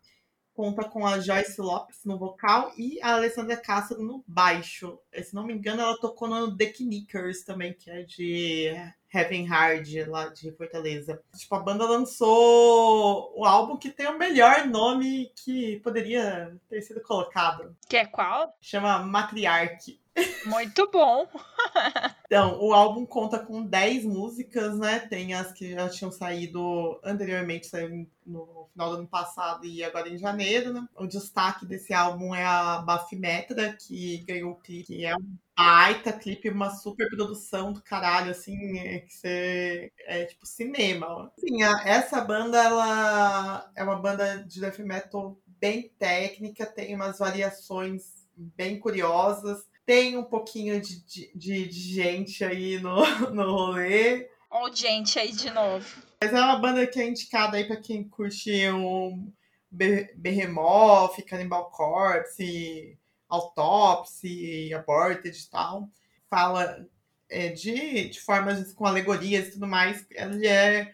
Conta 0.60 0.84
com 0.84 1.06
a 1.06 1.18
Joyce 1.18 1.58
Lopes 1.58 2.04
no 2.04 2.18
vocal 2.18 2.70
e 2.76 3.00
a 3.00 3.14
Alessandra 3.14 3.56
Castro 3.56 4.02
no 4.02 4.22
baixo. 4.28 4.98
Se 5.10 5.34
não 5.34 5.46
me 5.46 5.54
engano, 5.54 5.80
ela 5.80 5.98
tocou 5.98 6.28
no 6.28 6.54
The 6.54 6.66
Knickers 6.66 7.44
também, 7.44 7.72
que 7.72 7.90
é 7.90 8.02
de 8.02 8.74
Heaven 9.12 9.44
Hard, 9.44 9.88
lá 10.06 10.28
de 10.28 10.52
Fortaleza. 10.52 11.20
Tipo, 11.36 11.54
a 11.56 11.60
banda 11.60 11.84
lançou 11.84 13.32
o 13.36 13.44
álbum 13.44 13.76
que 13.76 13.90
tem 13.90 14.06
o 14.06 14.18
melhor 14.18 14.66
nome 14.66 15.32
que 15.44 15.80
poderia 15.80 16.56
ter 16.68 16.80
sido 16.82 17.00
colocado. 17.00 17.76
Que 17.88 17.96
é 17.96 18.06
qual? 18.06 18.54
Chama 18.60 18.98
Matriarch. 19.00 20.00
Muito 20.46 20.88
bom. 20.90 21.26
Então, 22.30 22.62
o 22.62 22.72
álbum 22.72 23.04
conta 23.04 23.40
com 23.40 23.60
10 23.60 24.04
músicas, 24.04 24.78
né? 24.78 25.00
Tem 25.00 25.34
as 25.34 25.50
que 25.50 25.72
já 25.72 25.88
tinham 25.88 26.12
saído 26.12 27.00
anteriormente, 27.02 27.66
saiu 27.66 28.06
no 28.24 28.68
final 28.72 28.90
do 28.90 28.98
ano 28.98 29.08
passado 29.08 29.66
e 29.66 29.82
agora 29.82 30.08
em 30.08 30.16
janeiro, 30.16 30.72
né? 30.72 30.86
O 30.94 31.08
destaque 31.08 31.66
desse 31.66 31.92
álbum 31.92 32.32
é 32.32 32.44
a 32.44 32.82
Bafimetra, 32.82 33.72
que 33.72 34.18
ganhou 34.18 34.52
o 34.52 34.60
clipe, 34.60 34.94
que 34.94 35.04
é 35.04 35.16
um 35.16 35.36
baita 35.64 36.12
clipe, 36.12 36.48
uma 36.48 36.70
super 36.70 37.08
produção 37.10 37.72
do 37.72 37.82
caralho, 37.82 38.30
assim, 38.30 38.78
é 38.78 39.00
que 39.00 39.12
você... 39.12 39.92
é 40.06 40.24
tipo 40.24 40.46
cinema. 40.46 41.06
ó. 41.06 41.28
Assim, 41.36 41.62
a- 41.62 41.82
essa 41.86 42.20
banda, 42.20 42.62
ela 42.62 43.70
é 43.76 43.82
uma 43.84 43.96
banda 43.96 44.44
de 44.44 44.60
death 44.60 44.78
metal 44.78 45.38
bem 45.46 45.90
técnica, 45.98 46.64
tem 46.66 46.94
umas 46.94 47.18
variações 47.18 48.02
bem 48.36 48.78
curiosas. 48.78 49.68
Tem 49.84 50.16
um 50.16 50.24
pouquinho 50.24 50.80
de, 50.80 51.04
de, 51.04 51.30
de- 51.34 51.68
de 51.68 51.94
gente 51.94 52.44
aí 52.44 52.78
no, 52.80 52.96
no 53.34 53.50
rolê. 53.52 54.28
Ó, 54.50 54.70
gente 54.72 55.18
aí 55.18 55.32
de 55.32 55.50
novo. 55.50 55.86
Mas 56.22 56.32
é 56.32 56.40
uma 56.40 56.58
banda 56.58 56.86
que 56.86 57.00
é 57.00 57.08
indicada 57.08 57.56
aí 57.56 57.64
pra 57.64 57.76
quem 57.76 58.06
curte 58.08 58.50
um 58.70 59.32
Be- 59.70 60.12
Behemoth, 60.16 61.22
Cannibal 61.26 61.70
Corpse, 61.70 62.98
Autopsy, 63.30 64.74
Aborted 64.74 65.38
e 65.38 65.50
tal. 65.50 65.88
Fala 66.28 66.86
é, 67.28 67.48
de, 67.48 68.08
de 68.10 68.20
formas 68.20 68.72
com 68.72 68.84
alegorias 68.84 69.48
e 69.48 69.50
tudo 69.52 69.66
mais. 69.66 70.06
Ele 70.10 70.46
é 70.46 70.92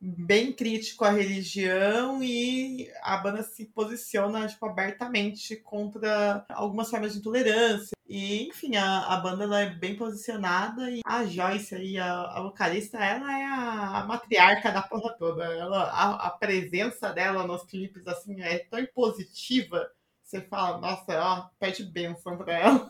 bem 0.00 0.50
crítico 0.52 1.04
à 1.04 1.10
religião 1.10 2.22
e 2.22 2.90
a 3.02 3.18
banda 3.18 3.42
se 3.42 3.66
posiciona 3.66 4.48
tipo, 4.48 4.64
abertamente 4.64 5.56
contra 5.56 6.44
algumas 6.48 6.88
formas 6.88 7.12
de 7.12 7.18
intolerância. 7.18 7.94
E, 8.08 8.48
enfim, 8.48 8.76
a, 8.76 9.06
a 9.06 9.16
banda 9.18 9.44
ela 9.44 9.60
é 9.60 9.70
bem 9.70 9.94
posicionada 9.94 10.90
e 10.90 11.00
a 11.04 11.24
Joyce 11.24 11.74
aí, 11.74 11.98
a, 11.98 12.22
a 12.22 12.42
vocalista, 12.42 12.98
ela 12.98 13.38
é 13.38 13.44
a, 13.44 14.00
a 14.00 14.06
matriarca 14.06 14.72
da 14.72 14.82
porra 14.82 15.14
toda. 15.18 15.44
Ela, 15.44 15.84
a, 15.84 16.26
a 16.26 16.30
presença 16.30 17.12
dela 17.12 17.46
nos 17.46 17.62
clipes 17.64 18.06
assim 18.08 18.40
é 18.40 18.58
tão 18.58 18.80
impositiva. 18.80 19.88
Você 20.30 20.42
fala, 20.42 20.78
nossa, 20.78 21.20
ó, 21.20 21.48
pede 21.58 21.82
bênção 21.82 22.38
pra 22.38 22.56
ela. 22.56 22.88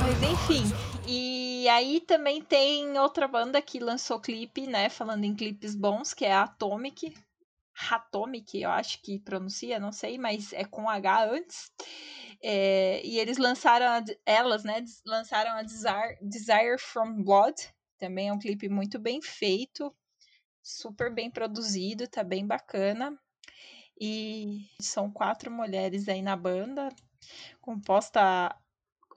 Mas 0.00 0.22
enfim, 0.22 0.62
e 1.06 1.68
aí 1.68 2.00
também 2.00 2.40
tem 2.40 2.98
outra 2.98 3.28
banda 3.28 3.60
que 3.60 3.78
lançou 3.78 4.18
clipe, 4.18 4.66
né? 4.66 4.88
Falando 4.88 5.24
em 5.24 5.36
clipes 5.36 5.74
bons, 5.74 6.14
que 6.14 6.24
é 6.24 6.32
a 6.32 6.44
Atomic. 6.44 7.12
Atomic, 7.90 8.60
eu 8.60 8.70
acho 8.70 9.00
que 9.02 9.18
pronuncia, 9.18 9.78
não 9.78 9.92
sei, 9.92 10.18
mas 10.18 10.52
é 10.52 10.64
com 10.64 10.88
H 10.88 11.24
antes. 11.30 11.70
É, 12.42 13.00
e 13.04 13.18
eles 13.18 13.38
lançaram, 13.38 13.86
a- 13.86 14.04
elas, 14.24 14.64
né? 14.64 14.84
Lançaram 15.06 15.52
a 15.52 15.62
Desire, 15.62 16.18
Desire 16.22 16.78
from 16.78 17.22
Blood. 17.22 17.56
Também 17.98 18.28
é 18.28 18.32
um 18.32 18.38
clipe 18.38 18.68
muito 18.68 18.98
bem 18.98 19.20
feito, 19.20 19.94
super 20.62 21.12
bem 21.12 21.30
produzido, 21.30 22.08
tá 22.08 22.24
bem 22.24 22.46
bacana. 22.46 23.18
E 24.00 24.66
são 24.80 25.10
quatro 25.10 25.50
mulheres 25.50 26.08
aí 26.08 26.22
na 26.22 26.34
banda, 26.34 26.88
composta 27.60 28.56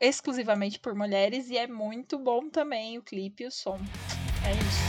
exclusivamente 0.01 0.79
por 0.79 0.93
mulheres 0.93 1.49
e 1.49 1.57
é 1.57 1.65
muito 1.65 2.19
bom 2.19 2.49
também 2.49 2.97
o 2.97 3.01
clipe 3.03 3.43
e 3.43 3.47
o 3.47 3.51
som. 3.51 3.79
É 4.45 4.51
isso. 4.51 4.83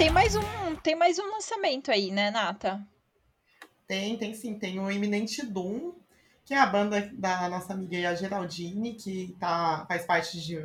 Tem 0.00 0.08
mais 0.08 0.34
um, 0.34 0.76
tem 0.82 0.94
mais 0.94 1.18
um 1.18 1.30
lançamento 1.30 1.90
aí, 1.90 2.10
né, 2.10 2.30
Nata? 2.30 2.82
Tem, 3.86 4.16
tem 4.16 4.32
sim. 4.32 4.58
Tem 4.58 4.80
o 4.80 4.90
Eminente 4.90 5.44
Doom, 5.44 5.92
que 6.42 6.54
é 6.54 6.56
a 6.58 6.64
banda 6.64 7.10
da 7.12 7.50
nossa 7.50 7.74
amiga 7.74 8.16
Geraldine, 8.16 8.94
que 8.94 9.36
tá, 9.38 9.84
faz 9.86 10.06
parte 10.06 10.40
de 10.40 10.56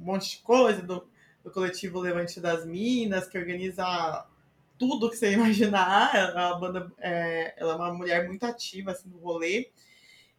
um 0.00 0.04
monte 0.04 0.36
de 0.36 0.42
coisa, 0.44 0.82
do, 0.82 1.04
do 1.42 1.50
coletivo 1.50 1.98
Levante 1.98 2.38
das 2.38 2.64
Minas, 2.64 3.26
que 3.26 3.36
organiza 3.36 4.24
tudo 4.78 5.10
que 5.10 5.16
você 5.16 5.32
imaginar. 5.34 6.14
A 6.36 6.54
banda 6.54 6.88
é, 7.00 7.54
ela 7.56 7.72
é 7.72 7.76
uma 7.76 7.92
mulher 7.92 8.28
muito 8.28 8.46
ativa 8.46 8.92
assim, 8.92 9.08
no 9.08 9.18
rolê. 9.18 9.68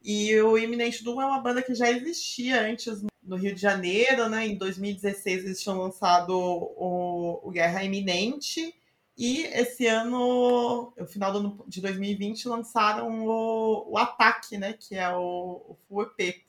E 0.02 0.40
o 0.40 0.58
Eminente 0.58 1.04
Doom 1.04 1.22
é 1.22 1.26
uma 1.26 1.42
banda 1.42 1.62
que 1.62 1.76
já 1.76 1.92
existia 1.92 2.62
antes 2.62 3.04
no 3.28 3.36
Rio 3.36 3.54
de 3.54 3.62
Janeiro, 3.62 4.30
né? 4.30 4.48
Em 4.48 4.56
2016 4.58 5.44
eles 5.46 5.62
tinham 5.62 5.78
lançado 5.78 6.32
o, 6.32 7.42
o 7.44 7.52
Guerra 7.52 7.84
Iminente. 7.84 8.74
E 9.18 9.42
esse 9.48 9.88
ano, 9.88 10.94
no 10.96 11.08
final 11.08 11.32
do 11.32 11.40
ano 11.40 11.66
de 11.68 11.82
2020, 11.82 12.48
lançaram 12.48 13.26
o, 13.26 13.92
o 13.92 13.98
Ataque, 13.98 14.58
né? 14.58 14.74
Que 14.74 14.96
é 14.96 15.10
o, 15.10 15.66
o 15.70 15.78
Full 15.88 16.04
EP. 16.18 16.44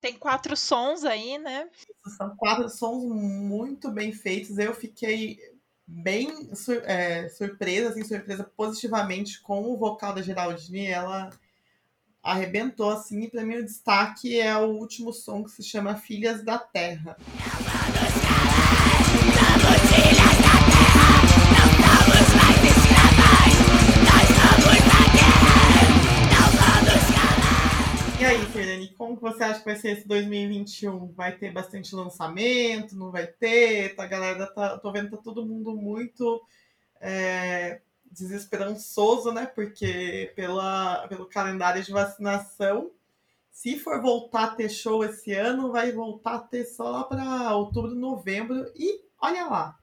Tem 0.00 0.16
quatro 0.16 0.56
sons 0.56 1.04
aí, 1.04 1.38
né? 1.38 1.68
São 2.16 2.34
quatro 2.36 2.68
sons 2.68 3.04
muito 3.04 3.90
bem 3.90 4.12
feitos. 4.12 4.58
Eu 4.58 4.74
fiquei 4.74 5.38
bem 5.86 6.54
sur- 6.54 6.82
é, 6.84 7.28
surpresa, 7.28 7.90
assim, 7.90 8.04
surpresa 8.04 8.44
positivamente 8.44 9.40
com 9.42 9.62
o 9.70 9.76
vocal 9.76 10.14
da 10.14 10.22
Geraldine. 10.22 10.86
Ela 10.86 11.30
arrebentou, 12.22 12.90
assim, 12.90 13.22
e 13.22 13.30
pra 13.30 13.44
mim 13.44 13.56
o 13.56 13.64
destaque 13.64 14.38
é 14.38 14.56
o 14.56 14.66
último 14.66 15.12
som 15.12 15.42
que 15.42 15.50
se 15.50 15.62
chama 15.62 15.96
Filhas 15.96 16.44
da 16.44 16.58
Terra. 16.58 17.16
E 28.20 28.24
aí, 28.24 28.44
Fernani, 28.52 28.92
como 28.98 29.16
você 29.16 29.42
acha 29.42 29.60
que 29.60 29.64
vai 29.64 29.76
ser 29.76 29.92
esse 29.92 30.06
2021? 30.06 31.06
Vai 31.12 31.32
ter 31.32 31.50
bastante 31.50 31.94
lançamento? 31.94 32.94
Não 32.94 33.10
vai 33.10 33.26
ter? 33.26 33.94
Tá, 33.94 34.04
a 34.04 34.06
galera 34.06 34.46
tá, 34.46 34.78
tô 34.78 34.92
vendo 34.92 35.16
tá 35.16 35.22
todo 35.22 35.46
mundo 35.46 35.74
muito 35.74 36.42
é, 37.00 37.80
desesperançoso, 38.20 39.32
né? 39.32 39.46
Porque 39.46 40.32
pela, 40.36 41.06
pelo 41.08 41.26
calendário 41.26 41.82
de 41.82 41.92
vacinação, 41.92 42.92
se 43.52 43.78
for 43.78 44.02
voltar 44.02 44.44
a 44.44 44.56
ter 44.56 44.68
show 44.70 45.04
esse 45.04 45.32
ano, 45.34 45.72
vai 45.72 45.92
voltar 45.92 46.36
a 46.36 46.40
ter 46.40 46.64
só 46.66 46.90
lá 46.90 47.04
para 47.04 47.54
outubro, 47.56 47.94
novembro. 47.94 48.72
E 48.76 49.04
olha 49.20 49.46
lá, 49.46 49.78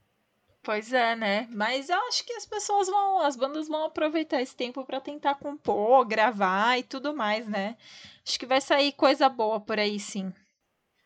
Pois 0.62 0.94
é, 0.94 1.16
né? 1.16 1.48
Mas 1.50 1.90
eu 1.90 1.98
acho 2.10 2.24
que 2.24 2.34
as 2.34 2.46
pessoas 2.46 2.88
vão, 2.88 3.22
as 3.22 3.36
bandas 3.36 3.68
vão 3.68 3.86
aproveitar 3.86 4.40
esse 4.40 4.56
tempo 4.56 4.86
pra 4.86 5.02
tentar 5.02 5.34
compor, 5.36 6.06
gravar 6.06 6.78
e 6.78 6.84
tudo 6.84 7.16
mais, 7.16 7.48
né? 7.48 7.76
Acho 8.24 8.38
que 8.40 8.46
vai 8.46 8.62
sair 8.62 8.92
coisa 8.94 9.28
boa 9.30 9.60
por 9.60 9.80
aí, 9.80 10.00
sim. 10.00 10.32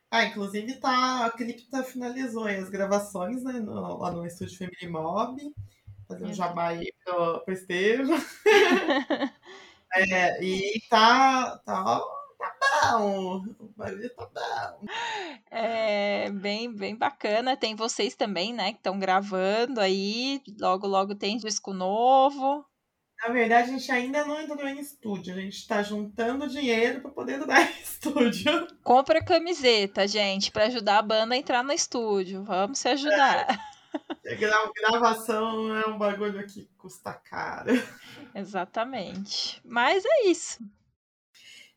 Ah, 0.10 0.26
inclusive 0.26 0.80
tá, 0.80 1.26
a 1.26 1.32
clipe 1.32 1.64
tá, 1.70 1.84
finalizou 1.84 2.46
as 2.46 2.70
gravações, 2.70 3.44
né, 3.44 3.54
no- 3.54 3.98
lá 3.98 4.12
no 4.12 4.26
estúdio 4.26 4.58
Family 4.58 4.88
Mob, 4.90 5.54
fazendo 6.14 6.34
jabá 6.34 6.68
aí 6.70 6.94
pro, 7.04 7.40
pro 7.42 7.54
Estevam. 7.54 8.18
É, 9.94 10.42
e 10.42 10.82
tá, 10.90 11.58
tá, 11.66 11.84
tá 11.84 12.98
bom, 12.98 13.44
o 13.60 13.68
barulho 13.76 14.10
tá 14.16 14.26
bom. 14.26 14.86
É 15.52 16.30
bem, 16.32 16.74
bem 16.74 16.96
bacana. 16.96 17.58
Tem 17.58 17.76
vocês 17.76 18.16
também, 18.16 18.54
né, 18.54 18.72
que 18.72 18.78
estão 18.78 18.98
gravando 18.98 19.82
aí. 19.82 20.42
Logo, 20.62 20.88
logo 20.88 21.14
tem 21.14 21.36
disco 21.38 21.74
novo. 21.74 22.66
Na 23.22 23.34
verdade, 23.34 23.70
a 23.70 23.74
gente 23.74 23.92
ainda 23.92 24.26
não 24.26 24.40
entrou 24.42 24.66
em 24.66 24.80
estúdio, 24.80 25.36
a 25.36 25.40
gente 25.42 25.68
tá 25.68 25.84
juntando 25.84 26.48
dinheiro 26.48 27.02
para 27.02 27.12
poder 27.12 27.34
entrar 27.34 27.62
em 27.62 27.72
estúdio. 27.84 28.68
Compra 28.84 29.24
camiseta, 29.24 30.08
gente, 30.08 30.52
pra 30.52 30.68
ajudar 30.68 31.00
a 31.00 31.04
banda 31.04 31.36
a 31.36 31.38
entrar 31.38 31.64
no 31.64 31.74
estúdio. 31.74 32.44
Vamos 32.46 32.80
se 32.80 32.88
ajudar. 32.88 33.46
Gra- 33.46 33.60
gravação 34.80 35.76
é 35.76 35.88
um 35.88 35.98
bagulho 35.98 36.46
que 36.48 36.70
custa 36.78 37.14
caro. 37.14 37.72
Exatamente. 38.34 39.62
Mas 39.66 40.04
é 40.06 40.28
isso. 40.28 40.60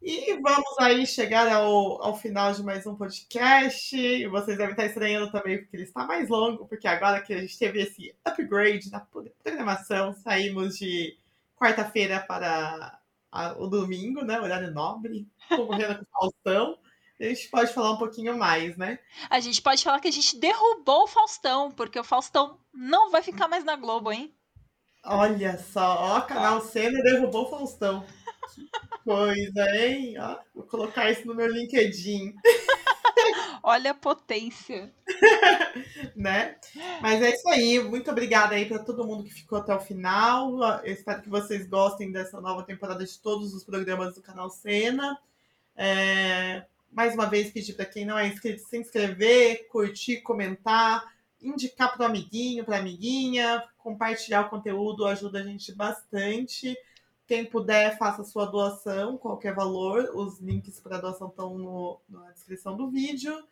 E 0.07 0.35
vamos 0.43 0.79
aí 0.81 1.07
chegar 1.07 1.51
ao, 1.51 2.03
ao 2.05 2.15
final 2.15 2.53
de 2.53 2.63
mais 2.63 2.87
um 2.87 2.95
podcast. 2.95 3.97
E 3.97 4.27
vocês 4.29 4.59
devem 4.59 4.73
estar 4.73 4.85
estranhando 4.85 5.33
também, 5.33 5.59
porque 5.59 5.77
ele 5.77 5.85
está 5.85 6.05
mais 6.05 6.29
longo, 6.29 6.67
porque 6.67 6.87
agora 6.87 7.23
que 7.23 7.33
a 7.33 7.41
gente 7.41 7.59
teve 7.59 7.81
esse 7.81 8.15
upgrade 8.25 8.91
na 8.91 9.01
pro- 9.01 9.33
programação, 9.43 10.13
saímos 10.13 10.77
de 10.77 11.17
quarta-feira 11.57 12.21
para 12.21 12.99
a- 13.33 13.55
o 13.59 13.67
domingo, 13.67 14.23
né? 14.23 14.39
Horário 14.39 14.71
nobre, 14.73 15.27
concorrendo 15.49 15.97
com 15.97 16.03
o 16.05 16.07
Faustão. 16.21 16.79
A 17.25 17.29
gente 17.35 17.49
pode 17.49 17.73
falar 17.73 17.93
um 17.93 17.99
pouquinho 17.99 18.37
mais, 18.37 18.77
né? 18.77 18.99
A 19.31 19.41
gente 19.41 19.63
pode 19.63 19.83
falar 19.83 20.01
que 20.01 20.09
a 20.09 20.13
gente 20.13 20.37
derrubou 20.39 21.05
o 21.05 21.09
Faustão, 21.09 21.71
porque 21.71 21.99
o 21.99 22.05
Faustão 22.05 22.59
não 22.73 23.11
vai 23.11 23.23
ficar 23.23 23.49
mais 23.49 23.65
na 23.65 23.77
Globo, 23.77 24.13
hein? 24.13 24.35
Olha 25.05 25.59
só, 25.59 25.97
ó, 25.99 26.21
canal 26.23 26.61
Cena 26.63 27.03
derrubou 27.03 27.45
o 27.45 27.51
Faustão. 27.51 28.05
Que 28.55 28.69
coisa, 29.05 29.77
hein? 29.77 30.17
Ó, 30.19 30.39
vou 30.55 30.65
colocar 30.67 31.11
isso 31.11 31.27
no 31.27 31.35
meu 31.35 31.47
LinkedIn. 31.47 32.35
Olha 33.63 33.93
a 33.93 33.95
potência. 33.95 34.93
né? 36.17 36.57
Mas 37.01 37.23
é 37.23 37.31
isso 37.31 37.49
aí. 37.49 37.79
Muito 37.83 38.11
obrigada 38.11 38.55
aí 38.55 38.67
para 38.67 38.79
todo 38.79 39.07
mundo 39.07 39.25
que 39.25 39.33
ficou 39.33 39.59
até 39.59 39.75
o 39.75 39.81
final. 39.81 40.63
Eu 40.85 40.93
espero 40.93 41.23
que 41.23 41.31
vocês 41.31 41.67
gostem 41.67 42.13
dessa 42.13 42.41
nova 42.41 42.63
temporada 42.63 43.05
de 43.05 43.19
todos 43.19 43.55
os 43.55 43.65
programas 43.65 44.15
do 44.15 44.23
canal 44.23 44.51
Cena. 44.51 45.19
É, 45.77 46.65
Mais 46.95 47.15
uma 47.15 47.27
vez, 47.27 47.51
pedir 47.51 47.75
para 47.75 47.85
quem 47.85 48.05
não 48.05 48.19
é 48.19 48.27
inscrito 48.29 48.63
se 48.63 48.79
inscrever, 48.79 49.67
curtir, 49.69 50.23
comentar 50.23 51.13
indicar 51.45 51.93
pro 51.93 52.05
amiguinho, 52.07 52.65
pra 52.65 52.79
amiguinha, 52.79 53.63
compartilhar 53.77 54.43
o 54.47 54.49
conteúdo 54.49 55.07
ajuda 55.07 55.41
a 55.41 55.43
gente 55.43 55.73
bastante. 55.75 56.77
Quem 57.27 57.45
puder, 57.45 57.97
faça 57.99 58.25
sua 58.25 58.47
doação, 58.47 59.19
qualquer 59.19 59.55
valor. 59.55 60.11
Os 60.15 60.41
links 60.41 60.81
para 60.81 60.99
doação 60.99 61.29
estão 61.29 61.57
no- 61.59 62.01
na 62.09 62.31
descrição 62.33 62.77
do 62.77 62.91
vídeo. 62.91 63.47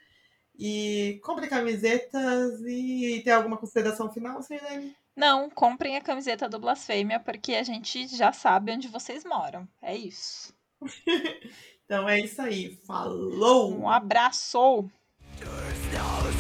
E 0.59 1.21
compre 1.23 1.49
camisetas 1.49 2.61
e 2.63 3.21
tem 3.25 3.33
alguma 3.33 3.57
consideração 3.57 4.11
final, 4.13 4.43
Sirene? 4.43 4.95
Não, 5.17 5.51
comprem 5.51 5.97
a 5.97 6.01
camiseta 6.01 6.49
do 6.49 6.59
Blasfêmia, 6.59 7.21
porque 7.21 7.55
a 7.55 7.63
gente 7.63 8.07
já 8.09 8.33
sabe 8.33 8.73
onde 8.73 8.89
vocês 8.89 9.25
moram. 9.25 9.69
É 9.81 9.95
isso. 9.97 10.55
Então 11.93 12.09
é 12.09 12.21
isso 12.21 12.41
aí. 12.41 12.75
Falou! 12.87 13.79
Um 13.79 13.87
abraço! 13.87 14.89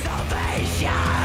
salvation. 0.03 1.22